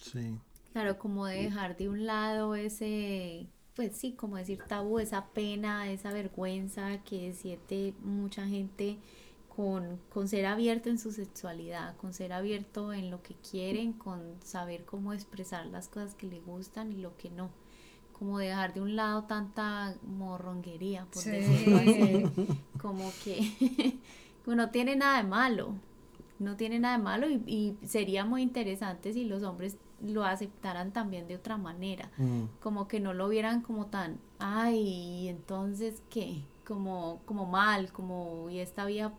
Sí. 0.00 0.36
Claro, 0.72 0.98
como 0.98 1.26
dejar 1.26 1.76
de 1.76 1.88
un 1.88 2.06
lado 2.06 2.54
ese 2.54 3.48
pues 3.78 3.96
sí, 3.96 4.10
como 4.10 4.34
decir 4.34 4.58
tabú, 4.66 4.98
esa 4.98 5.26
pena, 5.26 5.88
esa 5.88 6.12
vergüenza 6.12 6.98
que 7.04 7.32
siente 7.32 7.94
mucha 8.02 8.44
gente 8.44 8.98
con, 9.54 10.00
con, 10.08 10.26
ser 10.26 10.46
abierto 10.46 10.90
en 10.90 10.98
su 10.98 11.12
sexualidad, 11.12 11.96
con 11.98 12.12
ser 12.12 12.32
abierto 12.32 12.92
en 12.92 13.08
lo 13.08 13.22
que 13.22 13.36
quieren, 13.36 13.92
con 13.92 14.34
saber 14.42 14.84
cómo 14.84 15.12
expresar 15.12 15.64
las 15.66 15.86
cosas 15.86 16.16
que 16.16 16.26
le 16.26 16.40
gustan 16.40 16.90
y 16.90 16.96
lo 16.96 17.16
que 17.16 17.30
no. 17.30 17.50
Como 18.18 18.40
dejar 18.40 18.74
de 18.74 18.80
un 18.80 18.96
lado 18.96 19.22
tanta 19.28 19.94
morronguería, 20.02 21.06
por 21.12 21.22
decirlo 21.22 21.76
así. 21.76 22.24
Como 22.82 23.12
que 23.22 23.96
no 24.46 24.70
tiene 24.70 24.96
nada 24.96 25.18
de 25.22 25.28
malo, 25.28 25.76
no 26.40 26.56
tiene 26.56 26.80
nada 26.80 26.98
de 26.98 27.04
malo 27.04 27.30
y, 27.30 27.44
y 27.46 27.86
sería 27.86 28.24
muy 28.24 28.42
interesante 28.42 29.12
si 29.12 29.22
los 29.22 29.44
hombres 29.44 29.76
lo 30.02 30.24
aceptaran 30.24 30.92
también 30.92 31.26
de 31.26 31.36
otra 31.36 31.56
manera, 31.56 32.10
mm. 32.18 32.42
como 32.62 32.88
que 32.88 33.00
no 33.00 33.14
lo 33.14 33.28
vieran 33.28 33.62
como 33.62 33.86
tan, 33.86 34.18
ay, 34.38 35.28
entonces 35.28 36.02
qué, 36.10 36.42
como, 36.66 37.20
como 37.24 37.46
mal, 37.46 37.92
como 37.92 38.48
y 38.50 38.60
esta 38.60 38.84
vía 38.84 39.12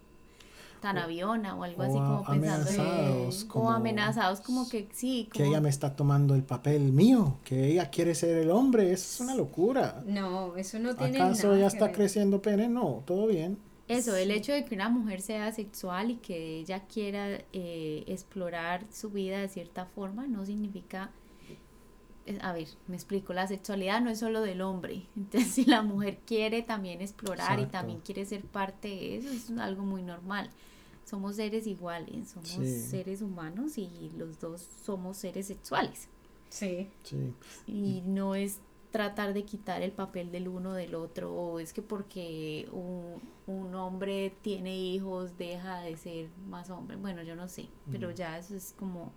tan 0.80 0.98
aviona 0.98 1.56
o 1.56 1.64
algo 1.64 1.84
así 1.84 1.94
como 1.94 2.24
pensando 2.24 2.70
amenazados, 2.72 3.44
como, 3.46 3.66
o 3.66 3.70
amenazados 3.70 4.42
como 4.42 4.70
que 4.70 4.88
sí 4.94 5.30
que 5.32 5.46
ella 5.46 5.60
me 5.60 5.68
está 5.68 5.96
tomando 5.96 6.36
el 6.36 6.44
papel 6.44 6.94
mío 6.94 7.38
que 7.44 7.72
ella 7.72 7.90
quiere 7.90 8.16
ser 8.16 8.38
el 8.38 8.50
hombre 8.50 8.94
eso 8.94 9.16
es 9.16 9.20
una 9.20 9.36
locura. 9.36 10.02
No 10.06 10.56
eso 10.56 10.80
no 10.80 10.96
tiene 10.96 11.22
acaso 11.22 11.56
ya 11.58 11.68
está 11.68 11.92
creciendo 11.92 12.42
pene 12.42 12.70
no 12.70 13.04
todo 13.06 13.28
bien 13.28 13.58
eso, 13.90 14.16
el 14.16 14.30
hecho 14.30 14.54
de 14.54 14.66
que 14.66 14.76
una 14.76 14.88
mujer 14.88 15.20
sea 15.20 15.52
sexual 15.52 16.12
y 16.12 16.16
que 16.18 16.60
ella 16.60 16.86
quiera 16.86 17.40
eh, 17.54 18.04
explorar 18.06 18.86
su 18.92 19.10
vida 19.10 19.40
de 19.40 19.50
cierta 19.50 19.88
forma 19.88 20.28
no 20.28 20.46
significa, 20.46 21.10
eh, 22.28 22.38
a 22.42 22.54
ver, 22.54 22.68
me 22.88 22.96
explico, 22.96 23.34
la 23.34 23.48
sexualidad 23.48 24.00
no 24.00 24.12
es 24.12 24.20
solo 24.20 24.42
del 24.42 24.62
hombre, 24.62 25.08
entonces 25.18 25.52
si 25.52 25.66
la 25.66 25.82
mujer 25.82 26.20
quiere 26.24 26.62
también 26.62 27.02
explorar 27.02 27.60
y 27.60 27.66
también 27.66 28.00
quiere 28.02 28.28
ser 28.28 28.44
parte 28.44 28.90
de 28.90 29.18
eso, 29.18 29.30
es 29.30 29.50
algo 29.58 29.84
muy 29.84 30.04
normal. 30.04 30.52
Somos 31.04 31.38
seres 31.38 31.66
iguales, 31.66 32.30
somos 32.30 32.70
seres 32.70 33.24
humanos 33.24 33.80
y 33.80 34.12
los 34.16 34.40
dos 34.40 34.68
somos 34.86 35.18
seres 35.18 35.48
sexuales. 35.48 36.08
Sí. 36.50 36.88
sí. 37.02 37.34
Y 37.66 38.04
no 38.06 38.36
es 38.36 38.60
tratar 38.92 39.34
de 39.34 39.44
quitar 39.44 39.82
el 39.82 39.92
papel 39.92 40.32
del 40.32 40.48
uno 40.48 40.74
del 40.74 40.96
otro 40.96 41.32
o 41.34 41.60
es 41.60 41.74
que 41.74 41.82
porque 41.82 42.68
un, 42.72 43.22
un 43.46 43.76
hombre 43.76 44.36
tiene 44.42 44.78
hijos 44.78 45.38
deja 45.38 45.82
de 45.82 45.96
ser 45.96 46.30
más 46.48 46.70
hombre. 46.70 46.98
Bueno, 46.98 47.22
yo 47.24 47.36
no 47.36 47.48
sé, 47.48 47.68
pero 47.92 48.12
ya 48.12 48.38
eso 48.38 48.56
es 48.56 48.74
como 48.78 49.12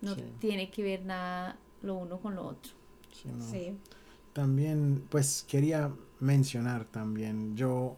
no 0.00 0.16
tiene 0.38 0.70
que 0.70 0.82
ver 0.82 1.04
nada 1.04 1.58
lo 1.82 1.96
uno 1.96 2.20
con 2.20 2.34
lo 2.34 2.46
otro. 2.46 2.72
Sí, 3.50 3.76
También, 4.32 5.04
pues 5.08 5.44
quería 5.48 5.92
mencionar 6.20 6.84
también, 6.84 7.56
yo, 7.56 7.96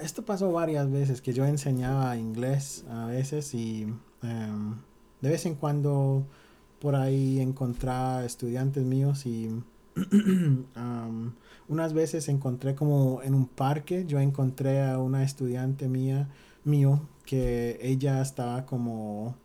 esto 0.00 0.24
pasó 0.24 0.52
varias 0.52 0.90
veces, 0.90 1.22
que 1.22 1.32
yo 1.32 1.44
enseñaba 1.44 2.16
inglés 2.16 2.84
a 2.90 3.06
veces 3.06 3.54
y 3.54 3.82
em, 4.22 4.74
de 5.20 5.28
vez 5.28 5.46
en 5.46 5.54
cuando 5.54 6.26
por 6.80 6.96
ahí 6.96 7.40
encontraba 7.40 8.24
estudiantes 8.24 8.84
míos 8.84 9.24
y 9.24 9.48
unas 11.68 11.92
veces 11.92 12.28
encontré 12.28 12.74
como 12.74 13.22
en 13.22 13.34
un 13.34 13.46
parque, 13.46 14.04
yo 14.06 14.18
encontré 14.20 14.82
a 14.82 14.98
una 14.98 15.22
estudiante 15.22 15.88
mía, 15.88 16.28
mío, 16.64 17.00
que 17.24 17.78
ella 17.80 18.20
estaba 18.20 18.66
como 18.66 19.36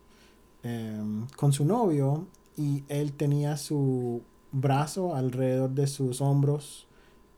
em, 0.62 1.26
con 1.36 1.52
su 1.52 1.64
novio 1.64 2.26
y 2.56 2.84
él 2.88 3.12
tenía 3.12 3.56
su 3.56 4.22
brazo 4.52 5.14
alrededor 5.14 5.70
de 5.70 5.86
sus 5.86 6.20
hombros, 6.20 6.86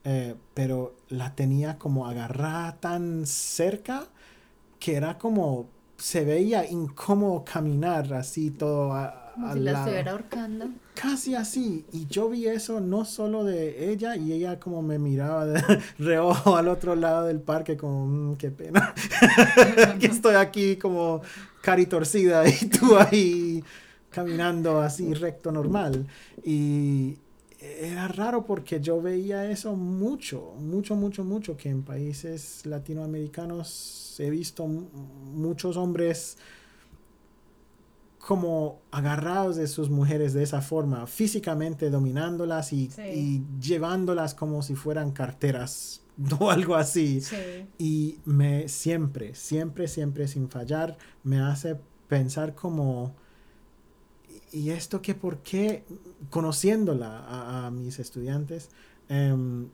eh, 0.04 0.34
pero 0.54 0.94
la 1.08 1.34
tenía 1.34 1.78
como 1.78 2.06
agarrada 2.06 2.80
tan 2.80 3.26
cerca 3.26 4.08
que 4.80 4.96
era 4.96 5.18
como 5.18 5.68
se 5.96 6.24
veía 6.24 6.68
incómodo 6.68 7.44
caminar 7.44 8.12
así 8.14 8.50
todo 8.50 8.92
si 9.53 9.61
la 9.61 9.72
estuviera 9.72 10.12
ahorcando. 10.12 10.70
Casi 10.95 11.35
así. 11.35 11.85
Y 11.93 12.07
yo 12.07 12.28
vi 12.28 12.47
eso 12.47 12.80
no 12.80 13.05
solo 13.05 13.45
de 13.45 13.91
ella, 13.91 14.16
y 14.16 14.33
ella 14.33 14.59
como 14.61 14.83
me 14.83 14.99
miraba 14.99 15.47
de 15.47 15.62
reojo 15.99 16.57
al 16.57 16.68
otro 16.68 16.95
lado 16.95 17.26
del 17.26 17.41
parque, 17.41 17.76
como, 17.76 18.07
mm, 18.07 18.37
qué 18.37 18.51
pena. 18.51 18.95
que 20.01 20.07
estoy 20.07 20.35
aquí 20.35 20.76
como 20.76 21.22
cari 21.62 21.87
torcida 21.87 22.47
y 22.49 22.66
tú 22.68 22.97
ahí 22.97 23.64
caminando 24.11 24.80
así 24.80 25.14
recto 25.14 25.51
normal. 25.51 26.07
Y 26.45 27.16
era 27.61 28.09
raro 28.09 28.45
porque 28.45 28.80
yo 28.80 29.01
veía 29.01 29.51
eso 29.51 29.74
mucho, 29.76 30.55
mucho, 30.59 30.97
mucho, 30.97 31.24
mucho, 31.24 31.57
que 31.57 31.68
en 31.68 31.83
países 31.83 32.66
latinoamericanos 32.66 34.16
he 34.18 34.30
visto 34.30 34.66
muchos 34.66 35.76
hombres 35.76 36.37
como 38.27 38.83
agarrados 38.93 39.57
de 39.57 39.66
sus 39.66 39.91
mujeres 39.91 40.33
de 40.33 40.45
esa 40.45 40.62
forma, 40.62 41.09
físicamente 41.09 41.91
dominándolas 41.91 42.73
y, 42.73 42.89
y 43.12 43.43
llevándolas 43.61 44.35
como 44.35 44.62
si 44.62 44.77
fueran 44.77 45.11
carteras 45.11 46.03
o 46.39 46.51
algo 46.51 46.77
así. 46.77 47.20
Y 47.79 48.20
me 48.25 48.68
siempre, 48.68 49.35
siempre, 49.35 49.89
siempre 49.89 50.29
sin 50.29 50.49
fallar, 50.49 50.97
me 51.25 51.41
hace 51.41 51.77
pensar 52.07 52.55
como, 52.55 53.12
¿y 54.53 54.70
esto 54.70 55.03
que 55.03 55.16
por 55.16 55.39
qué, 55.39 55.85
conociéndola 56.31 57.25
a, 57.66 57.70
mis 57.73 57.99
estudiantes, 57.99 58.70
em, 59.09 59.66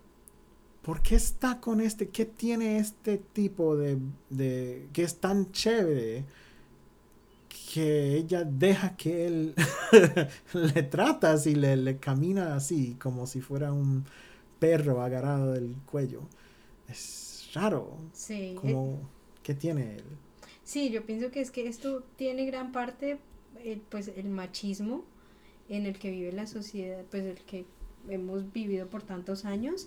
¿por 0.81 1.03
qué 1.03 1.17
está 1.17 1.61
con 1.61 1.83
este, 1.83 2.09
qué 2.09 2.25
tiene 2.25 2.79
este 2.79 3.19
tipo 3.19 3.77
de, 3.77 3.99
de 4.31 4.89
que 4.95 5.03
es 5.03 5.21
tan 5.21 5.53
chévere? 5.53 6.25
Que 7.73 8.17
ella 8.17 8.45
deja 8.45 8.97
que 8.97 9.27
él 9.27 9.55
le 10.55 10.83
trata 10.85 11.33
así, 11.33 11.55
le, 11.55 11.77
le 11.77 11.99
camina 11.99 12.57
así, 12.57 12.97
como 12.99 13.27
si 13.27 13.43
fuera 13.43 13.73
un 13.73 14.07
perro 14.59 15.03
agarrado 15.03 15.53
del 15.53 15.75
cuello. 15.85 16.23
Es 16.89 17.51
raro. 17.53 17.99
Sí. 18.15 18.55
Como, 18.59 18.95
eh, 18.95 19.07
¿Qué 19.43 19.55
tiene 19.55 19.97
él? 19.97 20.05
Sí, 20.65 20.91
yo 20.91 21.05
pienso 21.05 21.31
que 21.31 21.43
es 21.43 21.51
que 21.51 21.67
esto 21.69 22.05
tiene 22.17 22.47
gran 22.47 22.73
parte, 22.73 23.19
eh, 23.59 23.79
pues, 23.91 24.09
el 24.17 24.31
machismo 24.31 25.05
en 25.69 25.85
el 25.85 25.99
que 25.99 26.11
vive 26.11 26.33
la 26.33 26.47
sociedad, 26.47 27.05
pues, 27.11 27.25
el 27.25 27.39
que 27.45 27.67
hemos 28.09 28.51
vivido 28.51 28.89
por 28.89 29.03
tantos 29.03 29.45
años. 29.45 29.87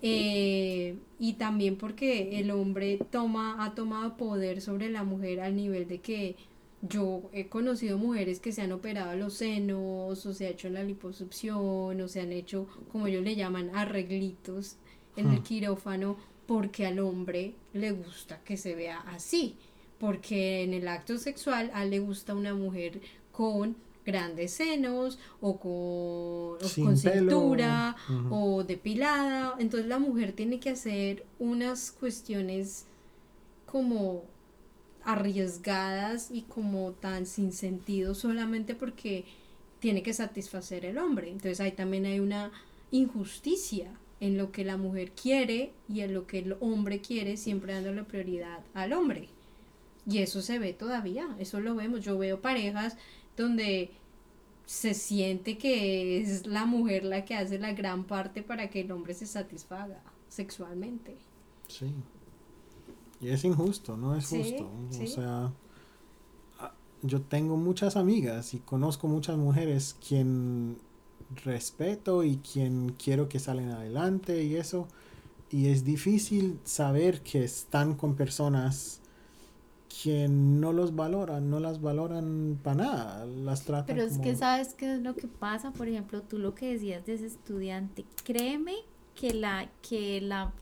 Eh, 0.00 0.96
y 1.18 1.34
también 1.34 1.76
porque 1.76 2.40
el 2.40 2.50
hombre 2.50 2.98
toma, 3.10 3.62
ha 3.64 3.74
tomado 3.74 4.16
poder 4.16 4.60
sobre 4.62 4.90
la 4.90 5.04
mujer 5.04 5.40
al 5.40 5.54
nivel 5.54 5.86
de 5.86 6.00
que 6.00 6.36
yo 6.82 7.30
he 7.32 7.48
conocido 7.48 7.96
mujeres 7.96 8.40
que 8.40 8.50
se 8.50 8.60
han 8.60 8.72
operado 8.72 9.16
los 9.16 9.34
senos 9.34 10.26
o 10.26 10.34
se 10.34 10.46
ha 10.46 10.50
hecho 10.50 10.68
la 10.68 10.82
liposucción 10.82 12.00
o 12.00 12.08
se 12.08 12.20
han 12.20 12.32
hecho, 12.32 12.66
como 12.90 13.06
ellos 13.06 13.22
le 13.22 13.36
llaman, 13.36 13.70
arreglitos 13.74 14.76
en 15.16 15.30
el 15.30 15.40
hmm. 15.40 15.42
quirófano 15.44 16.16
porque 16.46 16.84
al 16.84 16.98
hombre 16.98 17.54
le 17.72 17.92
gusta 17.92 18.40
que 18.44 18.56
se 18.56 18.74
vea 18.74 19.00
así. 19.06 19.56
Porque 19.98 20.64
en 20.64 20.74
el 20.74 20.88
acto 20.88 21.16
sexual 21.18 21.70
a 21.74 21.84
él 21.84 21.90
le 21.90 22.00
gusta 22.00 22.34
una 22.34 22.54
mujer 22.54 23.00
con 23.30 23.76
grandes 24.04 24.50
senos 24.52 25.20
o 25.40 25.60
con, 25.60 26.84
con 26.84 26.96
cintura 26.96 27.96
o 28.28 28.64
depilada. 28.64 29.54
Entonces 29.60 29.88
la 29.88 30.00
mujer 30.00 30.32
tiene 30.32 30.58
que 30.58 30.70
hacer 30.70 31.24
unas 31.38 31.92
cuestiones 31.92 32.86
como 33.66 34.24
arriesgadas 35.04 36.30
y 36.30 36.42
como 36.42 36.92
tan 36.92 37.26
sin 37.26 37.52
sentido 37.52 38.14
solamente 38.14 38.74
porque 38.74 39.24
tiene 39.80 40.02
que 40.02 40.14
satisfacer 40.14 40.84
el 40.84 40.98
hombre. 40.98 41.28
Entonces 41.28 41.60
ahí 41.60 41.72
también 41.72 42.06
hay 42.06 42.20
una 42.20 42.52
injusticia 42.90 43.90
en 44.20 44.38
lo 44.38 44.52
que 44.52 44.64
la 44.64 44.76
mujer 44.76 45.10
quiere 45.12 45.72
y 45.88 46.02
en 46.02 46.14
lo 46.14 46.26
que 46.26 46.38
el 46.38 46.56
hombre 46.60 47.00
quiere, 47.00 47.36
siempre 47.36 47.74
dándole 47.74 48.04
prioridad 48.04 48.60
al 48.74 48.92
hombre. 48.92 49.28
Y 50.06 50.18
eso 50.18 50.42
se 50.42 50.58
ve 50.58 50.72
todavía, 50.72 51.28
eso 51.38 51.60
lo 51.60 51.74
vemos. 51.74 52.04
Yo 52.04 52.16
veo 52.18 52.40
parejas 52.40 52.96
donde 53.36 53.90
se 54.66 54.94
siente 54.94 55.58
que 55.58 56.20
es 56.20 56.46
la 56.46 56.66
mujer 56.66 57.04
la 57.04 57.24
que 57.24 57.34
hace 57.34 57.58
la 57.58 57.72
gran 57.72 58.04
parte 58.04 58.42
para 58.42 58.70
que 58.70 58.82
el 58.82 58.92
hombre 58.92 59.14
se 59.14 59.26
satisfaga 59.26 60.00
sexualmente. 60.28 61.16
Sí. 61.68 61.92
Y 63.22 63.30
es 63.30 63.44
injusto, 63.44 63.96
no 63.96 64.16
es 64.16 64.26
justo. 64.26 64.68
O 65.00 65.06
sea, 65.06 65.52
ah, 66.58 66.72
yo 67.02 67.20
tengo 67.22 67.56
muchas 67.56 67.96
amigas 67.96 68.52
y 68.52 68.58
conozco 68.58 69.06
muchas 69.06 69.38
mujeres 69.38 69.96
quien 70.06 70.76
respeto 71.44 72.24
y 72.24 72.38
quien 72.38 72.94
quiero 73.02 73.28
que 73.28 73.38
salen 73.38 73.70
adelante 73.70 74.42
y 74.42 74.56
eso. 74.56 74.88
Y 75.50 75.68
es 75.68 75.84
difícil 75.84 76.58
saber 76.64 77.20
que 77.20 77.44
están 77.44 77.94
con 77.94 78.16
personas 78.16 79.00
que 80.02 80.26
no 80.28 80.72
los 80.72 80.96
valoran, 80.96 81.48
no 81.48 81.60
las 81.60 81.80
valoran 81.80 82.58
para 82.62 82.76
nada, 82.76 83.26
las 83.26 83.62
tratan 83.62 83.94
Pero 83.94 84.02
es 84.02 84.18
que 84.18 84.34
sabes 84.34 84.74
qué 84.74 84.94
es 84.94 85.00
lo 85.00 85.14
que 85.14 85.28
pasa, 85.28 85.70
por 85.70 85.86
ejemplo, 85.86 86.22
tú 86.22 86.38
lo 86.38 86.54
que 86.54 86.72
decías 86.72 87.04
de 87.04 87.14
ese 87.14 87.26
estudiante, 87.26 88.04
créeme 88.24 88.74
que 89.14 89.34
la 89.34 89.70
que 89.82 90.20
la 90.22 90.52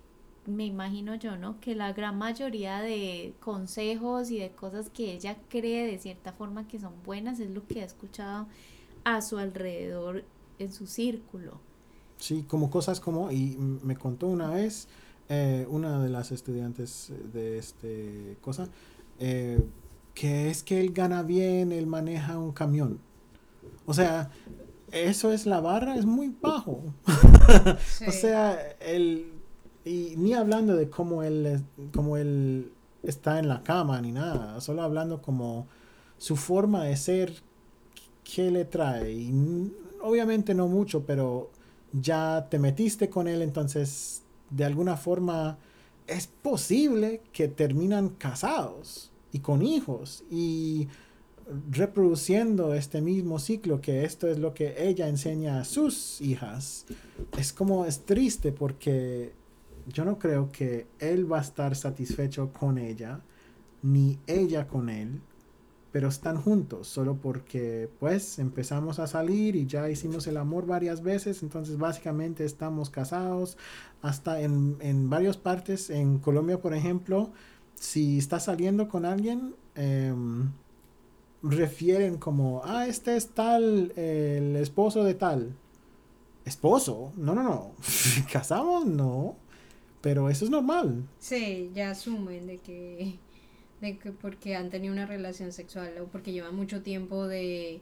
me 0.50 0.66
imagino 0.66 1.14
yo, 1.14 1.36
¿no? 1.36 1.60
Que 1.60 1.74
la 1.74 1.92
gran 1.92 2.18
mayoría 2.18 2.80
de 2.80 3.34
consejos 3.40 4.30
y 4.30 4.38
de 4.38 4.50
cosas 4.50 4.90
que 4.90 5.12
ella 5.14 5.36
cree 5.48 5.86
de 5.86 5.98
cierta 5.98 6.32
forma 6.32 6.68
que 6.68 6.78
son 6.78 6.92
buenas 7.04 7.40
es 7.40 7.50
lo 7.50 7.66
que 7.66 7.82
ha 7.82 7.84
escuchado 7.84 8.46
a 9.04 9.22
su 9.22 9.38
alrededor 9.38 10.24
en 10.58 10.72
su 10.72 10.86
círculo. 10.86 11.60
Sí, 12.18 12.44
como 12.46 12.70
cosas 12.70 13.00
como, 13.00 13.30
y 13.32 13.56
me 13.56 13.96
contó 13.96 14.26
una 14.26 14.50
vez 14.50 14.88
eh, 15.28 15.66
una 15.70 16.02
de 16.02 16.10
las 16.10 16.32
estudiantes 16.32 17.12
de 17.32 17.58
este 17.58 18.36
cosa, 18.40 18.68
eh, 19.18 19.60
que 20.14 20.50
es 20.50 20.62
que 20.62 20.80
él 20.80 20.92
gana 20.92 21.22
bien, 21.22 21.72
él 21.72 21.86
maneja 21.86 22.38
un 22.38 22.52
camión. 22.52 23.00
O 23.86 23.94
sea, 23.94 24.30
eso 24.92 25.32
es 25.32 25.46
la 25.46 25.60
barra, 25.60 25.96
es 25.96 26.04
muy 26.04 26.34
bajo. 26.40 26.82
o 28.06 28.12
sea, 28.12 28.58
el 28.80 29.39
y 29.84 30.14
ni 30.16 30.34
hablando 30.34 30.76
de 30.76 30.90
cómo 30.90 31.22
él, 31.22 31.62
cómo 31.94 32.16
él 32.16 32.72
está 33.02 33.38
en 33.38 33.48
la 33.48 33.62
cama 33.62 34.00
ni 34.00 34.12
nada, 34.12 34.60
solo 34.60 34.82
hablando 34.82 35.22
como 35.22 35.66
su 36.18 36.36
forma 36.36 36.84
de 36.84 36.96
ser, 36.96 37.32
qué 38.22 38.50
le 38.50 38.64
trae. 38.64 39.12
Y 39.12 39.72
obviamente 40.02 40.54
no 40.54 40.68
mucho, 40.68 41.04
pero 41.06 41.50
ya 41.92 42.46
te 42.50 42.58
metiste 42.58 43.08
con 43.08 43.26
él, 43.26 43.42
entonces 43.42 44.22
de 44.50 44.64
alguna 44.64 44.96
forma 44.96 45.58
es 46.06 46.26
posible 46.26 47.22
que 47.32 47.48
terminan 47.48 48.10
casados 48.10 49.10
y 49.32 49.38
con 49.38 49.62
hijos 49.62 50.24
y 50.30 50.88
reproduciendo 51.70 52.74
este 52.74 53.00
mismo 53.00 53.38
ciclo 53.38 53.80
que 53.80 54.04
esto 54.04 54.28
es 54.28 54.38
lo 54.38 54.54
que 54.54 54.74
ella 54.78 55.08
enseña 55.08 55.60
a 55.60 55.64
sus 55.64 56.20
hijas. 56.20 56.86
Es 57.38 57.52
como 57.52 57.86
es 57.86 58.00
triste 58.00 58.52
porque 58.52 59.32
yo 59.88 60.04
no 60.04 60.18
creo 60.18 60.50
que 60.50 60.86
él 60.98 61.30
va 61.30 61.38
a 61.38 61.42
estar 61.42 61.74
satisfecho 61.76 62.52
con 62.52 62.78
ella, 62.78 63.20
ni 63.82 64.18
ella 64.26 64.66
con 64.66 64.88
él, 64.88 65.20
pero 65.92 66.08
están 66.08 66.40
juntos, 66.40 66.86
solo 66.86 67.16
porque 67.16 67.88
pues 67.98 68.38
empezamos 68.38 68.98
a 68.98 69.06
salir 69.06 69.56
y 69.56 69.66
ya 69.66 69.90
hicimos 69.90 70.26
el 70.26 70.36
amor 70.36 70.66
varias 70.66 71.02
veces, 71.02 71.42
entonces 71.42 71.78
básicamente 71.78 72.44
estamos 72.44 72.90
casados, 72.90 73.56
hasta 74.02 74.40
en, 74.40 74.76
en 74.80 75.10
varias 75.10 75.36
partes, 75.36 75.90
en 75.90 76.18
Colombia 76.18 76.60
por 76.60 76.74
ejemplo, 76.74 77.32
si 77.74 78.18
estás 78.18 78.44
saliendo 78.44 78.88
con 78.88 79.04
alguien, 79.04 79.54
em, 79.74 80.52
refieren 81.42 82.18
como, 82.18 82.62
ah, 82.64 82.86
este 82.86 83.16
es 83.16 83.30
tal, 83.30 83.92
el 83.96 84.56
esposo 84.56 85.02
de 85.04 85.14
tal. 85.14 85.56
¿Esposo? 86.44 87.12
No, 87.16 87.34
no, 87.34 87.42
no. 87.42 87.72
¿Casamos? 88.32 88.86
No. 88.86 89.36
Pero 90.00 90.30
eso 90.30 90.44
es 90.44 90.50
normal. 90.50 91.06
Sí, 91.18 91.70
ya 91.74 91.90
asumen 91.90 92.46
de 92.46 92.58
que, 92.58 93.18
de 93.80 93.98
que 93.98 94.12
porque 94.12 94.56
han 94.56 94.70
tenido 94.70 94.92
una 94.92 95.06
relación 95.06 95.52
sexual 95.52 95.92
o 96.00 96.06
porque 96.06 96.32
llevan 96.32 96.56
mucho 96.56 96.82
tiempo 96.82 97.26
de 97.26 97.80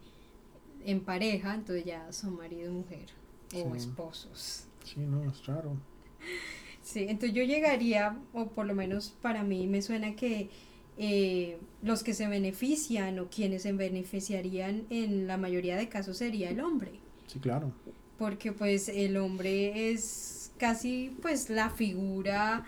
en 0.84 1.00
pareja, 1.00 1.54
entonces 1.54 1.84
ya 1.84 2.12
son 2.12 2.36
marido 2.36 2.70
y 2.70 2.72
mujer 2.72 3.06
o 3.54 3.74
esposos. 3.74 4.64
Sí, 4.84 5.00
no, 5.00 5.24
es 5.24 5.46
raro. 5.46 5.76
Sí, 6.82 7.00
entonces 7.00 7.34
yo 7.34 7.44
llegaría, 7.44 8.18
o 8.32 8.46
por 8.46 8.64
lo 8.66 8.74
menos 8.74 9.14
para 9.20 9.42
mí 9.42 9.66
me 9.66 9.82
suena 9.82 10.16
que 10.16 10.48
eh, 10.96 11.58
los 11.82 12.02
que 12.02 12.14
se 12.14 12.26
benefician 12.26 13.18
o 13.18 13.28
quienes 13.28 13.62
se 13.62 13.72
beneficiarían 13.72 14.86
en 14.88 15.26
la 15.26 15.36
mayoría 15.36 15.76
de 15.76 15.88
casos 15.88 16.16
sería 16.16 16.50
el 16.50 16.60
hombre. 16.60 16.92
Sí, 17.26 17.38
claro. 17.38 17.72
Porque 18.18 18.52
pues 18.52 18.88
el 18.88 19.16
hombre 19.18 19.90
es 19.90 20.37
casi 20.58 21.16
pues 21.22 21.50
la 21.50 21.70
figura 21.70 22.64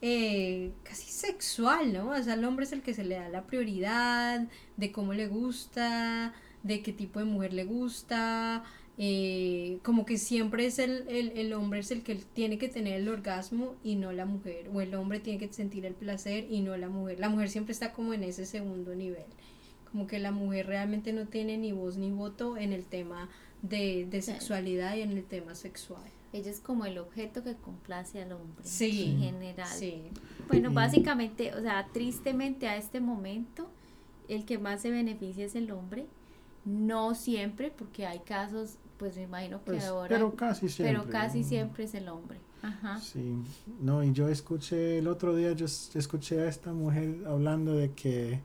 eh, 0.00 0.72
casi 0.84 1.10
sexual, 1.10 1.92
¿no? 1.92 2.10
O 2.10 2.22
sea, 2.22 2.34
al 2.34 2.44
hombre 2.44 2.64
es 2.64 2.72
el 2.72 2.82
que 2.82 2.94
se 2.94 3.04
le 3.04 3.16
da 3.16 3.28
la 3.28 3.46
prioridad 3.46 4.46
de 4.76 4.92
cómo 4.92 5.12
le 5.12 5.26
gusta, 5.28 6.34
de 6.62 6.82
qué 6.82 6.92
tipo 6.92 7.18
de 7.18 7.24
mujer 7.24 7.52
le 7.52 7.64
gusta, 7.64 8.62
eh, 8.96 9.78
como 9.82 10.06
que 10.06 10.18
siempre 10.18 10.66
es 10.66 10.78
el, 10.78 11.04
el, 11.08 11.32
el, 11.36 11.52
hombre 11.52 11.80
es 11.80 11.90
el 11.90 12.02
que 12.02 12.16
tiene 12.16 12.58
que 12.58 12.68
tener 12.68 13.00
el 13.00 13.08
orgasmo 13.08 13.76
y 13.84 13.96
no 13.96 14.12
la 14.12 14.26
mujer, 14.26 14.70
o 14.72 14.80
el 14.80 14.94
hombre 14.94 15.20
tiene 15.20 15.38
que 15.38 15.52
sentir 15.52 15.86
el 15.86 15.94
placer 15.94 16.46
y 16.50 16.60
no 16.60 16.76
la 16.76 16.88
mujer. 16.88 17.18
La 17.20 17.28
mujer 17.28 17.48
siempre 17.48 17.72
está 17.72 17.92
como 17.92 18.14
en 18.14 18.24
ese 18.24 18.46
segundo 18.46 18.94
nivel, 18.94 19.26
como 19.90 20.06
que 20.06 20.18
la 20.18 20.32
mujer 20.32 20.66
realmente 20.66 21.12
no 21.12 21.26
tiene 21.26 21.58
ni 21.58 21.72
voz 21.72 21.96
ni 21.96 22.10
voto 22.10 22.56
en 22.56 22.72
el 22.72 22.84
tema 22.84 23.28
de, 23.62 24.06
de 24.10 24.22
sexualidad 24.22 24.96
y 24.96 25.02
en 25.02 25.12
el 25.12 25.24
tema 25.24 25.54
sexual. 25.54 26.10
Ella 26.32 26.50
es 26.50 26.60
como 26.60 26.84
el 26.84 26.98
objeto 26.98 27.42
que 27.42 27.54
complace 27.56 28.22
al 28.22 28.32
hombre 28.32 28.62
sí, 28.62 29.12
en 29.12 29.20
general. 29.20 29.68
Sí. 29.68 30.02
Bueno, 30.48 30.70
básicamente, 30.72 31.54
o 31.54 31.62
sea, 31.62 31.88
tristemente 31.92 32.68
a 32.68 32.76
este 32.76 33.00
momento, 33.00 33.70
el 34.28 34.44
que 34.44 34.58
más 34.58 34.82
se 34.82 34.90
beneficia 34.90 35.46
es 35.46 35.54
el 35.54 35.70
hombre. 35.70 36.06
No 36.64 37.14
siempre, 37.14 37.70
porque 37.70 38.06
hay 38.06 38.18
casos 38.20 38.76
pues 38.98 39.16
me 39.16 39.22
imagino 39.22 39.58
que 39.58 39.72
Pues, 39.72 39.84
ahora. 39.84 40.08
pero 40.08 40.34
casi 40.34 40.68
siempre, 40.68 40.98
Pero 40.98 41.10
casi 41.10 41.44
siempre 41.44 41.84
es 41.84 41.94
el 41.94 42.08
hombre. 42.08 42.38
Ajá. 42.60 43.00
Sí, 43.00 43.36
no, 43.80 44.02
y 44.02 44.12
yo 44.12 44.28
escuché 44.28 44.98
el 44.98 45.06
otro 45.06 45.34
día, 45.34 45.52
yo 45.52 45.66
escuché 45.66 46.40
a 46.40 46.48
esta 46.48 46.72
mujer 46.72 47.22
hablando 47.26 47.74
de 47.74 47.92
que, 47.92 48.40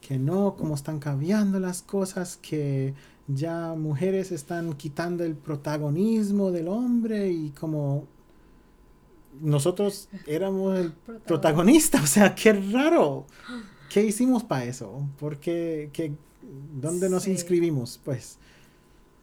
que 0.00 0.18
no, 0.18 0.56
como 0.56 0.74
están 0.74 0.98
cambiando 0.98 1.60
las 1.60 1.82
cosas, 1.82 2.38
que 2.38 2.94
ya 3.28 3.74
mujeres 3.74 4.32
están 4.32 4.74
quitando 4.74 5.24
el 5.24 5.34
protagonismo 5.34 6.50
del 6.50 6.68
hombre 6.68 7.30
y 7.30 7.50
como 7.50 8.06
nosotros 9.40 10.08
éramos 10.26 10.78
el 10.78 10.92
protagonista, 10.92 12.00
o 12.02 12.06
sea, 12.06 12.34
qué 12.34 12.52
raro. 12.52 13.26
¿Qué 13.90 14.04
hicimos 14.04 14.42
para 14.44 14.64
eso? 14.64 15.06
¿Por 15.18 15.38
qué? 15.38 15.90
qué- 15.92 16.12
¿Dónde 16.80 17.08
nos 17.08 17.24
Sí. 17.24 17.30
inscribimos? 17.32 18.00
Pues 18.04 18.38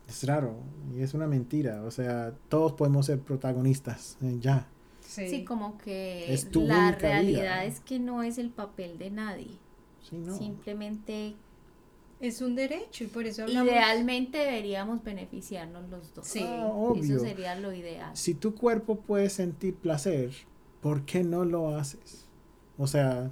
es 0.07 0.23
raro 0.25 0.55
y 0.95 1.01
es 1.01 1.13
una 1.13 1.27
mentira. 1.27 1.83
O 1.83 1.91
sea, 1.91 2.33
todos 2.49 2.73
podemos 2.73 3.05
ser 3.05 3.19
protagonistas. 3.19 4.17
eh, 4.21 4.37
ya. 4.39 4.67
Sí. 5.01 5.27
Sí, 5.29 5.43
como 5.43 5.77
que 5.77 6.39
la 6.53 6.91
realidad 6.93 7.41
vida. 7.41 7.65
es 7.65 7.79
que 7.81 7.99
no 7.99 8.23
es 8.23 8.37
el 8.37 8.49
papel 8.49 8.97
de 8.97 9.11
nadie. 9.11 9.51
Sí, 10.09 10.17
no. 10.17 10.37
Simplemente, 10.37 11.35
Es 12.21 12.41
un 12.41 12.55
derecho 12.55 13.03
y 13.03 13.07
por 13.07 13.25
eso 13.25 13.43
hablamos. 13.43 13.71
idealmente 13.71 14.37
deberíamos 14.37 15.03
beneficiarnos 15.03 15.89
los 15.89 16.13
dos. 16.13 16.27
Sí. 16.27 16.45
Ah, 16.47 16.67
obvio. 16.67 17.15
Eso 17.15 17.25
sería 17.25 17.55
lo 17.55 17.73
ideal. 17.73 18.15
Si 18.15 18.35
tu 18.35 18.53
cuerpo 18.53 18.99
puede 18.99 19.29
sentir 19.29 19.73
placer, 19.75 20.31
¿por 20.81 21.03
qué 21.03 21.23
no 21.23 21.43
lo 21.45 21.75
haces? 21.75 22.27
O 22.77 22.85
sea, 22.85 23.31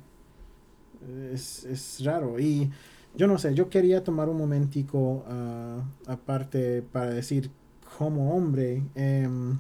es, 1.32 1.66
es 1.66 2.04
raro. 2.04 2.40
Y 2.40 2.72
yo 3.16 3.28
no 3.28 3.38
sé, 3.38 3.54
yo 3.54 3.70
quería 3.70 4.04
tomar 4.04 4.28
un 4.28 4.38
momentico 4.38 5.24
ah, 5.28 5.84
aparte 6.08 6.82
para 6.82 7.12
decir, 7.12 7.52
como 7.98 8.36
hombre, 8.36 8.84
em, 8.96 9.60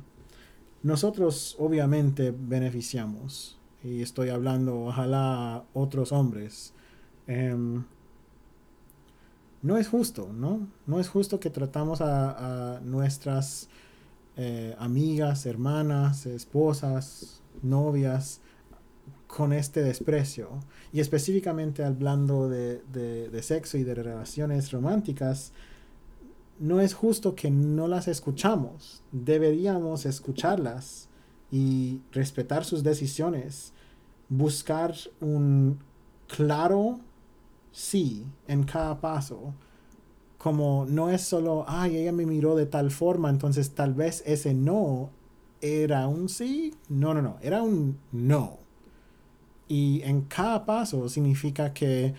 nosotros 0.83 1.55
obviamente 1.59 2.33
beneficiamos. 2.35 3.59
Y 3.83 4.01
estoy 4.01 4.29
hablando, 4.29 4.85
ojalá, 4.85 5.55
a 5.55 5.63
otros 5.73 6.11
hombres. 6.11 6.73
Em, 7.27 7.83
no 9.61 9.77
es 9.77 9.87
justo, 9.87 10.31
¿no? 10.33 10.67
No 10.87 10.99
es 10.99 11.09
justo 11.09 11.39
que 11.39 11.49
tratamos 11.49 12.01
a, 12.01 12.79
nuestras 12.83 13.67
eh, 14.37 14.75
amigas, 14.79 15.45
hermanas, 15.45 16.25
esposas, 16.25 17.41
novias, 17.61 18.41
con 19.27 19.53
este 19.53 19.83
desprecio. 19.83 20.49
Y 20.93 21.01
específicamente 21.01 21.83
hablando 21.83 22.49
de, 22.49 22.81
de- 22.91 23.29
de 23.29 23.43
sexo 23.43 23.77
y 23.77 23.83
de 23.83 23.93
relaciones 23.95 24.71
románticas, 24.71 25.51
no 26.59 26.81
es 26.81 26.93
justo 26.93 27.35
que 27.35 27.51
no 27.51 27.87
las 27.87 28.07
escuchamos. 28.07 29.03
Deberíamos 29.11 30.05
escucharlas 30.05 31.07
y 31.51 32.01
respetar 32.11 32.65
sus 32.65 32.83
decisiones. 32.83 33.73
Buscar 34.29 34.95
un 35.21 35.79
claro 36.27 36.99
sí 37.71 38.25
en 38.47 38.63
cada 38.63 38.99
paso 38.99 39.53
como 40.39 40.85
no 40.87 41.09
es 41.09 41.21
solo, 41.21 41.65
ay, 41.67 41.97
ella 41.97 42.13
me 42.13 42.25
miró 42.25 42.55
de 42.55 42.65
tal 42.65 42.91
forma, 42.91 43.29
entonces 43.29 43.71
tal 43.71 43.93
vez 43.93 44.23
ese 44.25 44.53
no 44.53 45.11
era 45.61 46.07
un 46.07 46.29
sí. 46.29 46.73
No, 46.87 47.13
no, 47.13 47.21
no, 47.21 47.37
era 47.41 47.61
un 47.61 47.99
no. 48.13 48.57
Y 49.67 50.01
en 50.03 50.21
cada 50.21 50.65
paso 50.65 51.09
significa 51.09 51.73
que 51.73 52.13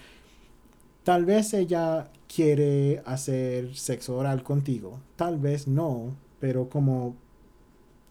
tal 1.02 1.24
vez 1.24 1.54
ella 1.54 2.10
quiere 2.32 3.02
hacer 3.06 3.74
sexo 3.74 4.16
oral 4.18 4.42
contigo, 4.42 5.00
tal 5.16 5.38
vez 5.38 5.66
no, 5.66 6.14
pero 6.38 6.68
como 6.68 7.16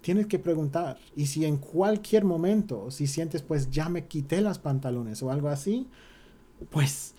tienes 0.02 0.26
que 0.26 0.40
preguntar. 0.40 0.98
Y 1.16 1.28
si 1.28 1.46
en 1.46 1.58
cualquier 1.58 2.26
momento, 2.26 2.90
si 2.90 3.06
sientes, 3.06 3.44
pues 3.44 3.70
ya 3.70 3.90
me 3.90 4.08
quité 4.08 4.42
las 4.42 4.58
pantalones 4.58 5.22
o 5.22 5.30
algo 5.32 5.50
así, 5.50 5.88
pues 6.72 7.14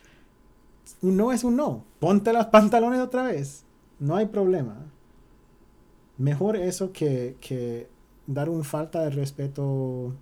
un 1.03 1.17
no 1.17 1.33
es 1.33 1.45
un 1.45 1.57
no. 1.57 1.85
Ponte 1.99 2.33
las 2.33 2.47
pantalones 2.47 3.01
otra 3.01 3.25
vez. 3.25 3.65
No 3.99 4.17
hay 4.17 4.27
problema. 4.27 4.77
Mejor 6.19 6.57
eso 6.57 6.93
que, 6.93 7.37
que 7.41 7.89
dar 8.27 8.49
un 8.49 8.65
falta 8.65 9.03
de 9.03 9.11
respeto 9.11 10.15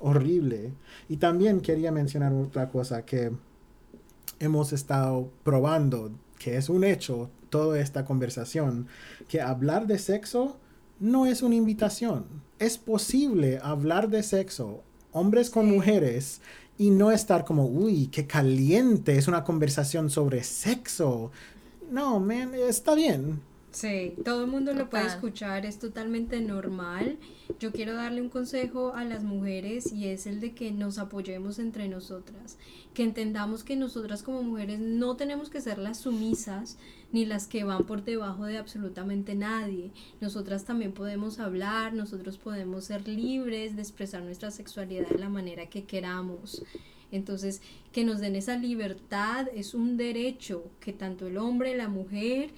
horrible. 0.00 0.72
Y 1.08 1.16
también 1.16 1.60
quería 1.60 1.92
mencionar 1.92 2.32
otra 2.32 2.68
cosa 2.68 3.04
que 3.04 3.32
hemos 4.38 4.72
estado 4.72 5.30
probando, 5.42 6.10
que 6.38 6.56
es 6.56 6.68
un 6.68 6.84
hecho, 6.84 7.30
toda 7.50 7.78
esta 7.80 8.04
conversación, 8.04 8.86
que 9.28 9.40
hablar 9.40 9.86
de 9.86 9.98
sexo 9.98 10.56
no 10.98 11.26
es 11.26 11.42
una 11.42 11.54
invitación. 11.54 12.24
Es 12.58 12.78
posible 12.78 13.58
hablar 13.62 14.08
de 14.08 14.22
sexo, 14.22 14.82
hombres 15.12 15.50
con 15.50 15.68
mujeres, 15.68 16.40
y 16.78 16.90
no 16.90 17.10
estar 17.10 17.44
como, 17.44 17.66
uy, 17.66 18.06
qué 18.08 18.26
caliente, 18.26 19.16
es 19.16 19.28
una 19.28 19.44
conversación 19.44 20.10
sobre 20.10 20.42
sexo. 20.44 21.30
No, 21.90 22.20
man, 22.20 22.54
está 22.54 22.94
bien. 22.94 23.40
Sí, 23.72 24.14
todo 24.24 24.44
el 24.44 24.50
mundo 24.50 24.74
lo 24.74 24.90
puede 24.90 25.06
escuchar, 25.06 25.64
es 25.64 25.78
totalmente 25.78 26.40
normal. 26.40 27.18
Yo 27.60 27.70
quiero 27.70 27.94
darle 27.94 28.20
un 28.20 28.28
consejo 28.28 28.94
a 28.94 29.04
las 29.04 29.22
mujeres 29.22 29.92
y 29.92 30.08
es 30.08 30.26
el 30.26 30.40
de 30.40 30.54
que 30.54 30.72
nos 30.72 30.98
apoyemos 30.98 31.60
entre 31.60 31.88
nosotras, 31.88 32.58
que 32.94 33.04
entendamos 33.04 33.62
que 33.62 33.76
nosotras 33.76 34.24
como 34.24 34.42
mujeres 34.42 34.80
no 34.80 35.16
tenemos 35.16 35.50
que 35.50 35.60
ser 35.60 35.78
las 35.78 35.98
sumisas 35.98 36.78
ni 37.12 37.24
las 37.26 37.46
que 37.46 37.62
van 37.62 37.84
por 37.86 38.02
debajo 38.02 38.44
de 38.44 38.58
absolutamente 38.58 39.36
nadie. 39.36 39.92
Nosotras 40.20 40.64
también 40.64 40.92
podemos 40.92 41.38
hablar, 41.38 41.94
nosotros 41.94 42.38
podemos 42.38 42.84
ser 42.84 43.06
libres 43.06 43.76
de 43.76 43.82
expresar 43.82 44.22
nuestra 44.22 44.50
sexualidad 44.50 45.08
de 45.08 45.18
la 45.18 45.28
manera 45.28 45.68
que 45.68 45.84
queramos. 45.84 46.64
Entonces, 47.12 47.62
que 47.92 48.04
nos 48.04 48.20
den 48.20 48.36
esa 48.36 48.56
libertad 48.56 49.46
es 49.54 49.74
un 49.74 49.96
derecho 49.96 50.64
que 50.80 50.92
tanto 50.92 51.26
el 51.26 51.38
hombre, 51.38 51.76
la 51.76 51.88
mujer, 51.88 52.50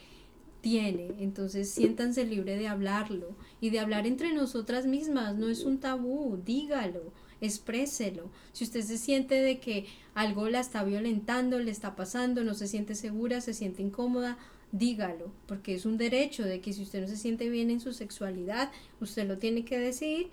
tiene. 0.63 1.11
Entonces 1.19 1.69
siéntanse 1.71 2.25
libre 2.25 2.57
de 2.57 2.69
hablarlo 2.69 3.37
y 3.61 3.69
de 3.69 3.81
hablar 3.81 4.07
entre 4.07 4.33
nosotras 4.33 4.87
mismas. 4.87 5.37
No 5.37 5.49
es 5.49 5.65
un 5.65 5.79
tabú, 5.79 6.41
dígalo, 6.43 7.13
expréselo. 7.43 8.31
Si 8.53 8.65
usted 8.65 8.81
se 8.81 8.97
siente 8.97 9.35
de 9.35 9.61
que 9.61 9.85
algo 10.15 10.49
la 10.49 10.61
está 10.61 10.85
violentando, 10.85 11.59
le 11.59 11.71
está 11.71 11.95
pasando, 11.95 12.45
no 12.45 12.55
se 12.55 12.69
siente 12.69 12.95
segura, 12.95 13.43
se 13.43 13.53
siente 13.53 13.83
incómoda, 13.83 14.39
dígalo, 14.71 15.33
porque 15.47 15.75
es 15.75 15.85
un 15.85 15.99
derecho 15.99 16.45
de 16.45 16.61
que 16.61 16.73
si 16.73 16.83
usted 16.83 17.03
no 17.03 17.09
se 17.09 17.19
siente 17.19 17.51
bien 17.51 17.71
en 17.71 17.81
su 17.81 17.93
sexualidad, 17.93 18.71
usted 19.01 19.29
lo 19.29 19.37
tiene 19.37 19.67
que 19.67 19.79
decir. 19.79 20.31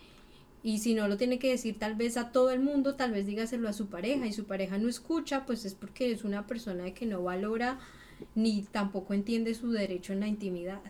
Y 0.62 0.80
si 0.80 0.94
no 0.94 1.08
lo 1.08 1.18
tiene 1.18 1.40
que 1.40 1.50
decir 1.50 1.80
tal 1.80 1.96
vez 1.96 2.18
a 2.18 2.32
todo 2.32 2.52
el 2.52 2.60
mundo, 2.60 2.96
tal 2.96 3.12
vez 3.12 3.26
dígaselo 3.26 3.70
a 3.70 3.74
su 3.74 3.88
pareja 3.88 4.28
y 4.28 4.34
su 4.34 4.46
pareja 4.46 4.78
no 4.78 4.90
escucha, 4.90 5.46
pues 5.46 5.64
es 5.66 5.74
porque 5.74 6.12
es 6.12 6.24
una 6.26 6.48
persona 6.48 6.94
que 6.94 7.06
no 7.06 7.24
valora 7.24 7.80
ni 8.36 8.64
tampoco 8.64 9.14
entiende 9.14 9.54
su 9.56 9.72
derecho 9.72 10.14
en 10.14 10.22
la 10.22 10.28
intimidad. 10.28 10.82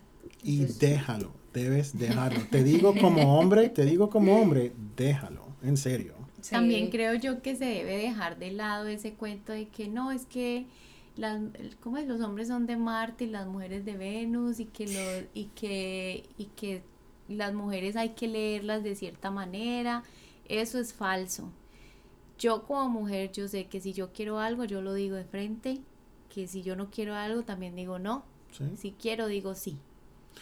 Y 0.44 0.66
déjalo, 0.66 1.34
debes 1.54 1.98
dejarlo. 1.98 2.48
Te 2.50 2.64
digo 2.64 2.98
como 2.98 3.40
hombre, 3.40 3.70
te 3.70 3.86
digo 3.86 4.10
como 4.10 4.42
hombre, 4.42 4.74
déjalo, 4.96 5.56
en 5.62 5.78
serio. 5.78 6.16
sí, 6.42 6.52
También 6.52 6.90
creo 6.90 7.16
yo 7.16 7.42
que 7.42 7.56
se 7.56 7.66
debe 7.66 7.98
dejar 7.98 8.38
de 8.40 8.52
lado 8.52 8.88
ese 8.88 9.14
cuento 9.14 9.52
de 9.54 9.70
que 9.70 9.88
no, 9.88 10.12
es 10.12 10.26
que 10.26 10.68
las, 11.16 11.42
¿cómo 11.82 11.98
es? 11.98 12.08
los 12.08 12.22
hombres 12.22 12.48
son 12.48 12.66
de 12.66 12.78
Marte 12.78 13.26
y 13.26 13.28
las 13.30 13.48
mujeres 13.48 13.86
de 13.86 13.98
Venus 13.98 14.60
y 14.60 14.66
que, 14.66 14.88
lo, 14.88 15.28
y, 15.34 15.46
que, 15.48 16.30
y 16.38 16.46
que 16.48 16.84
las 17.28 17.54
mujeres 17.54 17.96
hay 17.96 18.10
que 18.12 18.28
leerlas 18.28 18.84
de 18.84 18.96
cierta 18.96 19.32
manera. 19.32 20.04
Eso 20.46 20.80
es 20.80 20.94
falso. 20.94 21.54
Yo 22.38 22.64
como 22.66 22.90
mujer, 22.90 23.32
yo 23.32 23.48
sé 23.48 23.68
que 23.68 23.82
si 23.82 23.94
yo 23.94 24.12
quiero 24.14 24.40
algo, 24.40 24.64
yo 24.66 24.82
lo 24.82 24.94
digo 24.94 25.16
de 25.16 25.26
frente, 25.26 25.82
que 26.34 26.48
si 26.48 26.62
yo 26.62 26.76
no 26.76 26.90
quiero 26.92 27.16
algo, 27.16 27.44
también 27.44 27.76
digo 27.76 28.00
no. 28.00 28.24
¿sí? 28.52 28.64
Si 28.78 28.92
quiero, 28.94 29.28
digo 29.28 29.56
sí. 29.56 29.78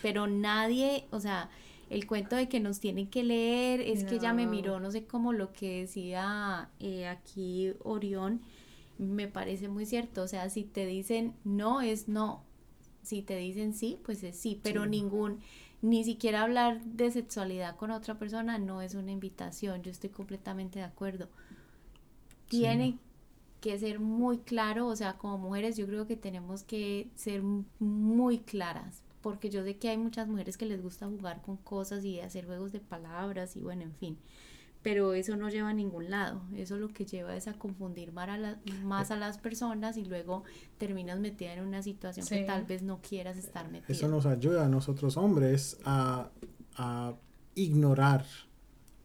Pero 0.01 0.27
nadie, 0.27 1.05
o 1.11 1.19
sea, 1.19 1.49
el 1.89 2.05
cuento 2.07 2.35
de 2.35 2.49
que 2.49 2.59
nos 2.59 2.79
tienen 2.79 3.07
que 3.09 3.23
leer, 3.23 3.81
es 3.81 4.03
que 4.03 4.15
ella 4.15 4.33
me 4.33 4.45
miró, 4.47 4.79
no 4.79 4.91
sé 4.91 5.05
cómo 5.05 5.33
lo 5.33 5.53
que 5.53 5.81
decía 5.81 6.69
eh, 6.79 7.07
aquí 7.07 7.73
Orión, 7.83 8.41
me 8.97 9.27
parece 9.27 9.69
muy 9.69 9.85
cierto. 9.85 10.23
O 10.23 10.27
sea, 10.27 10.49
si 10.49 10.63
te 10.63 10.85
dicen 10.85 11.33
no, 11.43 11.81
es 11.81 12.07
no. 12.07 12.43
si 13.03 13.21
te 13.21 13.37
dicen 13.37 13.73
sí, 13.73 13.99
pues 14.03 14.23
es 14.23 14.37
sí, 14.37 14.59
pero 14.61 14.83
Sí. 14.83 14.89
ningún, 14.89 15.39
ni 15.81 16.03
siquiera 16.03 16.43
hablar 16.43 16.83
de 16.83 17.09
sexualidad 17.11 17.75
con 17.77 17.91
otra 17.91 18.19
persona 18.19 18.57
no 18.59 18.81
es 18.81 18.95
una 18.95 19.11
invitación, 19.11 19.81
yo 19.83 19.91
estoy 19.91 20.09
completamente 20.09 20.79
de 20.79 20.85
acuerdo. 20.85 21.29
Sí. 22.49 22.99
Que 23.61 23.77
ser 23.79 23.99
muy 23.99 24.37
claro, 24.39 24.87
o 24.87 24.95
sea, 24.95 25.17
como 25.17 25.37
mujeres 25.37 25.75
yo 25.77 25.87
creo 25.87 26.05
que 26.05 26.15
tenemos 26.15 26.63
que 26.63 27.09
ser 27.15 27.41
muy 27.79 28.39
claras, 28.39 29.01
porque 29.21 29.49
yo 29.49 29.63
sé 29.63 29.77
que 29.77 29.89
hay 29.89 29.97
muchas 29.97 30.27
mujeres 30.27 30.57
que 30.57 30.65
les 30.67 30.81
gusta 30.81 31.07
jugar 31.07 31.41
con 31.41 31.57
cosas 31.57 32.05
y 32.05 32.19
hacer 32.19 32.45
juegos 32.45 32.71
de 32.71 32.79
palabras 32.79 33.55
y 33.55 33.61
bueno, 33.61 33.81
en 33.83 33.93
fin. 33.95 34.17
Pero 34.83 35.13
eso 35.15 35.35
no 35.35 35.49
lleva 35.49 35.69
a 35.69 35.73
ningún 35.73 36.09
lado. 36.11 36.43
Eso 36.55 36.77
lo 36.77 36.89
que 36.89 37.03
lleva 37.05 37.35
es 37.35 37.47
a 37.47 37.53
confundir 37.53 38.11
más 38.13 38.29
a, 38.29 38.37
la- 38.37 38.59
más 38.83 39.09
a 39.11 39.15
las 39.17 39.37
personas 39.39 39.97
y 39.97 40.05
luego 40.05 40.43
terminas 40.77 41.19
metida 41.19 41.53
en 41.53 41.65
una 41.67 41.81
situación 41.81 42.25
que 42.27 42.35
tal 42.45 42.63
vez 42.65 42.83
no 42.83 43.01
quieras 43.01 43.37
estar 43.37 43.69
metida. 43.69 43.87
Eso 43.91 44.07
nos 44.07 44.25
ayuda 44.27 44.65
a 44.65 44.69
nosotros 44.69 45.17
hombres 45.17 45.79
a, 45.83 46.29
a 46.75 47.15
ignorar 47.55 48.23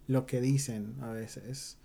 lo 0.06 0.26
que 0.26 0.40
dicen 0.42 0.94
a 1.00 1.08
veces. 1.08 1.78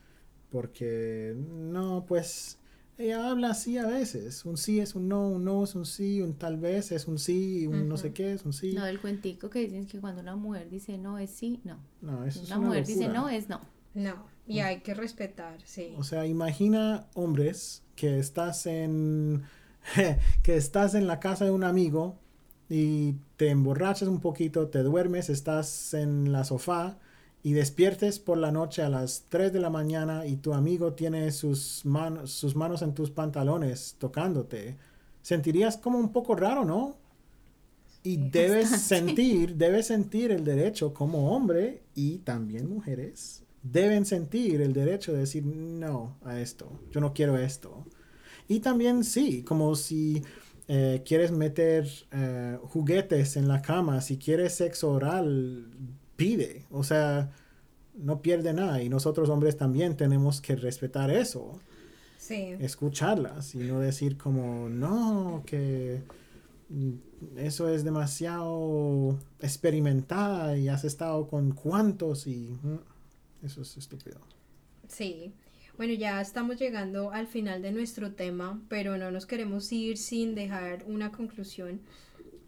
Porque 0.50 1.36
no, 1.38 2.06
pues 2.08 2.58
ella 2.98 3.30
habla 3.30 3.52
así 3.52 3.78
a 3.78 3.86
veces. 3.86 4.44
Un 4.46 4.58
sí 4.58 4.80
es 4.80 4.96
un 4.96 5.08
no, 5.08 5.28
un 5.28 5.46
no 5.46 5.64
es 5.64 5.76
un 5.76 5.86
sí, 5.86 6.22
un 6.22 6.34
tal 6.34 6.58
vez 6.58 6.92
es 6.92 7.08
un 7.08 7.20
sí, 7.20 7.68
un 7.68 7.88
no 7.88 7.98
sé 7.98 8.12
qué 8.12 8.34
es 8.34 8.46
un 8.46 8.54
sí. 8.54 8.74
No, 8.74 8.86
el 8.86 9.00
cuentico 9.00 9.50
que 9.50 9.60
dicen 9.60 9.86
que 9.86 10.00
cuando 10.00 10.22
una 10.22 10.36
mujer 10.36 10.70
dice 10.70 10.98
no 10.98 11.20
es 11.20 11.30
sí, 11.30 11.60
no. 11.64 11.78
No, 12.02 12.24
eso 12.26 12.42
es 12.42 12.48
una 12.48 12.58
una 12.58 12.68
mujer 12.68 12.86
dice 12.86 13.08
no 13.08 13.30
es 13.30 13.50
no. 13.50 13.62
No, 13.94 14.28
y 14.48 14.60
hay 14.60 14.82
que 14.82 14.94
respetar, 14.94 15.60
sí. 15.66 15.96
O 15.98 16.04
sea, 16.04 16.28
imagina 16.28 17.08
hombres 17.16 17.84
que 17.96 18.20
estás 18.20 18.66
en 18.68 19.44
que 20.44 20.56
estás 20.56 20.94
en 20.96 21.08
la 21.08 21.20
casa 21.20 21.46
de 21.46 21.52
un 21.52 21.64
amigo 21.64 22.20
y 22.70 23.16
te 23.38 23.50
emborrachas 23.50 24.08
un 24.08 24.20
poquito, 24.20 24.68
te 24.68 24.84
duermes, 24.84 25.30
estás 25.30 25.94
en 25.94 26.32
la 26.32 26.44
sofá 26.44 26.98
y 27.48 27.54
despiertes 27.54 28.20
por 28.20 28.38
la 28.38 28.52
noche 28.52 28.82
a 28.82 28.90
las 28.90 29.24
3 29.30 29.54
de 29.54 29.62
la 29.62 29.70
mañana 29.70 30.26
y 30.26 30.36
tu 30.36 30.54
amigo 30.54 30.92
tiene 30.94 31.32
sus 31.32 31.86
manos 31.86 32.32
sus 32.32 32.58
manos 32.58 32.82
en 32.82 32.94
tus 32.94 33.10
pantalones 33.10 33.96
tocándote. 34.00 34.76
Sentirías 35.22 35.78
como 35.78 35.98
un 35.98 36.12
poco 36.12 36.36
raro, 36.36 36.66
¿no? 36.66 36.98
Y 38.04 38.18
Sí. 38.18 38.18
debes 38.18 38.70
Bastante. 38.72 38.86
sentir, 38.86 39.56
debes 39.56 39.88
sentir 39.88 40.32
el 40.32 40.44
derecho 40.44 40.94
como 40.94 41.34
hombre 41.36 41.84
y 41.96 42.18
también 42.20 42.70
mujeres 42.70 43.44
deben 43.64 44.06
sentir 44.06 44.62
el 44.62 44.74
derecho 44.74 45.14
de 45.14 45.20
decir 45.20 45.46
no 45.46 46.18
a 46.26 46.40
esto, 46.42 46.70
yo 46.92 47.00
no 47.02 47.14
quiero 47.14 47.38
esto. 47.38 47.86
Y 48.50 48.60
también 48.62 49.04
sí, 49.06 49.44
como 49.44 49.76
si 49.76 50.22
eh, 50.68 51.02
quieres 51.06 51.32
meter 51.32 51.88
eh, 52.12 52.58
juguetes 52.64 53.38
en 53.38 53.48
la 53.48 53.62
cama, 53.62 54.02
si 54.02 54.18
quieres 54.18 54.54
sexo 54.56 54.92
oral, 54.92 55.68
pide, 56.18 56.66
o 56.72 56.84
sea, 56.84 57.32
no 57.96 58.22
pierde 58.22 58.54
nada 58.54 58.82
y 58.84 58.90
nosotros 58.90 59.30
hombres 59.30 59.56
también 59.58 59.96
tenemos 59.96 60.42
que 60.42 60.56
respetar 60.56 61.10
eso, 61.12 61.60
Sí. 62.18 62.56
escucharlas 62.60 63.56
y 63.56 63.60
no 63.60 63.80
decir 63.80 64.18
como 64.18 64.68
no, 64.68 65.44
que 65.46 66.02
eso 67.38 67.70
es 67.70 67.84
demasiado 67.86 69.18
experimentada 69.40 70.58
y 70.58 70.68
has 70.68 70.84
estado 70.84 71.28
con 71.28 71.52
cuantos 71.54 72.28
y 72.28 72.58
mm, 72.62 73.46
eso 73.46 73.62
es 73.62 73.78
estúpido. 73.78 74.20
Sí. 74.88 75.32
Bueno, 75.78 75.94
ya 75.94 76.20
estamos 76.22 76.58
llegando 76.58 77.12
al 77.12 77.28
final 77.28 77.62
de 77.62 77.72
nuestro 77.72 78.12
tema, 78.12 78.60
pero 78.68 78.98
no 78.98 79.12
nos 79.12 79.26
queremos 79.28 79.72
ir 79.72 79.98
sin 79.98 80.34
dejar 80.34 80.84
una 80.88 81.12
conclusión. 81.12 81.82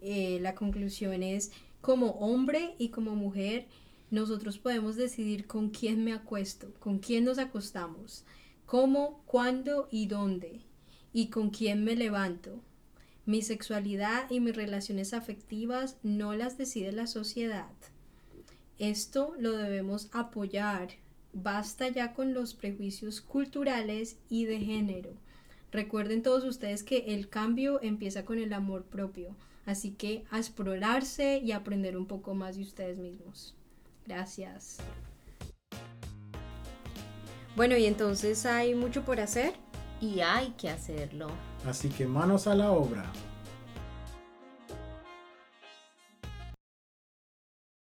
Eh, 0.02 0.38
la 0.40 0.54
conclusión 0.54 1.22
es, 1.22 1.52
como 1.80 2.10
hombre 2.12 2.74
y 2.78 2.88
como 2.88 3.14
mujer, 3.14 3.66
nosotros 4.10 4.58
podemos 4.58 4.96
decidir 4.96 5.46
con 5.46 5.70
quién 5.70 6.04
me 6.04 6.12
acuesto, 6.12 6.72
con 6.80 6.98
quién 6.98 7.24
nos 7.24 7.38
acostamos, 7.38 8.24
cómo, 8.66 9.22
cuándo 9.26 9.88
y 9.90 10.06
dónde, 10.06 10.60
y 11.12 11.28
con 11.28 11.50
quién 11.50 11.84
me 11.84 11.96
levanto. 11.96 12.60
Mi 13.26 13.42
sexualidad 13.42 14.30
y 14.30 14.40
mis 14.40 14.56
relaciones 14.56 15.14
afectivas 15.14 15.96
no 16.02 16.34
las 16.34 16.58
decide 16.58 16.90
la 16.90 17.06
sociedad. 17.06 17.70
Esto 18.78 19.34
lo 19.38 19.52
debemos 19.52 20.08
apoyar. 20.12 20.88
Basta 21.32 21.88
ya 21.88 22.12
con 22.14 22.34
los 22.34 22.54
prejuicios 22.54 23.20
culturales 23.20 24.16
y 24.28 24.46
de 24.46 24.58
género. 24.58 25.12
Recuerden 25.70 26.22
todos 26.22 26.44
ustedes 26.44 26.82
que 26.82 27.14
el 27.14 27.28
cambio 27.28 27.80
empieza 27.82 28.24
con 28.24 28.38
el 28.38 28.52
amor 28.52 28.84
propio, 28.84 29.36
así 29.70 29.92
que 29.92 30.24
a 30.30 30.38
explorarse 30.38 31.38
y 31.38 31.52
aprender 31.52 31.96
un 31.96 32.06
poco 32.06 32.34
más 32.34 32.56
de 32.56 32.62
ustedes 32.62 32.98
mismos. 32.98 33.54
Gracias. 34.06 34.78
Bueno, 37.56 37.76
y 37.76 37.86
entonces 37.86 38.46
hay 38.46 38.74
mucho 38.74 39.04
por 39.04 39.20
hacer. 39.20 39.54
Y 40.00 40.20
hay 40.20 40.50
que 40.52 40.70
hacerlo. 40.70 41.28
Así 41.66 41.90
que 41.90 42.06
manos 42.06 42.46
a 42.46 42.54
la 42.54 42.72
obra. 42.72 43.12